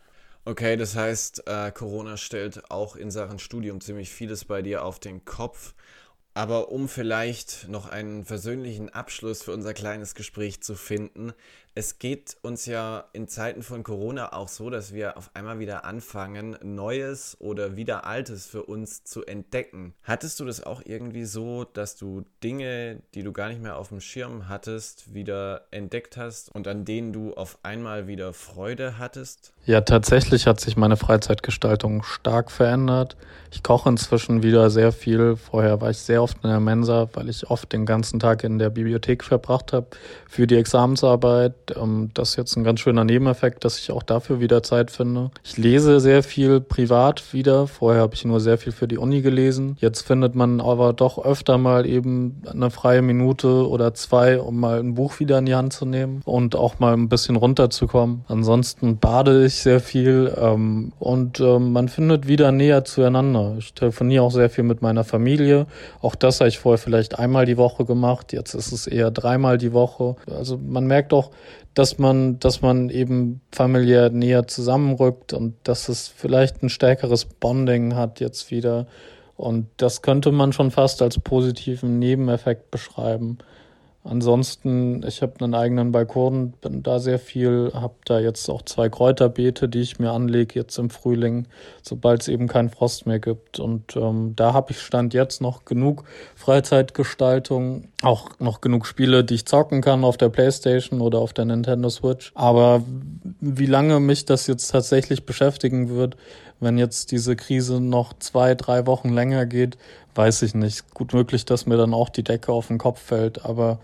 Okay, 0.44 0.76
das 0.76 0.96
heißt, 0.96 1.46
äh, 1.46 1.70
Corona 1.72 2.16
stellt 2.16 2.70
auch 2.70 2.96
in 2.96 3.10
Sachen 3.10 3.38
Studium 3.38 3.80
ziemlich 3.82 4.08
vieles 4.08 4.46
bei 4.46 4.62
dir 4.62 4.84
auf 4.84 4.98
den 4.98 5.24
Kopf. 5.26 5.74
Aber 6.38 6.70
um 6.70 6.88
vielleicht 6.88 7.66
noch 7.68 7.88
einen 7.88 8.24
versöhnlichen 8.24 8.90
Abschluss 8.90 9.42
für 9.42 9.50
unser 9.50 9.74
kleines 9.74 10.14
Gespräch 10.14 10.62
zu 10.62 10.76
finden, 10.76 11.32
es 11.74 11.98
geht 11.98 12.36
uns 12.42 12.66
ja 12.66 13.04
in 13.12 13.28
Zeiten 13.28 13.62
von 13.62 13.82
Corona 13.82 14.32
auch 14.32 14.48
so, 14.48 14.70
dass 14.70 14.92
wir 14.92 15.16
auf 15.16 15.30
einmal 15.34 15.58
wieder 15.58 15.84
anfangen, 15.84 16.56
Neues 16.62 17.36
oder 17.38 17.76
wieder 17.76 18.04
Altes 18.04 18.46
für 18.46 18.64
uns 18.64 19.04
zu 19.04 19.24
entdecken. 19.24 19.94
Hattest 20.02 20.40
du 20.40 20.44
das 20.44 20.62
auch 20.62 20.82
irgendwie 20.84 21.24
so, 21.24 21.64
dass 21.64 21.96
du 21.96 22.24
Dinge, 22.42 23.02
die 23.14 23.22
du 23.22 23.32
gar 23.32 23.48
nicht 23.48 23.62
mehr 23.62 23.76
auf 23.76 23.88
dem 23.88 24.00
Schirm 24.00 24.48
hattest, 24.48 25.14
wieder 25.14 25.66
entdeckt 25.70 26.16
hast 26.16 26.54
und 26.54 26.66
an 26.66 26.84
denen 26.84 27.12
du 27.12 27.34
auf 27.34 27.58
einmal 27.62 28.06
wieder 28.06 28.32
Freude 28.32 28.98
hattest? 28.98 29.52
Ja, 29.64 29.82
tatsächlich 29.82 30.46
hat 30.46 30.60
sich 30.60 30.76
meine 30.76 30.96
Freizeitgestaltung 30.96 32.02
stark 32.02 32.50
verändert. 32.50 33.16
Ich 33.50 33.62
koche 33.62 33.88
inzwischen 33.88 34.42
wieder 34.42 34.70
sehr 34.70 34.92
viel. 34.92 35.36
Vorher 35.36 35.80
war 35.80 35.90
ich 35.90 35.98
sehr 35.98 36.22
oft 36.22 36.38
in 36.42 36.50
der 36.50 36.60
Mensa, 36.60 37.08
weil 37.12 37.28
ich 37.28 37.50
oft 37.50 37.72
den 37.72 37.86
ganzen 37.86 38.18
Tag 38.18 38.44
in 38.44 38.58
der 38.58 38.70
Bibliothek 38.70 39.22
verbracht 39.24 39.72
habe 39.72 39.88
für 40.28 40.46
die 40.46 40.56
Examensarbeit 40.56 41.67
ähm, 41.76 42.10
das 42.14 42.30
ist 42.30 42.36
jetzt 42.36 42.56
ein 42.56 42.64
ganz 42.64 42.80
schöner 42.80 43.04
Nebeneffekt, 43.04 43.64
dass 43.64 43.78
ich 43.78 43.90
auch 43.92 44.02
dafür 44.02 44.40
wieder 44.40 44.62
Zeit 44.62 44.90
finde. 44.90 45.30
Ich 45.44 45.56
lese 45.56 46.00
sehr 46.00 46.22
viel 46.22 46.60
privat 46.60 47.32
wieder. 47.32 47.66
Vorher 47.66 48.02
habe 48.02 48.14
ich 48.14 48.24
nur 48.24 48.40
sehr 48.40 48.58
viel 48.58 48.72
für 48.72 48.88
die 48.88 48.98
Uni 48.98 49.22
gelesen. 49.22 49.76
Jetzt 49.80 50.02
findet 50.02 50.34
man 50.34 50.60
aber 50.60 50.92
doch 50.92 51.24
öfter 51.24 51.58
mal 51.58 51.86
eben 51.86 52.42
eine 52.50 52.70
freie 52.70 53.02
Minute 53.02 53.68
oder 53.68 53.94
zwei, 53.94 54.40
um 54.40 54.60
mal 54.60 54.78
ein 54.78 54.94
Buch 54.94 55.20
wieder 55.20 55.38
in 55.38 55.46
die 55.46 55.54
Hand 55.54 55.72
zu 55.72 55.86
nehmen 55.86 56.22
und 56.24 56.56
auch 56.56 56.78
mal 56.78 56.92
ein 56.92 57.08
bisschen 57.08 57.36
runterzukommen. 57.36 58.24
Ansonsten 58.28 58.98
bade 58.98 59.44
ich 59.44 59.54
sehr 59.54 59.80
viel 59.80 60.32
ähm, 60.40 60.92
und 60.98 61.40
ähm, 61.40 61.72
man 61.72 61.88
findet 61.88 62.28
wieder 62.28 62.52
näher 62.52 62.84
zueinander. 62.84 63.56
Ich 63.58 63.74
telefoniere 63.74 64.22
auch 64.22 64.32
sehr 64.32 64.50
viel 64.50 64.64
mit 64.64 64.82
meiner 64.82 65.04
Familie. 65.04 65.66
Auch 66.00 66.14
das 66.14 66.40
habe 66.40 66.48
ich 66.48 66.58
vorher 66.58 66.78
vielleicht 66.78 67.18
einmal 67.18 67.46
die 67.46 67.56
Woche 67.56 67.84
gemacht. 67.84 68.32
Jetzt 68.32 68.54
ist 68.54 68.72
es 68.72 68.86
eher 68.86 69.10
dreimal 69.10 69.58
die 69.58 69.72
Woche. 69.72 70.16
Also 70.30 70.58
man 70.58 70.86
merkt 70.86 71.12
auch, 71.12 71.30
dass 71.74 71.98
man, 71.98 72.38
dass 72.40 72.60
man 72.62 72.90
eben 72.90 73.40
familiär 73.52 74.10
näher 74.10 74.46
zusammenrückt 74.46 75.32
und 75.32 75.54
dass 75.64 75.88
es 75.88 76.08
vielleicht 76.08 76.62
ein 76.62 76.68
stärkeres 76.68 77.24
Bonding 77.24 77.94
hat 77.94 78.20
jetzt 78.20 78.50
wieder. 78.50 78.86
Und 79.36 79.68
das 79.76 80.02
könnte 80.02 80.32
man 80.32 80.52
schon 80.52 80.70
fast 80.72 81.00
als 81.02 81.18
positiven 81.20 81.98
Nebeneffekt 81.98 82.70
beschreiben. 82.70 83.38
Ansonsten, 84.08 85.04
ich 85.06 85.20
habe 85.20 85.44
einen 85.44 85.54
eigenen 85.54 85.92
Balkon, 85.92 86.52
bin 86.62 86.82
da 86.82 86.98
sehr 86.98 87.18
viel, 87.18 87.72
habe 87.74 87.94
da 88.06 88.18
jetzt 88.18 88.48
auch 88.48 88.62
zwei 88.62 88.88
Kräuterbeete, 88.88 89.68
die 89.68 89.80
ich 89.80 89.98
mir 89.98 90.12
anlege 90.12 90.58
jetzt 90.58 90.78
im 90.78 90.88
Frühling, 90.88 91.46
sobald 91.82 92.22
es 92.22 92.28
eben 92.28 92.48
keinen 92.48 92.70
Frost 92.70 93.06
mehr 93.06 93.18
gibt. 93.18 93.60
Und 93.60 93.96
ähm, 93.96 94.32
da 94.34 94.54
habe 94.54 94.72
ich 94.72 94.80
Stand 94.80 95.12
jetzt 95.12 95.42
noch 95.42 95.66
genug 95.66 96.04
Freizeitgestaltung, 96.36 97.88
auch 98.02 98.30
noch 98.38 98.62
genug 98.62 98.86
Spiele, 98.86 99.24
die 99.24 99.34
ich 99.34 99.46
zocken 99.46 99.82
kann 99.82 100.04
auf 100.04 100.16
der 100.16 100.30
Playstation 100.30 101.02
oder 101.02 101.18
auf 101.18 101.34
der 101.34 101.44
Nintendo 101.44 101.90
Switch. 101.90 102.32
Aber 102.34 102.82
wie 103.40 103.66
lange 103.66 104.00
mich 104.00 104.24
das 104.24 104.46
jetzt 104.46 104.68
tatsächlich 104.68 105.26
beschäftigen 105.26 105.90
wird, 105.90 106.16
wenn 106.60 106.78
jetzt 106.78 107.12
diese 107.12 107.36
Krise 107.36 107.80
noch 107.80 108.18
zwei, 108.18 108.54
drei 108.54 108.86
Wochen 108.86 109.10
länger 109.10 109.46
geht, 109.46 109.78
weiß 110.14 110.42
ich 110.42 110.54
nicht. 110.54 110.92
Gut 110.94 111.12
möglich, 111.12 111.44
dass 111.44 111.66
mir 111.66 111.76
dann 111.76 111.94
auch 111.94 112.08
die 112.08 112.24
Decke 112.24 112.52
auf 112.52 112.68
den 112.68 112.78
Kopf 112.78 113.00
fällt, 113.00 113.44
aber 113.44 113.78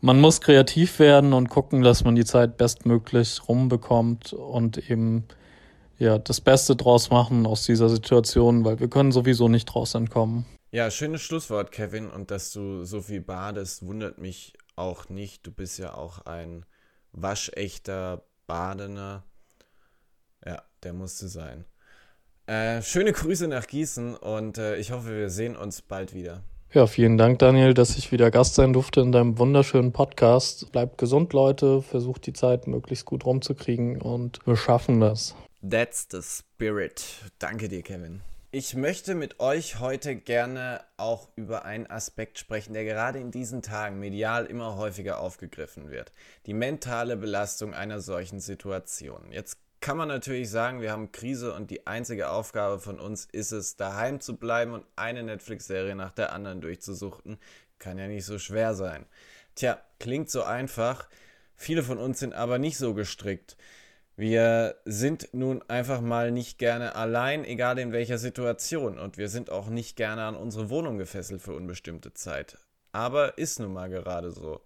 man 0.00 0.20
muss 0.20 0.40
kreativ 0.40 0.98
werden 0.98 1.32
und 1.32 1.48
gucken, 1.48 1.82
dass 1.82 2.04
man 2.04 2.14
die 2.14 2.24
Zeit 2.24 2.56
bestmöglich 2.56 3.48
rumbekommt 3.48 4.32
und 4.32 4.90
eben 4.90 5.24
ja 5.98 6.18
das 6.18 6.40
Beste 6.40 6.76
draus 6.76 7.10
machen 7.10 7.46
aus 7.46 7.64
dieser 7.64 7.88
Situation, 7.88 8.64
weil 8.64 8.78
wir 8.78 8.88
können 8.88 9.12
sowieso 9.12 9.48
nicht 9.48 9.66
draus 9.66 9.94
entkommen. 9.94 10.46
Ja, 10.70 10.90
schönes 10.90 11.22
Schlusswort, 11.22 11.72
Kevin. 11.72 12.10
Und 12.10 12.30
dass 12.30 12.52
du 12.52 12.84
so 12.84 13.00
viel 13.00 13.22
badest, 13.22 13.86
wundert 13.86 14.18
mich 14.18 14.52
auch 14.76 15.08
nicht. 15.08 15.46
Du 15.46 15.50
bist 15.50 15.78
ja 15.78 15.94
auch 15.94 16.26
ein 16.26 16.66
waschechter 17.12 18.22
Badener. 18.46 19.24
Ja, 20.44 20.62
der 20.82 20.92
musste 20.92 21.28
sein. 21.28 21.64
Äh, 22.48 22.80
schöne 22.80 23.12
Grüße 23.12 23.46
nach 23.46 23.66
Gießen 23.66 24.16
und 24.16 24.56
äh, 24.56 24.76
ich 24.76 24.90
hoffe, 24.90 25.14
wir 25.14 25.28
sehen 25.28 25.54
uns 25.54 25.82
bald 25.82 26.14
wieder. 26.14 26.42
Ja, 26.72 26.86
vielen 26.86 27.18
Dank, 27.18 27.40
Daniel, 27.40 27.74
dass 27.74 27.98
ich 27.98 28.10
wieder 28.10 28.30
Gast 28.30 28.54
sein 28.54 28.72
durfte 28.72 29.02
in 29.02 29.12
deinem 29.12 29.38
wunderschönen 29.38 29.92
Podcast. 29.92 30.72
Bleibt 30.72 30.96
gesund, 30.96 31.34
Leute. 31.34 31.82
Versucht 31.82 32.24
die 32.24 32.32
Zeit 32.32 32.66
möglichst 32.66 33.04
gut 33.04 33.26
rumzukriegen 33.26 34.00
und 34.00 34.38
wir 34.46 34.56
schaffen 34.56 34.98
das. 34.98 35.34
That's 35.68 36.08
the 36.10 36.22
spirit. 36.22 37.04
Danke 37.38 37.68
dir, 37.68 37.82
Kevin. 37.82 38.22
Ich 38.50 38.74
möchte 38.74 39.14
mit 39.14 39.40
euch 39.40 39.78
heute 39.78 40.16
gerne 40.16 40.80
auch 40.96 41.28
über 41.36 41.66
einen 41.66 41.86
Aspekt 41.86 42.38
sprechen, 42.38 42.72
der 42.72 42.86
gerade 42.86 43.18
in 43.18 43.30
diesen 43.30 43.60
Tagen 43.60 44.00
medial 44.00 44.46
immer 44.46 44.76
häufiger 44.76 45.20
aufgegriffen 45.20 45.90
wird. 45.90 46.12
Die 46.46 46.54
mentale 46.54 47.18
Belastung 47.18 47.74
einer 47.74 48.00
solchen 48.00 48.40
Situation. 48.40 49.32
Jetzt 49.32 49.58
kann 49.80 49.96
man 49.96 50.08
natürlich 50.08 50.50
sagen, 50.50 50.80
wir 50.80 50.92
haben 50.92 51.12
Krise 51.12 51.52
und 51.54 51.70
die 51.70 51.86
einzige 51.86 52.30
Aufgabe 52.30 52.78
von 52.80 52.98
uns 52.98 53.26
ist 53.26 53.52
es, 53.52 53.76
daheim 53.76 54.20
zu 54.20 54.36
bleiben 54.36 54.72
und 54.72 54.84
eine 54.96 55.22
Netflix-Serie 55.22 55.94
nach 55.94 56.12
der 56.12 56.32
anderen 56.32 56.60
durchzusuchten. 56.60 57.38
Kann 57.78 57.98
ja 57.98 58.08
nicht 58.08 58.24
so 58.24 58.38
schwer 58.38 58.74
sein. 58.74 59.06
Tja, 59.54 59.80
klingt 59.98 60.30
so 60.30 60.42
einfach. 60.42 61.08
Viele 61.54 61.82
von 61.82 61.98
uns 61.98 62.18
sind 62.18 62.34
aber 62.34 62.58
nicht 62.58 62.78
so 62.78 62.94
gestrickt. 62.94 63.56
Wir 64.16 64.76
sind 64.84 65.28
nun 65.32 65.62
einfach 65.68 66.00
mal 66.00 66.32
nicht 66.32 66.58
gerne 66.58 66.96
allein, 66.96 67.44
egal 67.44 67.78
in 67.78 67.92
welcher 67.92 68.18
Situation. 68.18 68.98
Und 68.98 69.16
wir 69.16 69.28
sind 69.28 69.50
auch 69.50 69.68
nicht 69.68 69.96
gerne 69.96 70.24
an 70.24 70.34
unsere 70.34 70.70
Wohnung 70.70 70.98
gefesselt 70.98 71.40
für 71.40 71.54
unbestimmte 71.54 72.14
Zeit. 72.14 72.58
Aber 72.90 73.38
ist 73.38 73.60
nun 73.60 73.72
mal 73.72 73.88
gerade 73.88 74.32
so. 74.32 74.60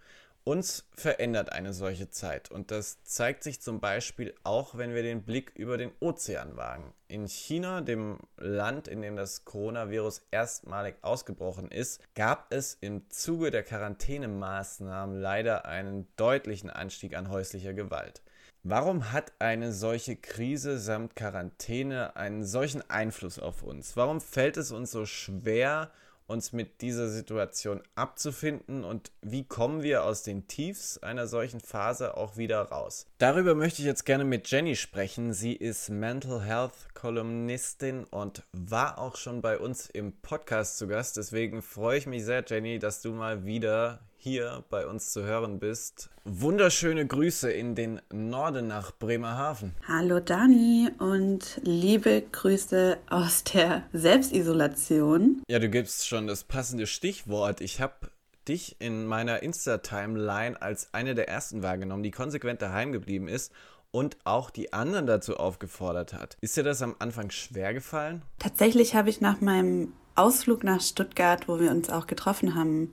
Uns 0.45 0.89
verändert 0.97 1.53
eine 1.53 1.73
solche 1.73 2.11
Zeit 2.11 2.51
und 2.51 2.73
das 2.73 3.05
zeigt 3.05 3.45
sich 3.45 3.61
zum 3.61 3.79
Beispiel 3.79 4.35
auch, 4.43 4.77
wenn 4.77 4.93
wir 4.93 5.05
den 5.05 5.23
Blick 5.23 5.53
über 5.55 5.79
den 5.79 5.93
Ozean 6.01 6.57
wagen. 6.57 6.93
In 7.07 7.29
China, 7.29 7.81
dem 7.81 8.19
Land, 8.39 8.89
in 8.89 9.03
dem 9.03 9.15
das 9.15 9.45
Coronavirus 9.45 10.23
erstmalig 10.33 10.97
ausgebrochen 11.03 11.71
ist, 11.71 12.01
gab 12.17 12.53
es 12.53 12.77
im 12.81 13.09
Zuge 13.09 13.53
der 13.53 13.63
Quarantänemaßnahmen 13.63 15.21
leider 15.21 15.65
einen 15.65 16.09
deutlichen 16.17 16.71
Anstieg 16.71 17.15
an 17.15 17.31
häuslicher 17.31 17.73
Gewalt. 17.73 18.21
Warum 18.65 19.13
hat 19.13 19.33
eine 19.39 19.73
solche 19.73 20.17
Krise 20.17 20.79
samt 20.81 21.15
Quarantäne 21.15 22.17
einen 22.17 22.45
solchen 22.45 22.83
Einfluss 22.91 23.39
auf 23.39 23.63
uns? 23.63 23.97
Warum 23.97 24.21
fällt 24.21 24.57
es 24.57 24.73
uns 24.73 24.91
so 24.91 25.07
schwer, 25.07 25.93
uns 26.33 26.53
mit 26.53 26.81
dieser 26.81 27.09
Situation 27.09 27.83
abzufinden 27.95 28.85
und 28.85 29.13
wie 29.21 29.45
kommen 29.45 29.83
wir 29.83 30.05
aus 30.05 30.23
den 30.23 30.49
Tiefs 30.49 30.99
einer 30.99 31.27
solchen 31.27 31.61
Phase 31.61 32.17
auch 32.17 32.37
wieder 32.37 32.63
raus. 32.63 33.07
Darüber 33.19 33.55
möchte 33.55 33.83
ich 33.83 33.87
jetzt 33.87 34.05
gerne 34.05 34.25
mit 34.25 34.51
Jenny 34.51 34.75
sprechen. 34.75 35.33
Sie 35.33 35.53
ist 35.53 35.91
Mental 35.91 36.43
Health 36.43 36.95
Kolumnistin 36.95 38.05
und 38.05 38.43
war 38.53 38.99
auch 38.99 39.17
schon 39.17 39.43
bei 39.43 39.59
uns 39.59 39.89
im 39.91 40.13
Podcast 40.23 40.79
zu 40.79 40.89
Gast. 40.89 41.19
Deswegen 41.19 41.63
freue 41.63 41.99
ich 41.99 42.07
mich 42.07 42.25
sehr, 42.25 42.43
Jenny, 42.47 42.79
dass 42.79 43.03
du 43.03 43.13
mal 43.13 43.45
wieder 43.45 44.01
hier 44.23 44.63
bei 44.71 44.87
uns 44.87 45.11
zu 45.11 45.25
hören 45.25 45.59
bist. 45.59 46.09
Wunderschöne 46.25 47.05
Grüße 47.05 47.51
in 47.51 47.75
den 47.75 48.01
Norden 48.13 48.69
nach 48.69 48.93
Bremerhaven. 48.97 49.75
Hallo 49.89 50.21
Dani 50.21 50.91
und 51.01 51.61
liebe 51.65 52.23
Grüße 52.31 52.99
aus 53.11 53.43
der 53.43 53.83
Selbstisolation. 53.93 55.43
Ja, 55.49 55.59
du 55.59 55.69
gibst 55.69 56.07
schon 56.07 56.29
das 56.29 56.45
passende 56.45 56.87
Stichwort. 56.87 57.61
Ich 57.61 57.81
habe 57.81 58.13
dich 58.47 58.77
in 58.79 59.07
meiner 59.07 59.43
Insta-Timeline 59.43 60.63
als 60.63 60.95
eine 60.95 61.17
der 61.17 61.29
ersten 61.29 61.65
wahrgenommen, 61.65 62.05
die 62.05 62.13
konsequent 62.13 62.63
daheim 62.63 62.93
geblieben 62.93 63.27
ist 63.27 63.53
und 63.91 64.19
auch 64.23 64.51
die 64.51 64.73
anderen 64.73 65.09
dazu 65.09 65.37
aufgefordert 65.37 66.13
hat. 66.13 66.37
Ist 66.41 66.57
dir 66.57 66.63
das 66.63 66.81
am 66.81 66.95
Anfang 67.01 67.31
schwer 67.31 67.75
gefallen? 67.75 68.23
Tatsächlich 68.39 68.95
habe 68.95 69.11
ich 69.11 69.21
nach 69.21 69.41
meinem 69.41 69.95
Ausflug 70.15 70.63
nach 70.63 70.81
Stuttgart, 70.81 71.49
wo 71.49 71.59
wir 71.59 71.73
uns 71.73 71.91
auch 71.91 72.07
getroffen 72.07 72.55
haben, 72.55 72.93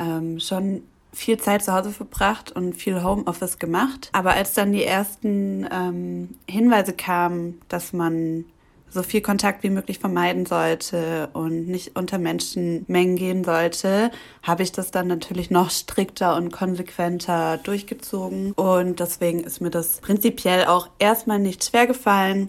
ähm, 0.00 0.40
schon 0.40 0.82
viel 1.12 1.38
Zeit 1.38 1.64
zu 1.64 1.72
Hause 1.72 1.90
verbracht 1.90 2.52
und 2.52 2.74
viel 2.74 3.02
Homeoffice 3.02 3.58
gemacht. 3.58 4.10
Aber 4.12 4.32
als 4.32 4.54
dann 4.54 4.72
die 4.72 4.84
ersten 4.84 5.66
ähm, 5.70 6.36
Hinweise 6.48 6.92
kamen, 6.92 7.60
dass 7.68 7.92
man 7.92 8.44
so 8.92 9.02
viel 9.02 9.20
Kontakt 9.20 9.62
wie 9.62 9.70
möglich 9.70 10.00
vermeiden 10.00 10.46
sollte 10.46 11.28
und 11.32 11.68
nicht 11.68 11.96
unter 11.96 12.18
Menschenmengen 12.18 13.16
gehen 13.16 13.44
sollte, 13.44 14.10
habe 14.42 14.64
ich 14.64 14.72
das 14.72 14.90
dann 14.90 15.06
natürlich 15.06 15.50
noch 15.50 15.70
strikter 15.70 16.36
und 16.36 16.50
konsequenter 16.50 17.58
durchgezogen. 17.58 18.52
Und 18.52 18.98
deswegen 18.98 19.40
ist 19.40 19.60
mir 19.60 19.70
das 19.70 20.00
prinzipiell 20.00 20.64
auch 20.64 20.88
erstmal 20.98 21.38
nicht 21.38 21.64
schwer 21.64 21.86
gefallen. 21.86 22.48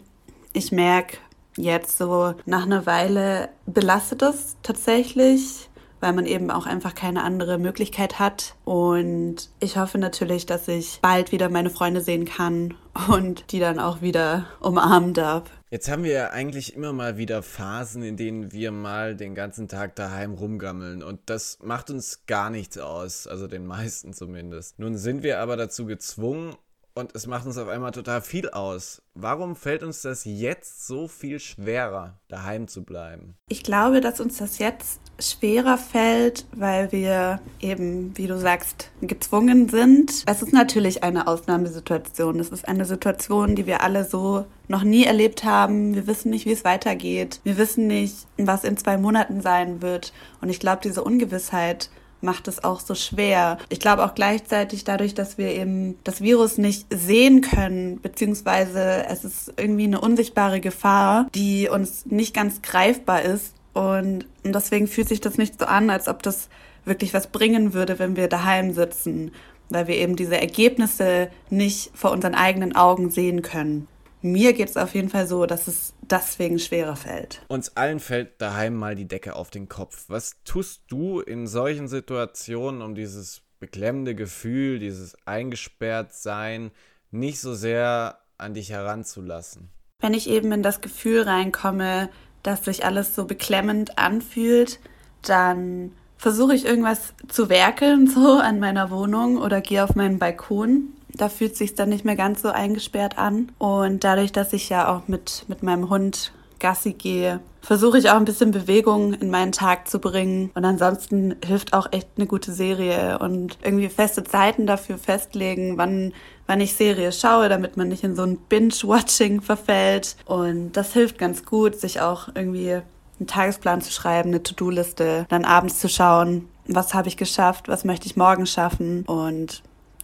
Ich 0.53 0.71
merke 0.71 1.17
jetzt 1.57 1.97
so 1.97 2.33
nach 2.45 2.65
einer 2.65 2.85
Weile 2.85 3.49
belastet 3.65 4.21
es 4.21 4.55
tatsächlich 4.63 5.69
weil 6.01 6.13
man 6.13 6.25
eben 6.25 6.51
auch 6.51 6.65
einfach 6.65 6.93
keine 6.93 7.23
andere 7.23 7.57
Möglichkeit 7.57 8.19
hat. 8.19 8.55
Und 8.65 9.49
ich 9.59 9.77
hoffe 9.77 9.97
natürlich, 9.97 10.45
dass 10.45 10.67
ich 10.67 10.99
bald 11.01 11.31
wieder 11.31 11.49
meine 11.49 11.69
Freunde 11.69 12.01
sehen 12.01 12.25
kann 12.25 12.73
und 13.07 13.51
die 13.53 13.59
dann 13.59 13.79
auch 13.79 14.01
wieder 14.01 14.47
umarmen 14.59 15.13
darf. 15.13 15.43
Jetzt 15.69 15.89
haben 15.89 16.03
wir 16.03 16.11
ja 16.11 16.29
eigentlich 16.31 16.75
immer 16.75 16.91
mal 16.91 17.17
wieder 17.17 17.41
Phasen, 17.41 18.03
in 18.03 18.17
denen 18.17 18.51
wir 18.51 18.71
mal 18.73 19.15
den 19.15 19.35
ganzen 19.35 19.69
Tag 19.69 19.95
daheim 19.95 20.33
rumgammeln 20.33 21.01
und 21.01 21.21
das 21.27 21.59
macht 21.63 21.89
uns 21.89 22.25
gar 22.25 22.49
nichts 22.49 22.77
aus, 22.77 23.25
also 23.25 23.47
den 23.47 23.65
meisten 23.65 24.11
zumindest. 24.11 24.79
Nun 24.79 24.97
sind 24.97 25.23
wir 25.23 25.39
aber 25.39 25.55
dazu 25.55 25.85
gezwungen 25.85 26.57
und 26.93 27.15
es 27.15 27.27
macht 27.27 27.45
uns 27.45 27.57
auf 27.57 27.67
einmal 27.67 27.91
total 27.91 28.21
viel 28.21 28.49
aus. 28.49 29.01
Warum 29.13 29.55
fällt 29.55 29.83
uns 29.83 30.01
das 30.01 30.25
jetzt 30.25 30.87
so 30.87 31.07
viel 31.07 31.39
schwerer, 31.39 32.19
daheim 32.27 32.67
zu 32.67 32.83
bleiben? 32.83 33.35
Ich 33.49 33.63
glaube, 33.63 34.01
dass 34.01 34.19
uns 34.19 34.37
das 34.37 34.57
jetzt 34.57 34.99
schwerer 35.19 35.77
fällt, 35.77 36.47
weil 36.55 36.91
wir 36.91 37.39
eben, 37.59 38.17
wie 38.17 38.27
du 38.27 38.37
sagst, 38.37 38.91
gezwungen 39.01 39.69
sind. 39.69 40.23
Es 40.25 40.41
ist 40.41 40.53
natürlich 40.53 41.03
eine 41.03 41.27
Ausnahmesituation. 41.27 42.39
Es 42.39 42.49
ist 42.49 42.67
eine 42.67 42.85
Situation, 42.85 43.55
die 43.55 43.65
wir 43.65 43.81
alle 43.81 44.05
so 44.05 44.45
noch 44.67 44.83
nie 44.83 45.05
erlebt 45.05 45.43
haben. 45.43 45.95
Wir 45.95 46.07
wissen 46.07 46.29
nicht, 46.29 46.45
wie 46.45 46.53
es 46.53 46.63
weitergeht. 46.63 47.39
Wir 47.43 47.57
wissen 47.57 47.87
nicht, 47.87 48.27
was 48.37 48.63
in 48.63 48.77
zwei 48.77 48.97
Monaten 48.97 49.41
sein 49.41 49.81
wird. 49.81 50.13
Und 50.41 50.49
ich 50.49 50.59
glaube, 50.59 50.81
diese 50.83 51.03
Ungewissheit 51.03 51.89
macht 52.21 52.47
es 52.47 52.63
auch 52.63 52.79
so 52.79 52.95
schwer. 52.95 53.57
Ich 53.69 53.79
glaube 53.79 54.05
auch 54.05 54.15
gleichzeitig 54.15 54.83
dadurch, 54.83 55.13
dass 55.13 55.37
wir 55.37 55.49
eben 55.49 55.97
das 56.03 56.21
Virus 56.21 56.57
nicht 56.57 56.85
sehen 56.93 57.41
können, 57.41 57.99
beziehungsweise 58.01 59.05
es 59.07 59.23
ist 59.25 59.53
irgendwie 59.57 59.85
eine 59.85 60.01
unsichtbare 60.01 60.61
Gefahr, 60.61 61.27
die 61.35 61.67
uns 61.67 62.05
nicht 62.05 62.33
ganz 62.33 62.61
greifbar 62.61 63.21
ist. 63.23 63.53
Und 63.73 64.25
deswegen 64.43 64.87
fühlt 64.87 65.07
sich 65.07 65.21
das 65.21 65.37
nicht 65.37 65.59
so 65.59 65.65
an, 65.65 65.89
als 65.89 66.07
ob 66.07 66.23
das 66.23 66.49
wirklich 66.85 67.13
was 67.13 67.27
bringen 67.27 67.73
würde, 67.73 67.99
wenn 67.99 68.15
wir 68.15 68.27
daheim 68.27 68.73
sitzen, 68.73 69.31
weil 69.69 69.87
wir 69.87 69.95
eben 69.95 70.15
diese 70.15 70.39
Ergebnisse 70.39 71.29
nicht 71.49 71.91
vor 71.93 72.11
unseren 72.11 72.35
eigenen 72.35 72.75
Augen 72.75 73.09
sehen 73.11 73.41
können. 73.41 73.87
Mir 74.21 74.53
geht 74.53 74.69
es 74.69 74.77
auf 74.77 74.93
jeden 74.93 75.09
Fall 75.09 75.27
so, 75.27 75.45
dass 75.45 75.67
es 75.67 75.93
deswegen 76.01 76.59
schwerer 76.59 76.95
fällt. 76.95 77.41
Uns 77.47 77.75
allen 77.75 77.99
fällt 77.99 78.41
daheim 78.41 78.75
mal 78.75 78.95
die 78.95 79.07
Decke 79.07 79.35
auf 79.35 79.49
den 79.49 79.67
Kopf. 79.67 80.05
Was 80.07 80.43
tust 80.43 80.83
du 80.87 81.19
in 81.19 81.47
solchen 81.47 81.87
Situationen, 81.87 82.81
um 82.81 82.93
dieses 82.93 83.41
beklemmende 83.59 84.15
Gefühl, 84.15 84.79
dieses 84.79 85.15
Eingesperrtsein 85.25 86.71
nicht 87.09 87.39
so 87.39 87.53
sehr 87.53 88.19
an 88.37 88.53
dich 88.53 88.71
heranzulassen? 88.71 89.69
Wenn 89.99 90.13
ich 90.13 90.29
eben 90.29 90.51
in 90.51 90.63
das 90.63 90.81
Gefühl 90.81 91.23
reinkomme, 91.23 92.09
dass 92.43 92.65
sich 92.65 92.85
alles 92.85 93.15
so 93.15 93.25
beklemmend 93.25 93.97
anfühlt, 93.97 94.79
dann 95.21 95.91
versuche 96.17 96.53
ich 96.53 96.65
irgendwas 96.65 97.13
zu 97.27 97.49
werkeln 97.49 98.07
so 98.13 98.37
an 98.37 98.59
meiner 98.59 98.91
Wohnung 98.91 99.37
oder 99.37 99.61
gehe 99.61 99.83
auf 99.83 99.95
meinen 99.95 100.19
Balkon 100.19 100.89
da 101.15 101.29
fühlt 101.29 101.55
sich 101.55 101.75
dann 101.75 101.89
nicht 101.89 102.05
mehr 102.05 102.15
ganz 102.15 102.41
so 102.41 102.49
eingesperrt 102.49 103.17
an. 103.17 103.51
Und 103.57 104.03
dadurch, 104.03 104.31
dass 104.31 104.53
ich 104.53 104.69
ja 104.69 104.93
auch 104.93 105.07
mit, 105.07 105.45
mit 105.47 105.63
meinem 105.63 105.89
Hund 105.89 106.31
Gassi 106.59 106.93
gehe, 106.93 107.39
versuche 107.61 107.97
ich 107.97 108.09
auch 108.09 108.15
ein 108.15 108.25
bisschen 108.25 108.51
Bewegung 108.51 109.13
in 109.13 109.29
meinen 109.29 109.51
Tag 109.51 109.87
zu 109.87 109.99
bringen. 109.99 110.51
Und 110.53 110.63
ansonsten 110.63 111.35
hilft 111.45 111.73
auch 111.73 111.91
echt 111.91 112.07
eine 112.17 112.27
gute 112.27 112.53
Serie 112.53 113.19
und 113.19 113.57
irgendwie 113.63 113.89
feste 113.89 114.23
Zeiten 114.23 114.65
dafür 114.65 114.97
festlegen, 114.97 115.77
wann, 115.77 116.13
wann 116.47 116.61
ich 116.61 116.73
Serie 116.73 117.11
schaue, 117.11 117.49
damit 117.49 117.77
man 117.77 117.89
nicht 117.89 118.03
in 118.03 118.15
so 118.15 118.23
ein 118.23 118.37
Binge-Watching 118.37 119.41
verfällt. 119.41 120.15
Und 120.25 120.73
das 120.73 120.93
hilft 120.93 121.17
ganz 121.17 121.45
gut, 121.45 121.75
sich 121.75 121.99
auch 121.99 122.29
irgendwie 122.33 122.81
einen 123.19 123.27
Tagesplan 123.27 123.81
zu 123.81 123.91
schreiben, 123.91 124.29
eine 124.29 124.43
To-Do-Liste, 124.43 125.25
dann 125.29 125.45
abends 125.45 125.79
zu 125.79 125.89
schauen, 125.89 126.47
was 126.67 126.93
habe 126.93 127.07
ich 127.07 127.17
geschafft, 127.17 127.67
was 127.67 127.83
möchte 127.83 128.07
ich 128.07 128.15
morgen 128.15 128.45
schaffen 128.45 129.03
und 129.05 129.61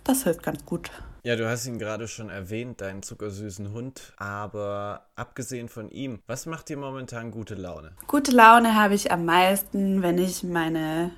das 0.07 0.23
hilft 0.23 0.43
ganz 0.43 0.65
gut. 0.65 0.89
Ja, 1.23 1.35
du 1.35 1.49
hast 1.49 1.65
ihn 1.65 1.77
gerade 1.77 2.07
schon 2.07 2.29
erwähnt, 2.29 2.79
deinen 2.79 3.03
zuckersüßen 3.03 3.73
Hund. 3.73 4.13
Aber 4.17 5.07
abgesehen 5.15 5.67
von 5.67 5.89
ihm, 5.89 6.19
was 6.25 6.45
macht 6.45 6.69
dir 6.69 6.77
momentan 6.77 7.31
gute 7.31 7.55
Laune? 7.55 7.91
Gute 8.07 8.31
Laune 8.31 8.75
habe 8.75 8.93
ich 8.93 9.11
am 9.11 9.25
meisten, 9.25 10.01
wenn 10.01 10.17
ich 10.17 10.43
meine 10.43 11.11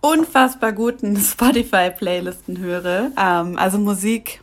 unfassbar 0.00 0.72
guten 0.72 1.16
Spotify-Playlisten 1.18 2.58
höre. 2.58 3.10
Ähm, 3.18 3.58
also 3.58 3.78
Musik 3.78 4.40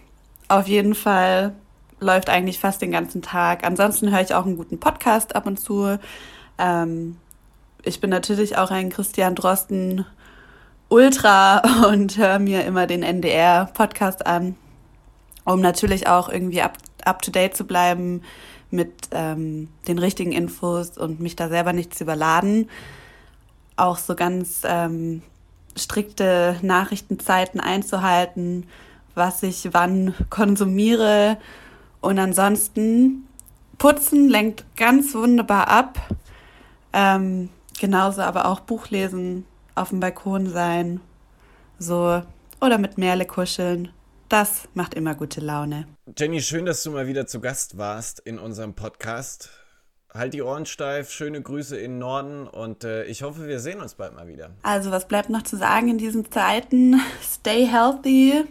auf 0.48 0.68
jeden 0.68 0.96
Fall 0.96 1.54
läuft 2.00 2.30
eigentlich 2.30 2.60
fast 2.60 2.82
den 2.82 2.92
ganzen 2.92 3.22
Tag. 3.22 3.64
Ansonsten 3.66 4.12
höre 4.12 4.22
ich 4.22 4.34
auch 4.34 4.46
einen 4.46 4.58
guten 4.58 4.80
Podcast 4.80 5.36
ab 5.36 5.48
und 5.48 5.60
zu. 5.60 5.98
Ähm, 6.58 7.18
ich 7.84 8.02
bin 8.02 8.10
natürlich 8.10 8.58
auch 8.58 8.70
ein 8.70 8.90
Christian 8.90 9.36
Drosten 9.36 10.06
Ultra 10.92 11.62
und 11.88 12.18
höre 12.18 12.38
mir 12.38 12.66
immer 12.66 12.86
den 12.86 13.02
NDR-Podcast 13.02 14.26
an, 14.26 14.58
um 15.46 15.62
natürlich 15.62 16.08
auch 16.08 16.28
irgendwie 16.28 16.62
up, 16.62 16.78
up 17.06 17.22
to 17.22 17.32
date 17.32 17.56
zu 17.56 17.64
bleiben 17.64 18.24
mit 18.72 18.92
ähm, 19.12 19.70
den 19.88 20.00
richtigen 20.00 20.34
Infos 20.34 20.98
und 20.98 21.22
mich 21.22 21.38
da 21.38 21.48
selber 21.48 21.72
nicht 21.72 21.96
zu 21.96 22.04
überladen. 22.04 22.70
Auch 23.78 23.98
so 23.98 24.16
ganz 24.16 24.64
ähm, 24.66 25.22
strikte 25.78 26.58
Nachrichtenzeiten 26.62 27.62
einzuhalten, 27.62 28.66
was 29.16 29.44
ich 29.44 29.70
wann 29.72 30.14
konsumiere. 30.30 31.38
Und 32.02 32.20
ansonsten 32.20 33.28
putzen 33.78 34.28
lenkt 34.28 34.66
ganz 34.76 35.16
wunderbar 35.16 35.70
ab. 35.70 36.00
Ähm, 36.92 37.48
genauso 37.80 38.24
aber 38.24 38.46
auch 38.46 38.60
Buchlesen 38.60 39.46
auf 39.82 39.90
dem 39.90 40.00
Balkon 40.00 40.48
sein, 40.48 41.02
so 41.80 42.22
oder 42.62 42.78
mit 42.78 42.98
Merle 42.98 43.26
kuscheln. 43.26 43.90
Das 44.30 44.70
macht 44.76 44.94
immer 44.94 45.16
gute 45.16 45.42
Laune. 45.42 45.88
Jenny, 46.18 46.42
schön, 46.42 46.66
dass 46.66 46.84
du 46.84 46.92
mal 46.92 47.08
wieder 47.08 47.28
zu 47.28 47.42
Gast 47.42 47.78
warst 47.78 48.20
in 48.20 48.40
unserem 48.40 48.76
Podcast. 48.76 49.50
Halt 50.14 50.34
die 50.34 50.42
Ohren 50.42 50.66
steif, 50.66 51.10
schöne 51.10 51.42
Grüße 51.42 51.78
in 51.78 51.98
Norden 51.98 52.48
und 52.48 52.84
äh, 52.84 53.06
ich 53.06 53.24
hoffe, 53.24 53.48
wir 53.48 53.60
sehen 53.60 53.82
uns 53.82 53.96
bald 53.96 54.14
mal 54.14 54.28
wieder. 54.28 54.52
Also, 54.62 54.92
was 54.92 55.08
bleibt 55.08 55.30
noch 55.30 55.44
zu 55.44 55.58
sagen 55.58 55.90
in 55.90 55.98
diesen 55.98 56.30
Zeiten? 56.32 57.00
Stay 57.24 57.66
healthy, 57.66 58.46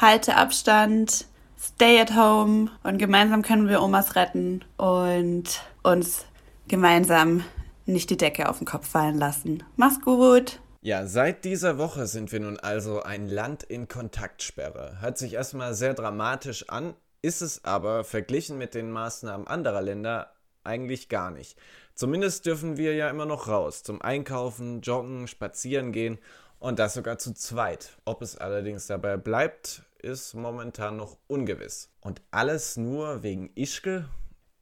halte 0.00 0.36
Abstand, 0.36 1.26
stay 1.58 2.00
at 2.00 2.14
home 2.14 2.70
und 2.82 2.98
gemeinsam 2.98 3.42
können 3.42 3.68
wir 3.68 3.82
Omas 3.82 4.14
retten 4.14 4.62
und 4.76 5.62
uns 5.82 6.26
gemeinsam 6.68 7.44
nicht 7.90 8.10
die 8.10 8.16
Decke 8.16 8.48
auf 8.48 8.58
den 8.58 8.66
Kopf 8.66 8.88
fallen 8.88 9.18
lassen. 9.18 9.62
Mach's 9.76 10.00
gut! 10.00 10.60
Ja, 10.82 11.06
seit 11.06 11.44
dieser 11.44 11.76
Woche 11.76 12.06
sind 12.06 12.32
wir 12.32 12.40
nun 12.40 12.58
also 12.58 13.02
ein 13.02 13.28
Land 13.28 13.64
in 13.64 13.86
Kontaktsperre. 13.86 15.00
Hört 15.00 15.18
sich 15.18 15.34
erstmal 15.34 15.74
sehr 15.74 15.92
dramatisch 15.92 16.70
an, 16.70 16.94
ist 17.20 17.42
es 17.42 17.64
aber 17.64 18.02
verglichen 18.02 18.56
mit 18.56 18.74
den 18.74 18.90
Maßnahmen 18.90 19.46
anderer 19.46 19.82
Länder 19.82 20.32
eigentlich 20.64 21.10
gar 21.10 21.30
nicht. 21.30 21.58
Zumindest 21.94 22.46
dürfen 22.46 22.78
wir 22.78 22.94
ja 22.94 23.10
immer 23.10 23.26
noch 23.26 23.46
raus, 23.46 23.82
zum 23.82 24.00
Einkaufen, 24.00 24.80
Joggen, 24.80 25.28
Spazieren 25.28 25.92
gehen 25.92 26.18
und 26.58 26.78
das 26.78 26.94
sogar 26.94 27.18
zu 27.18 27.34
zweit. 27.34 27.98
Ob 28.06 28.22
es 28.22 28.38
allerdings 28.38 28.86
dabei 28.86 29.18
bleibt, 29.18 29.82
ist 29.98 30.34
momentan 30.34 30.96
noch 30.96 31.18
ungewiss. 31.26 31.90
Und 32.00 32.22
alles 32.30 32.78
nur 32.78 33.22
wegen 33.22 33.50
Ischke 33.54 34.08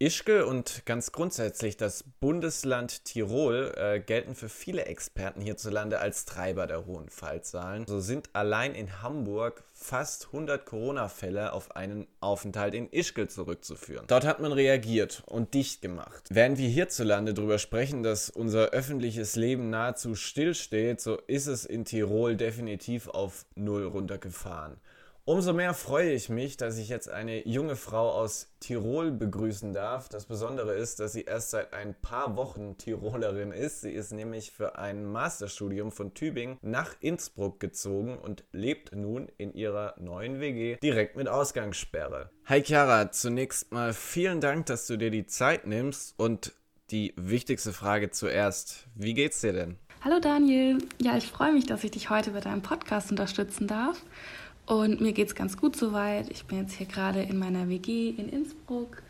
Ischgl 0.01 0.43
und 0.43 0.83
ganz 0.87 1.11
grundsätzlich 1.11 1.77
das 1.77 2.05
Bundesland 2.21 3.05
Tirol 3.05 3.75
äh, 3.77 3.99
gelten 3.99 4.37
für 4.37 4.49
viele 4.49 4.85
Experten 4.85 5.41
hierzulande 5.41 5.99
als 5.99 6.25
Treiber 6.25 6.69
der 6.69 6.87
hohen 6.87 7.11
Fallzahlen. 7.11 7.85
So 7.89 7.99
sind 7.99 8.31
allein 8.33 8.77
in 8.77 9.03
Hamburg 9.03 9.65
fast 9.73 10.27
100 10.27 10.65
Corona-Fälle 10.65 11.53
auf 11.53 11.75
einen 11.75 12.07
Aufenthalt 12.21 12.75
in 12.75 12.89
Ischgl 12.93 13.27
zurückzuführen. 13.27 14.05
Dort 14.07 14.25
hat 14.25 14.39
man 14.39 14.53
reagiert 14.53 15.25
und 15.27 15.55
dicht 15.55 15.83
gemacht. 15.83 16.23
Während 16.31 16.59
wir 16.59 16.69
hierzulande 16.69 17.35
darüber 17.35 17.59
sprechen, 17.59 18.05
dass 18.05 18.31
unser 18.31 18.69
öffentliches 18.69 19.35
Leben 19.35 19.69
nahezu 19.69 20.15
stillsteht, 20.15 21.01
so 21.01 21.17
ist 21.27 21.49
es 21.49 21.65
in 21.65 21.85
Tirol 21.85 22.37
definitiv 22.37 23.09
auf 23.09 23.47
Null 23.57 23.85
runtergefahren. 23.85 24.77
Umso 25.29 25.53
mehr 25.53 25.75
freue 25.75 26.13
ich 26.13 26.31
mich, 26.31 26.57
dass 26.57 26.79
ich 26.79 26.89
jetzt 26.89 27.11
eine 27.11 27.47
junge 27.47 27.77
Frau 27.77 28.13
aus 28.13 28.49
Tirol 28.61 29.11
begrüßen 29.11 29.75
darf. 29.75 30.09
Das 30.09 30.25
Besondere 30.25 30.73
ist, 30.73 31.01
dass 31.01 31.13
sie 31.13 31.25
erst 31.25 31.51
seit 31.51 31.75
ein 31.75 31.95
paar 32.01 32.39
Wochen 32.39 32.79
Tirolerin 32.79 33.53
ist. 33.53 33.83
Sie 33.83 33.91
ist 33.91 34.11
nämlich 34.11 34.53
für 34.53 34.79
ein 34.79 35.05
Masterstudium 35.05 35.93
von 35.93 36.15
Tübingen 36.15 36.57
nach 36.63 36.95
Innsbruck 37.01 37.61
gezogen 37.61 38.17
und 38.17 38.45
lebt 38.53 38.97
nun 38.97 39.29
in 39.37 39.53
ihrer 39.53 39.97
neuen 39.99 40.41
WG 40.41 40.79
direkt 40.83 41.15
mit 41.15 41.29
Ausgangssperre. 41.29 42.31
Hi 42.47 42.63
Chiara, 42.63 43.13
zunächst 43.13 43.71
mal 43.71 43.93
vielen 43.93 44.41
Dank, 44.41 44.65
dass 44.65 44.87
du 44.87 44.97
dir 44.97 45.11
die 45.11 45.27
Zeit 45.27 45.67
nimmst 45.67 46.19
und 46.19 46.55
die 46.91 47.13
wichtigste 47.19 47.75
Frage 47.75 48.11
zuerst. 48.11 48.87
Wie 48.95 49.13
geht's 49.13 49.43
dir 49.43 49.53
denn? 49.53 49.77
Hallo 50.01 50.21
Daniel. 50.21 50.79
Ja, 51.03 51.19
ich 51.19 51.27
freue 51.27 51.53
mich, 51.53 51.67
dass 51.67 51.85
ich 51.85 51.91
dich 51.91 52.09
heute 52.09 52.31
bei 52.31 52.41
deinem 52.41 52.63
Podcast 52.63 53.11
unterstützen 53.11 53.67
darf. 53.67 54.01
Und 54.69 55.01
mir 55.01 55.15
geht 55.15 55.29
es 55.29 55.35
ganz 55.35 55.57
gut 55.57 55.77
soweit. 55.77 56.29
Ich 56.29 56.45
bin 56.45 56.59
jetzt 56.59 56.75
hier 56.75 56.87
gerade 56.87 57.23
in 57.23 57.39
meiner 57.39 57.71
WG 57.71 58.11
in 58.11 58.29
Innsbruck 58.29 59.03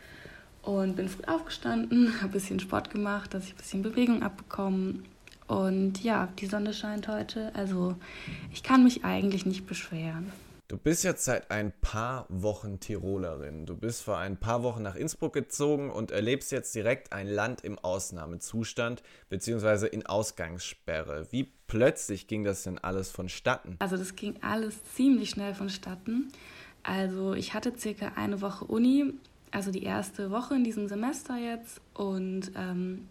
und 0.61 0.95
bin 0.95 1.09
früh 1.09 1.25
aufgestanden, 1.25 2.13
habe 2.21 2.27
ein 2.27 2.31
bisschen 2.31 2.61
Sport 2.61 2.91
gemacht, 2.91 3.33
dass 3.33 3.43
ich 3.43 3.51
ein 3.51 3.57
bisschen 3.57 3.81
Bewegung 3.81 4.23
abbekomme. 4.23 4.99
Und 5.47 6.01
ja, 6.01 6.29
die 6.39 6.45
Sonne 6.45 6.73
scheint 6.73 7.09
heute, 7.09 7.53
also 7.55 7.95
ich 8.53 8.63
kann 8.63 8.85
mich 8.85 9.03
eigentlich 9.03 9.45
nicht 9.45 9.67
beschweren. 9.67 10.31
Du 10.69 10.77
bist 10.77 11.03
jetzt 11.03 11.25
seit 11.25 11.49
ein 11.49 11.73
paar 11.81 12.27
Wochen 12.29 12.79
Tirolerin. 12.79 13.65
Du 13.65 13.75
bist 13.75 14.03
vor 14.03 14.19
ein 14.19 14.37
paar 14.37 14.61
Wochen 14.61 14.83
nach 14.83 14.93
Innsbruck 14.93 15.33
gezogen 15.33 15.89
und 15.89 16.11
erlebst 16.11 16.51
jetzt 16.51 16.75
direkt 16.75 17.11
ein 17.11 17.27
Land 17.27 17.61
im 17.61 17.79
Ausnahmezustand 17.79 19.01
bzw. 19.29 19.87
in 19.87 20.05
Ausgangssperre. 20.05 21.25
Wie 21.31 21.51
plötzlich 21.65 22.27
ging 22.27 22.43
das 22.43 22.61
denn 22.61 22.77
alles 22.77 23.09
vonstatten? 23.09 23.77
Also 23.79 23.97
das 23.97 24.15
ging 24.15 24.35
alles 24.43 24.75
ziemlich 24.93 25.31
schnell 25.31 25.55
vonstatten. 25.55 26.31
Also 26.83 27.33
ich 27.33 27.55
hatte 27.55 27.75
circa 27.75 28.11
eine 28.15 28.39
Woche 28.39 28.65
Uni, 28.65 29.15
also 29.49 29.71
die 29.71 29.81
erste 29.81 30.29
Woche 30.29 30.53
in 30.53 30.63
diesem 30.63 30.87
Semester 30.87 31.35
jetzt 31.35 31.81
und 31.95 32.51
ähm, 32.55 33.07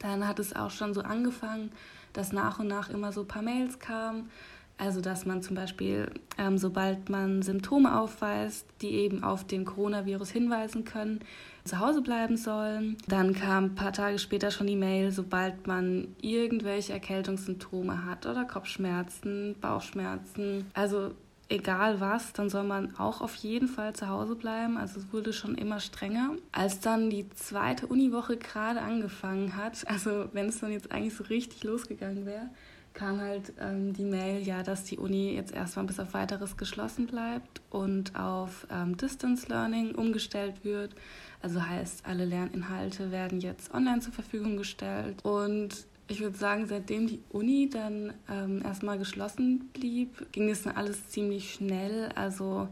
dann 0.00 0.26
hat 0.26 0.40
es 0.40 0.52
auch 0.56 0.72
schon 0.72 0.94
so 0.94 1.02
angefangen, 1.02 1.70
dass 2.12 2.32
nach 2.32 2.58
und 2.58 2.66
nach 2.66 2.90
immer 2.90 3.12
so 3.12 3.20
ein 3.20 3.28
paar 3.28 3.42
Mails 3.42 3.78
kamen 3.78 4.30
also 4.78 5.00
dass 5.00 5.26
man 5.26 5.42
zum 5.42 5.56
Beispiel, 5.56 6.10
ähm, 6.38 6.56
sobald 6.56 7.10
man 7.10 7.42
Symptome 7.42 8.00
aufweist, 8.00 8.66
die 8.80 8.90
eben 8.90 9.24
auf 9.24 9.44
den 9.44 9.64
Coronavirus 9.64 10.30
hinweisen 10.30 10.84
können, 10.84 11.20
zu 11.64 11.80
Hause 11.80 12.00
bleiben 12.00 12.36
sollen. 12.36 12.96
Dann 13.08 13.34
kam 13.34 13.64
ein 13.64 13.74
paar 13.74 13.92
Tage 13.92 14.18
später 14.18 14.50
schon 14.50 14.68
die 14.68 14.76
Mail, 14.76 15.10
sobald 15.10 15.66
man 15.66 16.08
irgendwelche 16.22 16.92
Erkältungssymptome 16.92 18.04
hat 18.06 18.24
oder 18.26 18.44
Kopfschmerzen, 18.44 19.56
Bauchschmerzen. 19.60 20.66
Also 20.74 21.10
egal 21.48 22.00
was, 22.00 22.32
dann 22.32 22.48
soll 22.48 22.64
man 22.64 22.96
auch 22.98 23.20
auf 23.20 23.34
jeden 23.36 23.68
Fall 23.68 23.94
zu 23.94 24.08
Hause 24.08 24.34
bleiben. 24.34 24.76
Also 24.76 25.00
es 25.00 25.12
wurde 25.12 25.32
schon 25.32 25.54
immer 25.54 25.80
strenger. 25.80 26.36
Als 26.52 26.80
dann 26.80 27.10
die 27.10 27.28
zweite 27.30 27.86
Uniwoche 27.86 28.36
gerade 28.36 28.80
angefangen 28.80 29.56
hat, 29.56 29.86
also 29.88 30.28
wenn 30.32 30.46
es 30.46 30.60
dann 30.60 30.72
jetzt 30.72 30.92
eigentlich 30.92 31.14
so 31.14 31.24
richtig 31.24 31.64
losgegangen 31.64 32.26
wäre, 32.26 32.48
kam 32.98 33.20
halt 33.20 33.52
ähm, 33.60 33.92
die 33.92 34.04
Mail, 34.04 34.42
ja, 34.42 34.64
dass 34.64 34.82
die 34.82 34.98
Uni 34.98 35.32
jetzt 35.32 35.54
erstmal 35.54 35.86
bis 35.86 36.00
auf 36.00 36.14
weiteres 36.14 36.56
geschlossen 36.56 37.06
bleibt 37.06 37.60
und 37.70 38.16
auf 38.16 38.66
ähm, 38.72 38.96
Distance 38.96 39.46
Learning 39.48 39.94
umgestellt 39.94 40.64
wird. 40.64 40.96
Also 41.40 41.64
heißt, 41.64 42.04
alle 42.06 42.24
Lerninhalte 42.24 43.12
werden 43.12 43.40
jetzt 43.40 43.72
online 43.72 44.00
zur 44.00 44.12
Verfügung 44.12 44.56
gestellt. 44.56 45.24
Und 45.24 45.86
ich 46.08 46.20
würde 46.20 46.36
sagen, 46.36 46.66
seitdem 46.66 47.06
die 47.06 47.22
Uni 47.30 47.70
dann 47.70 48.14
ähm, 48.28 48.62
erstmal 48.64 48.98
geschlossen 48.98 49.70
blieb, 49.72 50.32
ging 50.32 50.50
es 50.50 50.62
dann 50.62 50.74
alles 50.74 51.08
ziemlich 51.08 51.54
schnell. 51.54 52.08
Also 52.16 52.68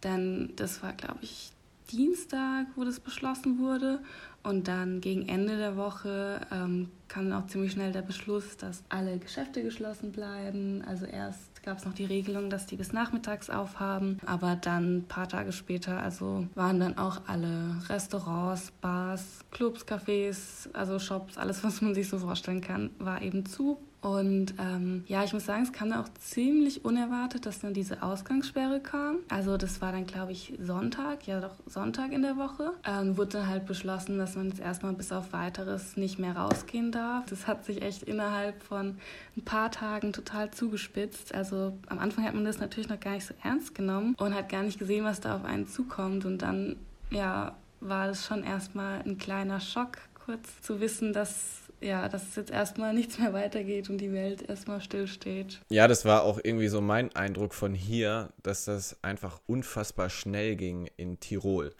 dann, 0.00 0.54
das 0.56 0.82
war, 0.82 0.94
glaube 0.94 1.18
ich, 1.20 1.52
Dienstag, 1.92 2.66
wo 2.76 2.84
das 2.84 2.98
beschlossen 2.98 3.58
wurde. 3.58 4.00
Und 4.46 4.68
dann 4.68 5.00
gegen 5.00 5.28
Ende 5.28 5.56
der 5.56 5.76
Woche 5.76 6.40
ähm, 6.52 6.88
kam 7.08 7.28
dann 7.28 7.42
auch 7.42 7.48
ziemlich 7.48 7.72
schnell 7.72 7.90
der 7.90 8.02
Beschluss, 8.02 8.56
dass 8.56 8.84
alle 8.88 9.18
Geschäfte 9.18 9.60
geschlossen 9.64 10.12
bleiben. 10.12 10.84
Also 10.86 11.04
erst 11.04 11.64
gab 11.64 11.78
es 11.78 11.84
noch 11.84 11.94
die 11.94 12.04
Regelung, 12.04 12.48
dass 12.48 12.64
die 12.66 12.76
bis 12.76 12.92
nachmittags 12.92 13.50
aufhaben, 13.50 14.20
aber 14.24 14.54
dann 14.54 14.98
ein 14.98 15.04
paar 15.08 15.28
Tage 15.28 15.50
später, 15.50 16.00
also 16.00 16.46
waren 16.54 16.78
dann 16.78 16.96
auch 16.96 17.22
alle 17.26 17.76
Restaurants, 17.88 18.70
Bars, 18.80 19.40
Clubs, 19.50 19.84
Cafés, 19.84 20.72
also 20.74 21.00
Shops, 21.00 21.38
alles, 21.38 21.64
was 21.64 21.82
man 21.82 21.96
sich 21.96 22.08
so 22.08 22.18
vorstellen 22.18 22.60
kann, 22.60 22.90
war 23.00 23.22
eben 23.22 23.46
zu. 23.46 23.78
Und 24.06 24.54
ähm, 24.60 25.02
ja, 25.08 25.24
ich 25.24 25.32
muss 25.32 25.46
sagen, 25.46 25.64
es 25.64 25.72
kam 25.72 25.90
auch 25.90 26.08
ziemlich 26.20 26.84
unerwartet, 26.84 27.44
dass 27.44 27.58
dann 27.58 27.74
diese 27.74 28.04
Ausgangssperre 28.04 28.78
kam. 28.78 29.16
Also 29.28 29.56
das 29.56 29.80
war 29.80 29.90
dann, 29.90 30.06
glaube 30.06 30.30
ich, 30.30 30.54
Sonntag, 30.62 31.26
ja 31.26 31.40
doch 31.40 31.56
Sonntag 31.66 32.12
in 32.12 32.22
der 32.22 32.36
Woche. 32.36 32.70
Ähm, 32.84 33.16
wurde 33.16 33.38
dann 33.38 33.48
halt 33.48 33.66
beschlossen, 33.66 34.16
dass 34.16 34.36
man 34.36 34.50
jetzt 34.50 34.60
erstmal 34.60 34.92
bis 34.92 35.10
auf 35.10 35.32
weiteres 35.32 35.96
nicht 35.96 36.20
mehr 36.20 36.36
rausgehen 36.36 36.92
darf. 36.92 37.26
Das 37.26 37.48
hat 37.48 37.64
sich 37.64 37.82
echt 37.82 38.04
innerhalb 38.04 38.62
von 38.62 38.96
ein 39.36 39.42
paar 39.44 39.72
Tagen 39.72 40.12
total 40.12 40.52
zugespitzt. 40.52 41.34
Also 41.34 41.76
am 41.88 41.98
Anfang 41.98 42.24
hat 42.26 42.34
man 42.34 42.44
das 42.44 42.60
natürlich 42.60 42.88
noch 42.88 43.00
gar 43.00 43.14
nicht 43.14 43.26
so 43.26 43.34
ernst 43.42 43.74
genommen 43.74 44.14
und 44.18 44.36
hat 44.36 44.48
gar 44.48 44.62
nicht 44.62 44.78
gesehen, 44.78 45.04
was 45.04 45.18
da 45.18 45.34
auf 45.34 45.44
einen 45.44 45.66
zukommt. 45.66 46.24
Und 46.24 46.42
dann, 46.42 46.76
ja, 47.10 47.56
war 47.80 48.08
es 48.08 48.24
schon 48.24 48.44
erstmal 48.44 49.00
ein 49.00 49.18
kleiner 49.18 49.58
Schock, 49.58 49.98
kurz 50.14 50.62
zu 50.62 50.78
wissen, 50.78 51.12
dass 51.12 51.65
ja, 51.80 52.08
dass 52.08 52.28
es 52.28 52.36
jetzt 52.36 52.50
erstmal 52.50 52.94
nichts 52.94 53.18
mehr 53.18 53.32
weitergeht 53.32 53.90
und 53.90 53.98
die 53.98 54.12
Welt 54.12 54.48
erstmal 54.48 54.80
stillsteht. 54.80 55.60
Ja, 55.68 55.88
das 55.88 56.04
war 56.04 56.22
auch 56.22 56.40
irgendwie 56.42 56.68
so 56.68 56.80
mein 56.80 57.14
Eindruck 57.14 57.54
von 57.54 57.74
hier, 57.74 58.30
dass 58.42 58.64
das 58.64 58.96
einfach 59.02 59.40
unfassbar 59.46 60.10
schnell 60.10 60.56
ging 60.56 60.88
in 60.96 61.20
Tirol. 61.20 61.74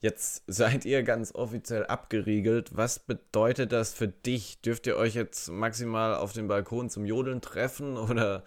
Jetzt 0.00 0.44
seid 0.46 0.84
ihr 0.84 1.02
ganz 1.02 1.34
offiziell 1.34 1.86
abgeriegelt. 1.86 2.76
Was 2.76 2.98
bedeutet 2.98 3.72
das 3.72 3.92
für 3.92 4.08
dich? 4.08 4.60
Dürft 4.60 4.86
ihr 4.86 4.96
euch 4.96 5.14
jetzt 5.14 5.48
maximal 5.50 6.14
auf 6.14 6.32
dem 6.32 6.48
Balkon 6.48 6.90
zum 6.90 7.04
Jodeln 7.04 7.40
treffen 7.40 7.96
oder 7.96 8.44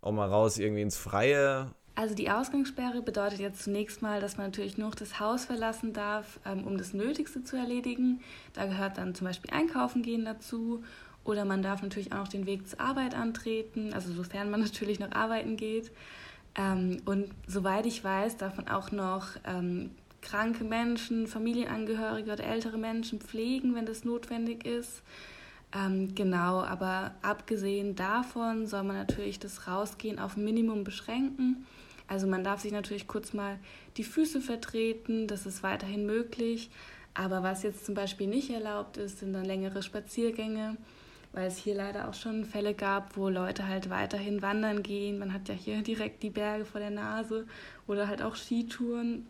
auch 0.00 0.12
mal 0.12 0.28
raus 0.28 0.58
irgendwie 0.58 0.82
ins 0.82 0.96
Freie? 0.96 1.70
Also 1.96 2.14
die 2.14 2.30
Ausgangssperre 2.30 3.00
bedeutet 3.00 3.40
jetzt 3.40 3.62
zunächst 3.62 4.02
mal, 4.02 4.20
dass 4.20 4.36
man 4.36 4.48
natürlich 4.48 4.76
nur 4.76 4.90
das 4.90 5.18
Haus 5.18 5.46
verlassen 5.46 5.94
darf, 5.94 6.38
ähm, 6.44 6.64
um 6.64 6.76
das 6.76 6.92
Nötigste 6.92 7.42
zu 7.42 7.56
erledigen. 7.56 8.20
Da 8.52 8.66
gehört 8.66 8.98
dann 8.98 9.14
zum 9.14 9.26
Beispiel 9.26 9.50
Einkaufen 9.50 10.02
gehen 10.02 10.26
dazu. 10.26 10.84
Oder 11.24 11.46
man 11.46 11.62
darf 11.62 11.82
natürlich 11.82 12.12
auch 12.12 12.18
noch 12.18 12.28
den 12.28 12.44
Weg 12.44 12.68
zur 12.68 12.80
Arbeit 12.80 13.14
antreten, 13.14 13.94
also 13.94 14.12
sofern 14.12 14.50
man 14.50 14.60
natürlich 14.64 15.00
noch 15.00 15.10
arbeiten 15.12 15.56
geht. 15.56 15.90
Ähm, 16.54 17.00
und 17.06 17.30
soweit 17.46 17.86
ich 17.86 18.04
weiß, 18.04 18.36
darf 18.36 18.58
man 18.58 18.68
auch 18.68 18.92
noch 18.92 19.28
ähm, 19.46 19.90
kranke 20.20 20.64
Menschen, 20.64 21.26
Familienangehörige 21.26 22.30
oder 22.30 22.44
ältere 22.44 22.76
Menschen 22.76 23.20
pflegen, 23.20 23.74
wenn 23.74 23.86
das 23.86 24.04
notwendig 24.04 24.66
ist. 24.66 25.02
genau, 26.14 26.62
aber 26.62 27.12
abgesehen 27.22 27.96
davon 27.96 28.66
soll 28.66 28.82
man 28.82 28.96
natürlich 28.96 29.38
das 29.38 29.68
Rausgehen 29.68 30.18
auf 30.18 30.36
Minimum 30.36 30.84
beschränken. 30.84 31.66
Also 32.08 32.26
man 32.26 32.44
darf 32.44 32.60
sich 32.60 32.72
natürlich 32.72 33.08
kurz 33.08 33.32
mal 33.32 33.58
die 33.96 34.04
Füße 34.04 34.40
vertreten, 34.40 35.26
das 35.26 35.46
ist 35.46 35.62
weiterhin 35.62 36.06
möglich. 36.06 36.70
Aber 37.14 37.42
was 37.42 37.62
jetzt 37.62 37.86
zum 37.86 37.94
Beispiel 37.94 38.26
nicht 38.26 38.50
erlaubt 38.50 38.98
ist, 38.98 39.20
sind 39.20 39.32
dann 39.32 39.44
längere 39.44 39.82
Spaziergänge, 39.82 40.76
weil 41.32 41.46
es 41.46 41.56
hier 41.56 41.74
leider 41.74 42.08
auch 42.08 42.14
schon 42.14 42.44
Fälle 42.44 42.74
gab, 42.74 43.16
wo 43.16 43.28
Leute 43.28 43.66
halt 43.66 43.88
weiterhin 43.88 44.42
wandern 44.42 44.82
gehen. 44.82 45.18
Man 45.18 45.32
hat 45.32 45.48
ja 45.48 45.54
hier 45.54 45.82
direkt 45.82 46.22
die 46.22 46.30
Berge 46.30 46.64
vor 46.64 46.80
der 46.80 46.90
Nase 46.90 47.46
oder 47.86 48.06
halt 48.08 48.22
auch 48.22 48.36
Skitouren. 48.36 49.26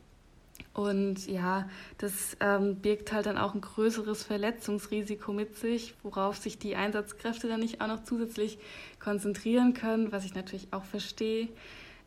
Und 0.72 1.26
ja, 1.26 1.68
das 1.98 2.36
ähm, 2.40 2.76
birgt 2.76 3.12
halt 3.12 3.26
dann 3.26 3.38
auch 3.38 3.54
ein 3.54 3.60
größeres 3.60 4.24
Verletzungsrisiko 4.24 5.32
mit 5.32 5.56
sich, 5.56 5.94
worauf 6.02 6.36
sich 6.36 6.58
die 6.58 6.76
Einsatzkräfte 6.76 7.46
dann 7.48 7.60
nicht 7.60 7.80
auch 7.80 7.86
noch 7.86 8.04
zusätzlich 8.04 8.58
konzentrieren 8.98 9.74
können, 9.74 10.12
was 10.12 10.24
ich 10.24 10.34
natürlich 10.34 10.68
auch 10.72 10.84
verstehe. 10.84 11.48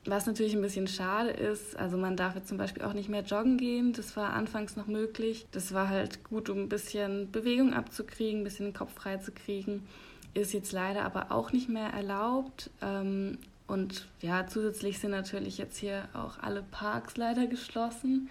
Was 0.05 0.25
natürlich 0.25 0.55
ein 0.55 0.61
bisschen 0.61 0.87
schade 0.87 1.29
ist, 1.29 1.75
also 1.75 1.97
man 1.97 2.15
darf 2.15 2.35
jetzt 2.35 2.47
zum 2.47 2.57
Beispiel 2.57 2.83
auch 2.83 2.93
nicht 2.93 3.09
mehr 3.09 3.21
joggen 3.21 3.57
gehen. 3.57 3.91
Das 3.93 4.15
war 4.15 4.33
anfangs 4.33 4.77
noch 4.77 4.87
möglich. 4.87 5.45
Das 5.51 5.73
war 5.73 5.89
halt 5.89 6.23
gut, 6.23 6.49
um 6.49 6.59
ein 6.59 6.69
bisschen 6.69 7.31
Bewegung 7.31 7.73
abzukriegen, 7.73 8.41
ein 8.41 8.43
bisschen 8.43 8.67
den 8.67 8.73
Kopf 8.73 8.93
frei 8.93 9.17
zu 9.17 9.31
kriegen. 9.31 9.85
Ist 10.33 10.53
jetzt 10.53 10.71
leider 10.71 11.03
aber 11.03 11.31
auch 11.31 11.51
nicht 11.51 11.67
mehr 11.67 11.89
erlaubt. 11.89 12.69
Ähm, 12.81 13.37
und 13.67 14.07
ja, 14.21 14.47
zusätzlich 14.47 14.99
sind 14.99 15.11
natürlich 15.11 15.57
jetzt 15.57 15.77
hier 15.77 16.07
auch 16.13 16.39
alle 16.39 16.63
Parks 16.63 17.17
leider 17.17 17.45
geschlossen 17.45 18.29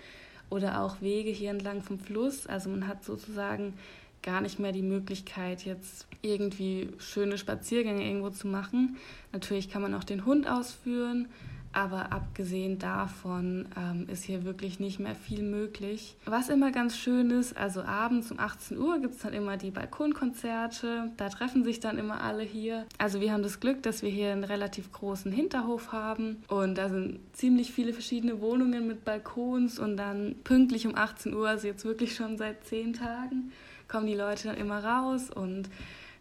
oder 0.51 0.81
auch 0.81 1.01
Wege 1.01 1.31
hier 1.31 1.51
entlang 1.51 1.83
vom 1.83 2.01
Fluss. 2.01 2.47
Also 2.47 2.71
man 2.71 2.89
hat 2.89 3.05
sozusagen 3.05 3.75
gar 4.23 4.41
nicht 4.41 4.59
mehr 4.59 4.73
die 4.73 4.83
Möglichkeit, 4.83 5.65
jetzt 5.65 6.07
irgendwie 6.23 6.89
schöne 6.99 7.39
Spaziergänge 7.39 8.05
irgendwo 8.05 8.31
zu 8.31 8.49
machen. 8.49 8.97
Natürlich 9.33 9.71
kann 9.71 9.83
man 9.83 9.95
auch 9.95 10.05
den 10.05 10.25
Hund 10.25 10.49
ausführen, 10.49 11.29
aber 11.73 12.13
abgesehen 12.13 12.79
davon 12.79 13.69
ähm, 13.77 14.07
ist 14.09 14.25
hier 14.25 14.45
wirklich 14.45 14.81
nicht 14.81 14.99
mehr 14.99 15.15
viel 15.15 15.43
möglich. 15.43 16.17
Was 16.25 16.49
immer 16.49 16.73
ganz 16.73 16.97
schön 16.97 17.31
ist, 17.31 17.57
also 17.57 17.83
abends 17.83 18.31
um 18.31 18.39
18 18.39 18.79
Uhr 18.79 18.99
gibt 19.01 19.15
es 19.15 19.23
dann 19.23 19.33
immer 19.33 19.57
die 19.57 19.71
Balkonkonzerte. 19.71 21.11
Da 21.17 21.29
treffen 21.29 21.65
sich 21.65 21.81
dann 21.81 21.99
immer 21.99 22.23
alle 22.23 22.43
hier. 22.43 22.87
Also 22.99 23.21
wir 23.21 23.33
haben 23.33 23.43
das 23.43 23.61
Glück, 23.61 23.83
dass 23.83 24.03
wir 24.03 24.11
hier 24.11 24.33
einen 24.33 24.45
relativ 24.45 24.93
großen 24.93 25.31
Hinterhof 25.31 25.93
haben 25.93 26.43
und 26.49 26.77
da 26.77 26.89
sind 26.89 27.21
ziemlich 27.33 27.73
viele 27.73 27.93
verschiedene 27.93 28.41
Wohnungen 28.41 28.87
mit 28.87 29.05
Balkons 29.05 29.79
und 29.79 29.97
dann 29.97 30.37
pünktlich 30.45 30.87
um 30.87 30.95
18 30.95 31.35
Uhr, 31.35 31.49
also 31.49 31.67
jetzt 31.67 31.85
wirklich 31.85 32.15
schon 32.15 32.39
seit 32.39 32.65
zehn 32.65 32.93
Tagen, 32.93 33.53
kommen 33.89 34.07
die 34.07 34.15
Leute 34.15 34.49
dann 34.49 34.57
immer 34.57 34.85
raus 34.85 35.31
und 35.31 35.69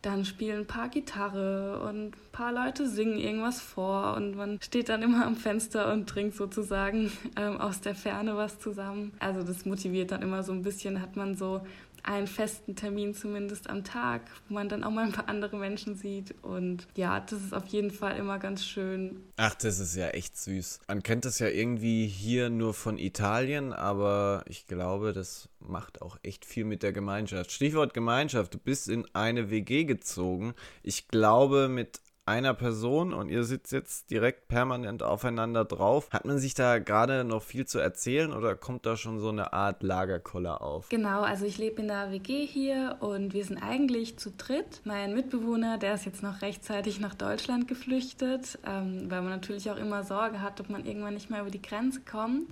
dann 0.07 0.23
spielen 0.23 0.59
ein 0.59 0.65
paar 0.65 0.87
Gitarre 0.87 1.81
und 1.81 2.07
ein 2.07 2.31
paar 2.31 2.53
Leute 2.53 2.87
singen 2.87 3.17
irgendwas 3.17 3.59
vor 3.59 4.15
und 4.15 4.37
man 4.37 4.57
steht 4.61 4.87
dann 4.87 5.01
immer 5.01 5.25
am 5.25 5.35
Fenster 5.35 5.91
und 5.91 6.07
trinkt 6.07 6.35
sozusagen 6.35 7.11
ähm, 7.35 7.59
aus 7.59 7.81
der 7.81 7.93
Ferne 7.93 8.37
was 8.37 8.57
zusammen. 8.57 9.11
Also 9.19 9.43
das 9.43 9.65
motiviert 9.65 10.11
dann 10.11 10.21
immer 10.21 10.43
so 10.43 10.53
ein 10.53 10.63
bisschen, 10.63 11.01
hat 11.01 11.17
man 11.17 11.35
so 11.35 11.59
einen 12.07 12.27
festen 12.27 12.75
Termin 12.75 13.13
zumindest 13.13 13.69
am 13.69 13.83
Tag, 13.83 14.21
wo 14.47 14.53
man 14.53 14.69
dann 14.69 14.83
auch 14.83 14.91
mal 14.91 15.05
ein 15.05 15.11
paar 15.11 15.27
andere 15.27 15.57
Menschen 15.57 15.95
sieht. 15.95 16.33
Und 16.41 16.87
ja, 16.95 17.19
das 17.19 17.41
ist 17.41 17.53
auf 17.53 17.67
jeden 17.67 17.91
Fall 17.91 18.17
immer 18.17 18.39
ganz 18.39 18.65
schön. 18.65 19.23
Ach, 19.35 19.53
das 19.55 19.79
ist 19.79 19.95
ja 19.95 20.07
echt 20.09 20.37
süß. 20.37 20.79
Man 20.87 21.03
kennt 21.03 21.25
das 21.25 21.39
ja 21.39 21.47
irgendwie 21.47 22.07
hier 22.07 22.49
nur 22.49 22.73
von 22.73 22.97
Italien, 22.97 23.73
aber 23.73 24.43
ich 24.47 24.67
glaube, 24.67 25.11
das 25.11 25.49
macht 25.59 26.01
auch 26.01 26.17
echt 26.23 26.45
viel 26.45 26.63
mit 26.63 26.81
der 26.81 26.93
Gemeinschaft. 26.93 27.51
Stichwort 27.51 27.93
Gemeinschaft, 27.93 28.53
du 28.53 28.57
bist 28.57 28.87
in 28.87 29.05
eine 29.13 29.49
WG 29.49 29.83
gezogen. 29.83 30.53
Ich 30.83 31.09
glaube, 31.09 31.67
mit 31.67 31.99
einer 32.27 32.53
Person 32.53 33.13
und 33.13 33.29
ihr 33.29 33.43
sitzt 33.43 33.71
jetzt 33.71 34.11
direkt 34.11 34.47
permanent 34.47 35.03
aufeinander 35.03 35.65
drauf. 35.65 36.09
Hat 36.11 36.25
man 36.25 36.37
sich 36.39 36.53
da 36.53 36.79
gerade 36.79 37.23
noch 37.23 37.41
viel 37.41 37.65
zu 37.65 37.79
erzählen 37.79 38.33
oder 38.33 38.55
kommt 38.55 38.85
da 38.85 38.97
schon 38.97 39.19
so 39.19 39.29
eine 39.29 39.53
Art 39.53 39.83
Lagerkoller 39.83 40.61
auf? 40.61 40.89
Genau, 40.89 41.21
also 41.21 41.45
ich 41.45 41.57
lebe 41.57 41.81
in 41.81 41.87
der 41.87 42.11
WG 42.11 42.45
hier 42.45 42.97
und 42.99 43.33
wir 43.33 43.45
sind 43.45 43.57
eigentlich 43.57 44.17
zu 44.17 44.31
dritt. 44.31 44.81
Mein 44.83 45.13
Mitbewohner, 45.13 45.77
der 45.77 45.93
ist 45.93 46.05
jetzt 46.05 46.23
noch 46.23 46.41
rechtzeitig 46.41 46.99
nach 46.99 47.15
Deutschland 47.15 47.67
geflüchtet, 47.67 48.59
ähm, 48.65 49.09
weil 49.09 49.21
man 49.21 49.31
natürlich 49.31 49.71
auch 49.71 49.77
immer 49.77 50.03
Sorge 50.03 50.41
hat, 50.41 50.59
ob 50.59 50.69
man 50.69 50.85
irgendwann 50.85 51.13
nicht 51.13 51.29
mehr 51.29 51.41
über 51.41 51.51
die 51.51 51.61
Grenze 51.61 52.01
kommt. 52.01 52.49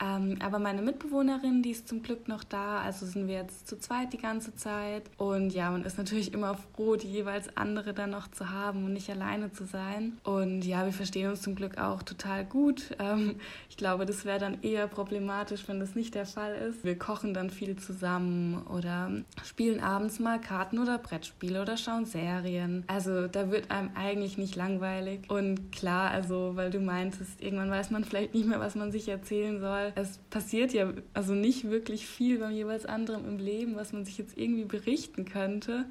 Ähm, 0.00 0.38
aber 0.40 0.58
meine 0.58 0.82
Mitbewohnerin, 0.82 1.62
die 1.62 1.70
ist 1.70 1.86
zum 1.86 2.02
Glück 2.02 2.26
noch 2.26 2.42
da, 2.42 2.78
also 2.80 3.06
sind 3.06 3.28
wir 3.28 3.36
jetzt 3.36 3.68
zu 3.68 3.78
zweit 3.78 4.12
die 4.12 4.18
ganze 4.18 4.54
Zeit. 4.56 5.04
Und 5.18 5.50
ja, 5.50 5.70
man 5.70 5.84
ist 5.84 5.98
natürlich 5.98 6.34
immer 6.34 6.56
froh, 6.56 6.96
die 6.96 7.10
jeweils 7.10 7.56
andere 7.56 7.94
dann 7.94 8.10
noch 8.10 8.28
zu 8.28 8.50
haben 8.50 8.84
und 8.84 8.92
nicht 8.92 9.08
alleine 9.10 9.52
zu 9.52 9.64
sein. 9.64 10.18
Und 10.24 10.62
ja, 10.62 10.84
wir 10.84 10.92
verstehen 10.92 11.30
uns 11.30 11.42
zum 11.42 11.54
Glück 11.54 11.78
auch 11.78 12.02
total 12.02 12.44
gut. 12.44 12.90
Ähm, 12.98 13.36
ich 13.70 13.76
glaube, 13.76 14.04
das 14.04 14.24
wäre 14.24 14.40
dann 14.40 14.62
eher 14.62 14.88
problematisch, 14.88 15.68
wenn 15.68 15.78
das 15.78 15.94
nicht 15.94 16.14
der 16.14 16.26
Fall 16.26 16.54
ist. 16.54 16.84
Wir 16.84 16.98
kochen 16.98 17.32
dann 17.32 17.50
viel 17.50 17.76
zusammen 17.76 18.62
oder 18.66 19.10
spielen 19.44 19.80
abends 19.80 20.18
mal 20.18 20.40
Karten 20.40 20.78
oder 20.78 20.98
Brettspiele 20.98 21.62
oder 21.62 21.76
schauen 21.76 22.04
Serien. 22.04 22.82
Also 22.88 23.28
da 23.28 23.50
wird 23.50 23.70
einem 23.70 23.90
eigentlich 23.94 24.38
nicht 24.38 24.56
langweilig. 24.56 25.30
Und 25.30 25.70
klar, 25.70 26.10
also 26.10 26.52
weil 26.56 26.70
du 26.70 26.80
meintest, 26.80 27.40
irgendwann 27.40 27.70
weiß 27.70 27.90
man 27.90 28.04
vielleicht 28.04 28.34
nicht 28.34 28.48
mehr, 28.48 28.58
was 28.58 28.74
man 28.74 28.90
sich 28.90 29.08
erzählen 29.08 29.60
soll 29.60 29.83
weil 29.84 30.04
es 30.04 30.18
passiert 30.30 30.72
ja 30.72 30.92
also 31.12 31.34
nicht 31.34 31.68
wirklich 31.70 32.06
viel 32.06 32.38
beim 32.38 32.52
jeweils 32.52 32.86
anderen 32.86 33.26
im 33.26 33.38
Leben, 33.38 33.76
was 33.76 33.92
man 33.92 34.04
sich 34.04 34.18
jetzt 34.18 34.36
irgendwie 34.36 34.64
berichten 34.64 35.24
könnte. 35.24 35.86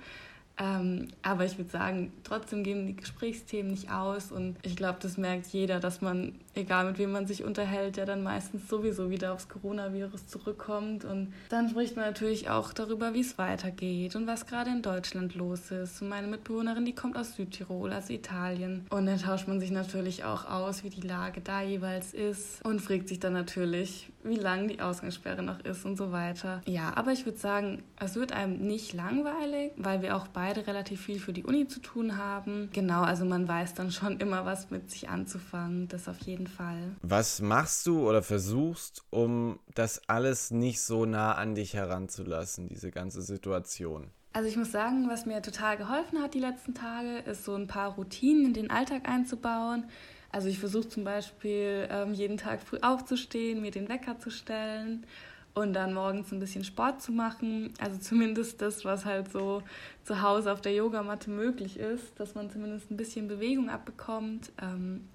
Ähm, 0.57 1.07
aber 1.21 1.45
ich 1.45 1.57
würde 1.57 1.69
sagen, 1.71 2.13
trotzdem 2.23 2.63
gehen 2.63 2.85
die 2.85 2.95
Gesprächsthemen 2.95 3.71
nicht 3.71 3.91
aus 3.91 4.31
und 4.31 4.55
ich 4.63 4.75
glaube, 4.75 4.99
das 5.01 5.17
merkt 5.17 5.47
jeder, 5.47 5.79
dass 5.79 6.01
man, 6.01 6.35
egal 6.55 6.85
mit 6.85 6.97
wem 6.99 7.11
man 7.11 7.25
sich 7.27 7.43
unterhält, 7.43 7.97
der 7.97 8.05
dann 8.05 8.23
meistens 8.23 8.67
sowieso 8.67 9.09
wieder 9.09 9.33
aufs 9.33 9.49
Coronavirus 9.49 10.27
zurückkommt 10.27 11.03
und 11.05 11.33
dann 11.49 11.69
spricht 11.69 11.95
man 11.95 12.05
natürlich 12.05 12.49
auch 12.49 12.73
darüber, 12.73 13.13
wie 13.13 13.21
es 13.21 13.37
weitergeht 13.37 14.15
und 14.15 14.27
was 14.27 14.45
gerade 14.45 14.69
in 14.69 14.81
Deutschland 14.81 15.35
los 15.35 15.71
ist. 15.71 16.01
Und 16.01 16.09
meine 16.09 16.27
Mitbewohnerin, 16.27 16.85
die 16.85 16.93
kommt 16.93 17.17
aus 17.17 17.35
Südtirol, 17.35 17.91
also 17.91 18.13
Italien 18.13 18.85
und 18.89 19.07
dann 19.07 19.19
tauscht 19.19 19.47
man 19.47 19.59
sich 19.59 19.71
natürlich 19.71 20.23
auch 20.23 20.45
aus, 20.45 20.83
wie 20.83 20.89
die 20.89 21.01
Lage 21.01 21.41
da 21.41 21.61
jeweils 21.61 22.13
ist 22.13 22.63
und 22.63 22.79
fragt 22.79 23.09
sich 23.09 23.19
dann 23.19 23.33
natürlich, 23.33 24.11
wie 24.23 24.35
lang 24.35 24.67
die 24.67 24.79
Ausgangssperre 24.79 25.41
noch 25.41 25.59
ist 25.61 25.83
und 25.83 25.97
so 25.97 26.11
weiter. 26.11 26.61
Ja, 26.67 26.93
aber 26.95 27.11
ich 27.11 27.25
würde 27.25 27.39
sagen, 27.39 27.83
es 27.99 28.15
wird 28.15 28.31
einem 28.31 28.59
nicht 28.59 28.93
langweilig, 28.93 29.71
weil 29.77 30.01
wir 30.01 30.15
auch 30.15 30.27
bei 30.27 30.43
beide 30.43 30.67
relativ 30.67 30.99
viel 30.99 31.19
für 31.19 31.31
die 31.31 31.45
Uni 31.45 31.69
zu 31.69 31.79
tun 31.79 32.17
haben. 32.17 32.69
Genau, 32.73 33.01
also 33.01 33.23
man 33.23 33.47
weiß 33.47 33.75
dann 33.75 33.91
schon 33.91 34.17
immer 34.17 34.45
was 34.45 34.71
mit 34.71 34.91
sich 34.91 35.07
anzufangen, 35.07 35.87
das 35.87 36.09
auf 36.09 36.19
jeden 36.25 36.42
Fall. 36.47 36.95
Was 37.01 37.41
machst 37.41 37.85
du 37.87 38.07
oder 38.07 38.23
versuchst, 38.23 39.03
um 39.09 39.59
das 39.75 40.07
alles 40.07 40.51
nicht 40.51 40.81
so 40.81 41.05
nah 41.05 41.33
an 41.33 41.55
dich 41.55 41.73
heranzulassen, 41.73 42.69
diese 42.69 42.91
ganze 42.91 43.21
Situation? 43.21 44.11
Also 44.33 44.49
ich 44.49 44.57
muss 44.57 44.71
sagen, 44.71 45.07
was 45.09 45.27
mir 45.27 45.41
total 45.43 45.77
geholfen 45.77 46.19
hat 46.19 46.33
die 46.33 46.39
letzten 46.39 46.73
Tage, 46.73 47.19
ist 47.19 47.45
so 47.45 47.53
ein 47.53 47.67
paar 47.67 47.93
Routinen 47.93 48.47
in 48.47 48.53
den 48.53 48.71
Alltag 48.71 49.07
einzubauen. 49.07 49.85
Also 50.31 50.47
ich 50.47 50.57
versuche 50.57 50.89
zum 50.89 51.03
Beispiel 51.03 51.87
ähm, 51.91 52.13
jeden 52.13 52.37
Tag 52.37 52.63
früh 52.63 52.79
aufzustehen, 52.81 53.61
mir 53.61 53.69
den 53.69 53.89
Wecker 53.89 54.17
zu 54.17 54.31
stellen 54.31 55.05
und 55.53 55.73
dann 55.73 55.93
morgens 55.93 56.31
ein 56.31 56.39
bisschen 56.39 56.63
Sport 56.63 57.03
zu 57.03 57.11
machen. 57.11 57.73
Also 57.79 57.99
zumindest 57.99 58.61
das, 58.61 58.83
was 58.85 59.05
halt 59.05 59.31
so 59.31 59.61
zu 60.03 60.23
Hause 60.23 60.51
auf 60.51 60.61
der 60.61 60.73
Yogamatte 60.73 61.29
möglich 61.29 61.77
ist, 61.77 62.19
dass 62.19 62.33
man 62.33 62.49
zumindest 62.49 62.89
ein 62.89 62.97
bisschen 62.97 63.27
Bewegung 63.27 63.69
abbekommt. 63.69 64.51
Ähm, 64.59 65.07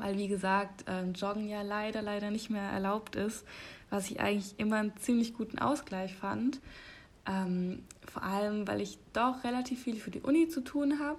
weil, 0.00 0.18
wie 0.18 0.28
gesagt, 0.28 0.88
äh, 0.88 1.04
Joggen 1.10 1.48
ja 1.48 1.62
leider, 1.62 2.02
leider 2.02 2.30
nicht 2.30 2.50
mehr 2.50 2.62
erlaubt 2.62 3.16
ist, 3.16 3.44
was 3.90 4.10
ich 4.10 4.20
eigentlich 4.20 4.54
immer 4.58 4.76
einen 4.76 4.96
ziemlich 4.96 5.34
guten 5.34 5.58
Ausgleich 5.58 6.14
fand. 6.14 6.60
Ähm, 7.26 7.82
vor 8.06 8.22
allem, 8.22 8.66
weil 8.68 8.80
ich 8.80 8.98
doch 9.12 9.44
relativ 9.44 9.82
viel 9.82 9.96
für 9.96 10.10
die 10.10 10.20
Uni 10.20 10.48
zu 10.48 10.60
tun 10.62 10.98
habe 11.00 11.18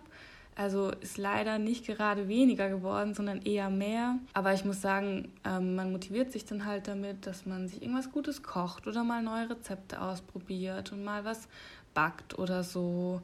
also 0.55 0.91
ist 1.01 1.17
leider 1.17 1.59
nicht 1.59 1.85
gerade 1.85 2.29
weniger 2.29 2.69
geworden, 2.69 3.13
sondern 3.13 3.41
eher 3.41 3.69
mehr. 3.69 4.17
Aber 4.33 4.53
ich 4.53 4.63
muss 4.63 4.81
sagen, 4.81 5.33
ähm, 5.43 5.75
man 5.75 5.91
motiviert 5.91 6.31
sich 6.31 6.45
dann 6.45 6.65
halt 6.65 6.87
damit, 6.87 7.27
dass 7.27 7.45
man 7.45 7.67
sich 7.67 7.81
irgendwas 7.81 8.11
Gutes 8.11 8.41
kocht 8.41 8.87
oder 8.87 9.03
mal 9.03 9.21
neue 9.21 9.49
Rezepte 9.49 10.01
ausprobiert 10.01 10.93
und 10.93 11.03
mal 11.03 11.25
was 11.25 11.49
backt 11.93 12.39
oder 12.39 12.63
so. 12.63 13.21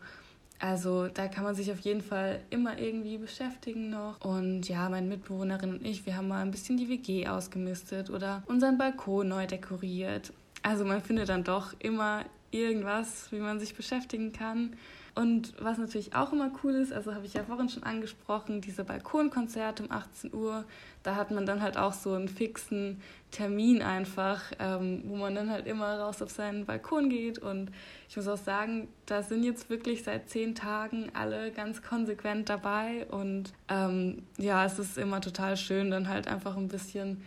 Also 0.61 1.07
da 1.07 1.27
kann 1.27 1.43
man 1.43 1.55
sich 1.55 1.71
auf 1.71 1.79
jeden 1.79 2.01
Fall 2.01 2.39
immer 2.51 2.77
irgendwie 2.77 3.17
beschäftigen 3.17 3.89
noch. 3.89 4.21
Und 4.21 4.69
ja, 4.69 4.87
meine 4.89 5.07
Mitbewohnerin 5.07 5.71
und 5.71 5.85
ich, 5.85 6.05
wir 6.05 6.15
haben 6.15 6.27
mal 6.27 6.43
ein 6.43 6.51
bisschen 6.51 6.77
die 6.77 6.87
WG 6.87 7.27
ausgemistet 7.27 8.11
oder 8.11 8.43
unseren 8.45 8.77
Balkon 8.77 9.27
neu 9.27 9.47
dekoriert. 9.47 10.31
Also 10.61 10.85
man 10.85 11.01
findet 11.01 11.29
dann 11.29 11.43
doch 11.43 11.73
immer 11.79 12.25
irgendwas, 12.51 13.31
wie 13.31 13.39
man 13.39 13.59
sich 13.59 13.75
beschäftigen 13.75 14.33
kann. 14.33 14.75
Und 15.13 15.53
was 15.59 15.77
natürlich 15.77 16.15
auch 16.15 16.31
immer 16.31 16.51
cool 16.63 16.73
ist, 16.73 16.93
also 16.93 17.13
habe 17.13 17.25
ich 17.25 17.33
ja 17.33 17.43
vorhin 17.43 17.67
schon 17.67 17.83
angesprochen, 17.83 18.61
diese 18.61 18.85
Balkonkonzerte 18.85 19.83
um 19.83 19.91
18 19.91 20.33
Uhr, 20.33 20.63
da 21.03 21.15
hat 21.15 21.31
man 21.31 21.45
dann 21.45 21.61
halt 21.61 21.75
auch 21.75 21.91
so 21.91 22.13
einen 22.13 22.29
fixen 22.29 23.01
Termin 23.29 23.81
einfach, 23.81 24.41
ähm, 24.59 25.03
wo 25.05 25.17
man 25.17 25.35
dann 25.35 25.49
halt 25.49 25.67
immer 25.67 25.99
raus 25.99 26.21
auf 26.21 26.29
seinen 26.29 26.65
Balkon 26.65 27.09
geht. 27.09 27.39
Und 27.39 27.71
ich 28.07 28.15
muss 28.15 28.27
auch 28.29 28.37
sagen, 28.37 28.87
da 29.05 29.21
sind 29.21 29.43
jetzt 29.43 29.69
wirklich 29.69 30.03
seit 30.03 30.29
zehn 30.29 30.55
Tagen 30.55 31.11
alle 31.13 31.51
ganz 31.51 31.81
konsequent 31.81 32.47
dabei. 32.47 33.05
Und 33.07 33.51
ähm, 33.67 34.23
ja, 34.37 34.63
es 34.65 34.79
ist 34.79 34.97
immer 34.97 35.19
total 35.19 35.57
schön, 35.57 35.91
dann 35.91 36.07
halt 36.07 36.29
einfach 36.29 36.55
ein 36.55 36.69
bisschen 36.69 37.21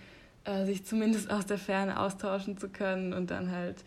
äh, 0.45 0.65
sich 0.65 0.87
zumindest 0.87 1.31
aus 1.31 1.45
der 1.45 1.59
Ferne 1.59 2.01
austauschen 2.01 2.57
zu 2.57 2.69
können 2.69 3.13
und 3.13 3.31
dann 3.31 3.51
halt 3.51 3.85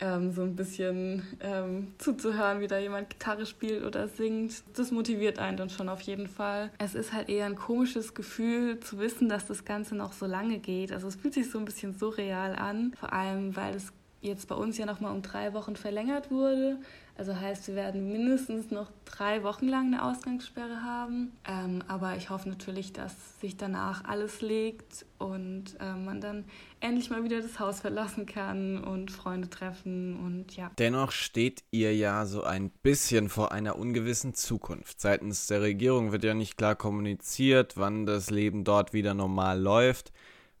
ähm, 0.00 0.32
so 0.32 0.42
ein 0.42 0.56
bisschen 0.56 1.22
ähm, 1.40 1.94
zuzuhören, 1.98 2.60
wie 2.60 2.66
da 2.66 2.78
jemand 2.78 3.10
Gitarre 3.10 3.46
spielt 3.46 3.84
oder 3.84 4.08
singt. 4.08 4.62
Das 4.74 4.90
motiviert 4.90 5.38
einen 5.38 5.56
dann 5.56 5.70
schon 5.70 5.88
auf 5.88 6.00
jeden 6.02 6.28
Fall. 6.28 6.70
Es 6.78 6.94
ist 6.94 7.12
halt 7.12 7.28
eher 7.28 7.46
ein 7.46 7.56
komisches 7.56 8.14
Gefühl 8.14 8.80
zu 8.80 8.98
wissen, 8.98 9.28
dass 9.28 9.46
das 9.46 9.64
Ganze 9.64 9.94
noch 9.94 10.12
so 10.12 10.26
lange 10.26 10.58
geht. 10.58 10.92
Also 10.92 11.08
es 11.08 11.16
fühlt 11.16 11.34
sich 11.34 11.50
so 11.50 11.58
ein 11.58 11.64
bisschen 11.64 11.94
surreal 11.94 12.54
an, 12.56 12.92
vor 12.98 13.12
allem 13.12 13.56
weil 13.56 13.74
es 13.74 13.92
jetzt 14.20 14.48
bei 14.48 14.54
uns 14.54 14.76
ja 14.78 14.86
nochmal 14.86 15.12
um 15.12 15.22
drei 15.22 15.52
Wochen 15.52 15.76
verlängert 15.76 16.30
wurde. 16.30 16.78
Also 17.18 17.34
heißt, 17.34 17.68
wir 17.68 17.76
werden 17.76 18.12
mindestens 18.12 18.70
noch 18.70 18.90
drei 19.06 19.42
Wochen 19.42 19.66
lang 19.68 19.86
eine 19.86 20.04
Ausgangssperre 20.04 20.82
haben. 20.82 21.32
Ähm, 21.48 21.82
aber 21.88 22.16
ich 22.16 22.28
hoffe 22.28 22.48
natürlich, 22.48 22.92
dass 22.92 23.40
sich 23.40 23.56
danach 23.56 24.04
alles 24.04 24.42
legt 24.42 25.06
und 25.18 25.76
äh, 25.80 25.94
man 25.94 26.20
dann 26.20 26.44
endlich 26.80 27.08
mal 27.08 27.24
wieder 27.24 27.40
das 27.40 27.58
Haus 27.58 27.80
verlassen 27.80 28.26
kann 28.26 28.84
und 28.84 29.10
Freunde 29.10 29.48
treffen 29.48 30.16
und 30.20 30.56
ja. 30.56 30.70
Dennoch 30.78 31.10
steht 31.10 31.64
ihr 31.70 31.96
ja 31.96 32.26
so 32.26 32.42
ein 32.42 32.68
bisschen 32.82 33.30
vor 33.30 33.50
einer 33.50 33.78
ungewissen 33.78 34.34
Zukunft. 34.34 35.00
Seitens 35.00 35.46
der 35.46 35.62
Regierung 35.62 36.12
wird 36.12 36.22
ja 36.22 36.34
nicht 36.34 36.58
klar 36.58 36.74
kommuniziert, 36.74 37.78
wann 37.78 38.04
das 38.04 38.30
Leben 38.30 38.64
dort 38.64 38.92
wieder 38.92 39.14
normal 39.14 39.58
läuft. 39.58 40.12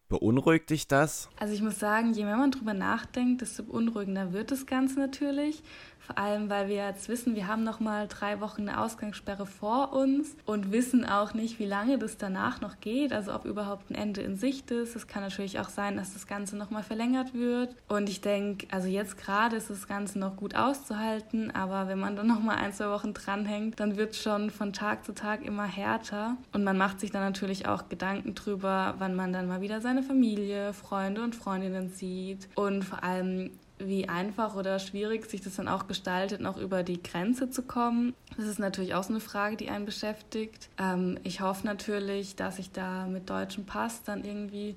Beunruhigt 0.08 0.70
dich 0.70 0.86
das? 0.86 1.28
Also 1.36 1.52
ich 1.52 1.62
muss 1.62 1.80
sagen, 1.80 2.12
je 2.12 2.24
mehr 2.24 2.36
man 2.36 2.52
drüber 2.52 2.74
nachdenkt, 2.74 3.40
desto 3.40 3.64
beunruhigender 3.64 4.32
wird 4.32 4.52
das 4.52 4.64
Ganze 4.64 5.00
natürlich. 5.00 5.64
Vor 6.06 6.18
allem, 6.18 6.48
weil 6.48 6.68
wir 6.68 6.76
jetzt 6.76 7.08
wissen, 7.08 7.34
wir 7.34 7.48
haben 7.48 7.64
noch 7.64 7.80
mal 7.80 8.06
drei 8.06 8.40
Wochen 8.40 8.68
eine 8.68 8.80
Ausgangssperre 8.80 9.44
vor 9.44 9.92
uns 9.92 10.36
und 10.44 10.70
wissen 10.70 11.04
auch 11.04 11.34
nicht, 11.34 11.58
wie 11.58 11.66
lange 11.66 11.98
das 11.98 12.16
danach 12.16 12.60
noch 12.60 12.78
geht. 12.80 13.12
Also 13.12 13.34
ob 13.34 13.44
überhaupt 13.44 13.90
ein 13.90 13.96
Ende 13.96 14.20
in 14.20 14.36
Sicht 14.36 14.70
ist. 14.70 14.94
Es 14.94 15.08
kann 15.08 15.24
natürlich 15.24 15.58
auch 15.58 15.68
sein, 15.68 15.96
dass 15.96 16.12
das 16.12 16.28
Ganze 16.28 16.56
noch 16.56 16.70
mal 16.70 16.84
verlängert 16.84 17.34
wird. 17.34 17.74
Und 17.88 18.08
ich 18.08 18.20
denke, 18.20 18.68
also 18.70 18.86
jetzt 18.86 19.18
gerade 19.18 19.56
ist 19.56 19.68
das 19.68 19.88
Ganze 19.88 20.20
noch 20.20 20.36
gut 20.36 20.54
auszuhalten, 20.54 21.50
aber 21.50 21.88
wenn 21.88 21.98
man 21.98 22.14
dann 22.14 22.28
noch 22.28 22.40
mal 22.40 22.54
ein 22.54 22.72
zwei 22.72 22.88
Wochen 22.90 23.12
dranhängt, 23.12 23.80
dann 23.80 23.96
wird 23.96 24.12
es 24.12 24.22
schon 24.22 24.50
von 24.50 24.72
Tag 24.72 25.04
zu 25.04 25.12
Tag 25.12 25.44
immer 25.44 25.64
härter. 25.64 26.36
Und 26.52 26.62
man 26.62 26.78
macht 26.78 27.00
sich 27.00 27.10
dann 27.10 27.22
natürlich 27.22 27.66
auch 27.66 27.88
Gedanken 27.88 28.36
drüber, 28.36 28.94
wann 28.98 29.16
man 29.16 29.32
dann 29.32 29.48
mal 29.48 29.60
wieder 29.60 29.80
seine 29.80 30.04
Familie, 30.04 30.72
Freunde 30.72 31.22
und 31.24 31.34
Freundinnen 31.34 31.88
sieht 31.88 32.48
und 32.54 32.84
vor 32.84 33.02
allem 33.02 33.50
wie 33.78 34.08
einfach 34.08 34.54
oder 34.56 34.78
schwierig 34.78 35.26
sich 35.26 35.42
das 35.42 35.56
dann 35.56 35.68
auch 35.68 35.86
gestaltet, 35.86 36.40
noch 36.40 36.56
über 36.56 36.82
die 36.82 37.02
Grenze 37.02 37.50
zu 37.50 37.62
kommen. 37.62 38.14
Das 38.36 38.46
ist 38.46 38.58
natürlich 38.58 38.94
auch 38.94 39.02
so 39.02 39.10
eine 39.10 39.20
Frage, 39.20 39.56
die 39.56 39.68
einen 39.68 39.84
beschäftigt. 39.84 40.68
Ähm, 40.78 41.18
ich 41.24 41.40
hoffe 41.40 41.66
natürlich, 41.66 42.36
dass 42.36 42.58
ich 42.58 42.72
da 42.72 43.06
mit 43.06 43.28
deutschem 43.28 43.66
Pass 43.66 44.02
dann 44.02 44.24
irgendwie 44.24 44.76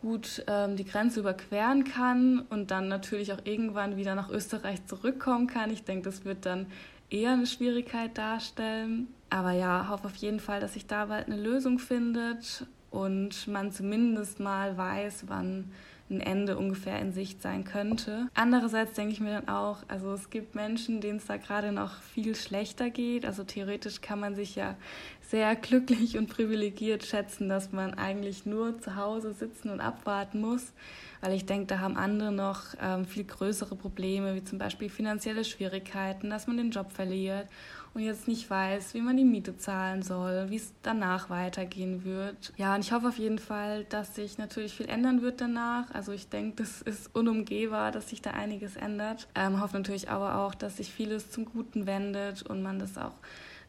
gut 0.00 0.44
ähm, 0.46 0.76
die 0.76 0.84
Grenze 0.84 1.20
überqueren 1.20 1.84
kann 1.84 2.40
und 2.50 2.70
dann 2.70 2.88
natürlich 2.88 3.32
auch 3.32 3.40
irgendwann 3.44 3.96
wieder 3.96 4.14
nach 4.14 4.30
Österreich 4.30 4.86
zurückkommen 4.86 5.46
kann. 5.46 5.70
Ich 5.70 5.84
denke, 5.84 6.04
das 6.04 6.24
wird 6.24 6.46
dann 6.46 6.66
eher 7.10 7.32
eine 7.32 7.46
Schwierigkeit 7.46 8.16
darstellen. 8.16 9.08
Aber 9.28 9.52
ja, 9.52 9.88
hoffe 9.88 10.06
auf 10.06 10.16
jeden 10.16 10.40
Fall, 10.40 10.60
dass 10.60 10.74
sich 10.74 10.86
da 10.86 11.06
bald 11.06 11.26
eine 11.26 11.40
Lösung 11.40 11.78
findet 11.78 12.66
und 12.90 13.46
man 13.46 13.72
zumindest 13.72 14.40
mal 14.40 14.76
weiß, 14.76 15.24
wann 15.28 15.70
ein 16.10 16.20
Ende 16.20 16.58
ungefähr 16.58 16.98
in 16.98 17.12
Sicht 17.12 17.40
sein 17.40 17.64
könnte. 17.64 18.28
Andererseits 18.34 18.94
denke 18.94 19.12
ich 19.12 19.20
mir 19.20 19.32
dann 19.32 19.48
auch, 19.48 19.78
also 19.88 20.12
es 20.12 20.30
gibt 20.30 20.54
Menschen, 20.54 21.00
denen 21.00 21.18
es 21.18 21.26
da 21.26 21.36
gerade 21.36 21.72
noch 21.72 22.02
viel 22.02 22.34
schlechter 22.34 22.90
geht. 22.90 23.24
Also 23.24 23.44
theoretisch 23.44 24.00
kann 24.00 24.20
man 24.20 24.34
sich 24.34 24.56
ja 24.56 24.76
sehr 25.22 25.54
glücklich 25.56 26.18
und 26.18 26.28
privilegiert 26.28 27.04
schätzen, 27.04 27.48
dass 27.48 27.72
man 27.72 27.94
eigentlich 27.94 28.46
nur 28.46 28.80
zu 28.80 28.96
Hause 28.96 29.32
sitzen 29.32 29.70
und 29.70 29.80
abwarten 29.80 30.40
muss. 30.40 30.72
Weil 31.20 31.34
ich 31.34 31.46
denke, 31.46 31.66
da 31.66 31.80
haben 31.80 31.96
andere 31.96 32.32
noch 32.32 32.62
ähm, 32.80 33.04
viel 33.04 33.24
größere 33.24 33.76
Probleme, 33.76 34.34
wie 34.34 34.42
zum 34.42 34.58
Beispiel 34.58 34.88
finanzielle 34.88 35.44
Schwierigkeiten, 35.44 36.30
dass 36.30 36.46
man 36.46 36.56
den 36.56 36.70
Job 36.70 36.90
verliert 36.92 37.46
und 37.92 38.02
jetzt 38.02 38.28
nicht 38.28 38.48
weiß, 38.48 38.94
wie 38.94 39.00
man 39.00 39.16
die 39.16 39.24
Miete 39.24 39.56
zahlen 39.56 40.02
soll, 40.02 40.46
wie 40.48 40.56
es 40.56 40.72
danach 40.82 41.28
weitergehen 41.28 42.04
wird. 42.04 42.52
Ja, 42.56 42.74
und 42.74 42.80
ich 42.82 42.92
hoffe 42.92 43.08
auf 43.08 43.18
jeden 43.18 43.38
Fall, 43.38 43.84
dass 43.84 44.14
sich 44.14 44.38
natürlich 44.38 44.74
viel 44.74 44.88
ändern 44.88 45.22
wird 45.22 45.40
danach. 45.40 45.90
Also 45.92 46.12
ich 46.12 46.28
denke, 46.28 46.62
das 46.62 46.82
ist 46.82 47.14
unumgehbar, 47.14 47.90
dass 47.90 48.10
sich 48.10 48.22
da 48.22 48.30
einiges 48.30 48.76
ändert. 48.76 49.26
Ähm, 49.34 49.60
hoffe 49.60 49.76
natürlich 49.76 50.08
aber 50.08 50.36
auch, 50.36 50.54
dass 50.54 50.76
sich 50.76 50.92
vieles 50.92 51.30
zum 51.30 51.46
Guten 51.46 51.86
wendet 51.86 52.42
und 52.42 52.62
man 52.62 52.78
das 52.78 52.96
auch 52.96 53.14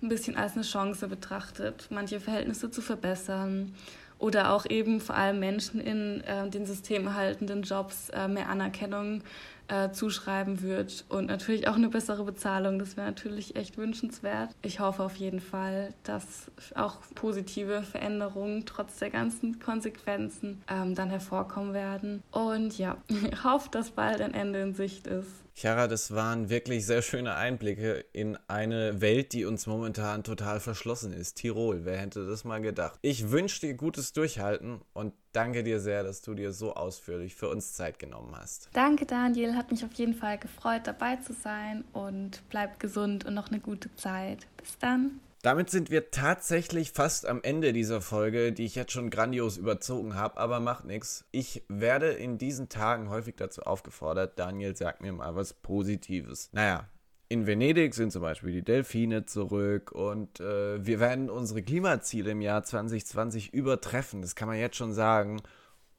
ein 0.02 0.10
bisschen 0.10 0.36
als 0.36 0.54
eine 0.54 0.64
Chance 0.64 1.08
betrachtet, 1.08 1.88
manche 1.90 2.20
Verhältnisse 2.20 2.72
zu 2.72 2.82
verbessern 2.82 3.74
oder 4.22 4.54
auch 4.54 4.68
eben 4.68 5.02
vor 5.02 5.16
allem 5.16 5.40
Menschen 5.40 5.82
in 5.82 6.22
äh, 6.22 6.48
den 6.48 6.66
systemerhaltenden 6.66 7.64
Jobs 7.64 8.10
äh, 8.10 8.28
mehr 8.28 8.50
Anerkennung 8.50 9.24
äh, 9.72 9.92
zuschreiben 9.92 10.62
wird 10.62 11.06
und 11.08 11.28
natürlich 11.28 11.68
auch 11.68 11.76
eine 11.76 11.88
bessere 11.88 12.26
Bezahlung. 12.26 12.78
Das 12.78 12.98
wäre 12.98 13.08
natürlich 13.08 13.56
echt 13.56 13.78
wünschenswert. 13.78 14.50
Ich 14.62 14.82
hoffe 14.82 15.02
auf 15.04 15.16
jeden 15.16 15.40
Fall, 15.40 15.94
dass 16.04 16.52
auch 16.76 16.98
positive 17.16 17.82
Veränderungen 17.84 18.66
trotz 18.66 19.00
der 19.00 19.10
ganzen 19.10 19.60
Konsequenzen 19.60 20.62
ähm, 20.70 20.94
dann 20.94 21.10
hervorkommen 21.10 21.74
werden. 21.74 22.22
Und 22.32 22.78
ja, 22.78 22.98
ich 23.08 23.44
hoffe, 23.44 23.70
dass 23.72 23.92
bald 23.92 24.22
ein 24.22 24.34
Ende 24.34 24.60
in 24.60 24.74
Sicht 24.74 25.08
ist. 25.08 25.32
Chiara, 25.54 25.88
das 25.88 26.14
waren 26.14 26.50
wirklich 26.50 26.86
sehr 26.86 27.02
schöne 27.02 27.36
Einblicke 27.36 28.06
in 28.14 28.38
eine 28.48 29.02
Welt, 29.02 29.34
die 29.34 29.46
uns 29.46 29.68
momentan 29.68 30.24
total 30.24 30.60
verschlossen 30.60 31.14
ist. 31.14 31.36
Tirol, 31.36 31.86
wer 31.86 31.98
hätte 31.98 32.26
das 32.26 32.44
mal 32.44 32.62
gedacht? 32.62 32.98
Ich 33.02 33.32
wünsche 33.32 33.62
dir 33.62 33.74
gutes 33.74 34.14
Durchhalten 34.14 34.82
und 34.94 35.14
danke 35.34 35.64
dir 35.64 35.80
sehr, 35.80 36.04
dass 36.04 36.22
du 36.22 36.34
dir 36.34 36.54
so 36.54 36.74
ausführlich 36.74 37.36
für 37.36 37.50
uns 37.50 37.74
Zeit 37.74 38.00
genommen 38.00 38.36
hast. 38.36 38.70
Danke, 38.74 39.06
Daniel. 39.06 39.56
Hat 39.56 39.72
mich 39.72 39.84
auf 39.84 39.94
jeden 39.94 40.14
Fall 40.14 40.38
gefreut, 40.38 40.82
dabei 40.86 41.18
zu 41.18 41.34
sein 41.34 41.84
und 41.94 42.42
bleib 42.50 42.80
gesund 42.80 43.26
und 43.26 43.34
noch 43.34 43.50
eine 43.50 43.60
gute 43.60 43.94
Zeit. 43.96 44.48
Bis 44.58 44.78
dann. 44.80 45.20
Damit 45.42 45.72
sind 45.72 45.90
wir 45.90 46.12
tatsächlich 46.12 46.92
fast 46.92 47.26
am 47.26 47.42
Ende 47.42 47.74
dieser 47.74 48.00
Folge, 48.00 48.54
die 48.54 48.66
ich 48.66 48.76
jetzt 48.76 48.92
schon 48.92 49.10
grandios 49.10 49.58
überzogen 49.58 50.14
habe, 50.14 50.38
aber 50.38 50.60
macht 50.60 50.86
nichts. 50.86 51.26
Ich 51.32 51.64
werde 51.68 52.12
in 52.12 52.38
diesen 52.38 52.70
Tagen 52.70 53.10
häufig 53.10 53.38
dazu 53.38 53.64
aufgefordert, 53.64 54.38
Daniel, 54.38 54.76
sag 54.76 55.02
mir 55.02 55.12
mal 55.14 55.36
was 55.36 55.54
Positives. 55.54 56.50
Naja, 56.52 56.88
in 57.28 57.48
Venedig 57.48 57.96
sind 57.96 58.12
zum 58.12 58.22
Beispiel 58.22 58.52
die 58.52 58.64
Delfine 58.64 59.26
zurück 59.26 59.92
und 59.92 60.40
äh, 60.40 60.86
wir 60.86 61.00
werden 61.00 61.32
unsere 61.32 61.64
Klimaziele 61.64 62.32
im 62.32 62.42
Jahr 62.42 62.62
2020 62.62 63.52
übertreffen, 63.52 64.22
das 64.22 64.36
kann 64.36 64.48
man 64.48 64.60
jetzt 64.60 64.76
schon 64.76 64.94
sagen. 64.94 65.42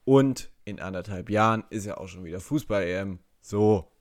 Und 0.05 0.51
in 0.63 0.79
anderthalb 0.79 1.29
Jahren 1.29 1.65
ist 1.69 1.85
ja 1.85 1.97
auch 1.97 2.07
schon 2.07 2.23
wieder 2.23 2.39
Fußball-EM. 2.39 3.19
So, 3.41 3.91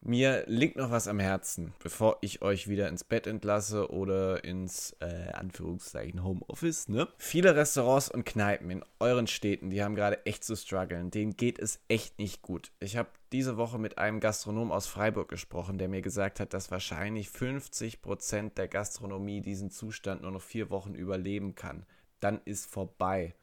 mir 0.00 0.44
liegt 0.46 0.76
noch 0.76 0.90
was 0.90 1.08
am 1.08 1.18
Herzen, 1.18 1.74
bevor 1.82 2.18
ich 2.20 2.40
euch 2.40 2.68
wieder 2.68 2.88
ins 2.88 3.02
Bett 3.02 3.26
entlasse 3.26 3.90
oder 3.90 4.44
ins 4.44 4.96
äh, 5.00 5.32
Anführungszeichen 5.32 6.22
Homeoffice. 6.22 6.88
Ne? 6.88 7.08
Viele 7.18 7.56
Restaurants 7.56 8.08
und 8.08 8.24
Kneipen 8.24 8.70
in 8.70 8.84
euren 9.00 9.26
Städten, 9.26 9.70
die 9.70 9.82
haben 9.82 9.96
gerade 9.96 10.24
echt 10.24 10.44
zu 10.44 10.56
strugglen. 10.56 11.10
Denen 11.10 11.36
geht 11.36 11.58
es 11.58 11.80
echt 11.88 12.18
nicht 12.18 12.42
gut. 12.42 12.70
Ich 12.80 12.96
habe 12.96 13.08
diese 13.32 13.56
Woche 13.56 13.78
mit 13.78 13.98
einem 13.98 14.20
Gastronom 14.20 14.70
aus 14.70 14.86
Freiburg 14.86 15.28
gesprochen, 15.28 15.78
der 15.78 15.88
mir 15.88 16.02
gesagt 16.02 16.38
hat, 16.40 16.54
dass 16.54 16.70
wahrscheinlich 16.70 17.28
50% 17.28 18.54
der 18.54 18.68
Gastronomie 18.68 19.40
diesen 19.40 19.70
Zustand 19.70 20.22
nur 20.22 20.30
noch 20.30 20.42
vier 20.42 20.70
Wochen 20.70 20.94
überleben 20.94 21.54
kann. 21.54 21.84
Dann 22.20 22.40
ist 22.44 22.70
vorbei. 22.70 23.34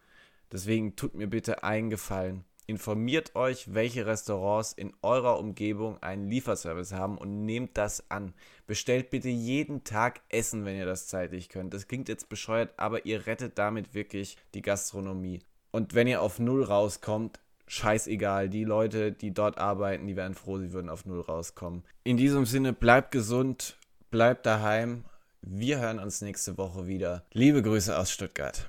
Deswegen 0.52 0.96
tut 0.96 1.16
mir 1.16 1.28
bitte 1.28 1.64
einen 1.64 1.90
Gefallen 1.90 2.46
Informiert 2.68 3.36
euch, 3.36 3.74
welche 3.74 4.08
Restaurants 4.08 4.74
in 4.74 4.94
eurer 5.04 5.38
Umgebung 5.38 6.02
einen 6.02 6.28
Lieferservice 6.28 6.94
haben 6.94 7.18
und 7.18 7.46
nehmt 7.46 7.78
das 7.78 8.10
an. 8.10 8.34
Bestellt 8.66 9.12
bitte 9.12 9.30
jeden 9.30 9.84
Tag 9.84 10.22
Essen, 10.30 10.66
wenn 10.66 10.76
ihr 10.76 10.88
das 10.88 11.08
zeitlich 11.08 11.50
könnt. 11.50 11.74
Das 11.76 11.88
klingt 11.88 12.10
jetzt 12.10 12.28
bescheuert, 12.28 12.74
aber 12.78 13.06
ihr 13.06 13.28
rettet 13.28 13.60
damit 13.60 13.94
wirklich 13.94 14.38
die 14.56 14.64
Gastronomie. 14.64 15.42
Und 15.72 15.94
wenn 15.94 16.08
ihr 16.08 16.22
auf 16.22 16.40
Null 16.40 16.64
rauskommt, 16.64 17.40
scheißegal. 17.68 18.50
Die 18.50 18.64
Leute, 18.64 19.12
die 19.12 19.32
dort 19.32 19.58
arbeiten, 19.58 20.08
die 20.08 20.16
wären 20.16 20.34
froh, 20.34 20.58
sie 20.58 20.74
würden 20.74 20.90
auf 20.90 21.06
Null 21.06 21.22
rauskommen. 21.22 21.84
In 22.04 22.18
diesem 22.18 22.46
Sinne, 22.46 22.74
bleibt 22.74 23.12
gesund, 23.12 23.78
bleibt 24.10 24.46
daheim. 24.46 25.06
Wir 25.42 25.80
hören 25.80 26.00
uns 26.00 26.22
nächste 26.22 26.58
Woche 26.58 26.88
wieder. 26.88 27.24
Liebe 27.32 27.62
Grüße 27.62 27.96
aus 27.96 28.12
Stuttgart. 28.12 28.68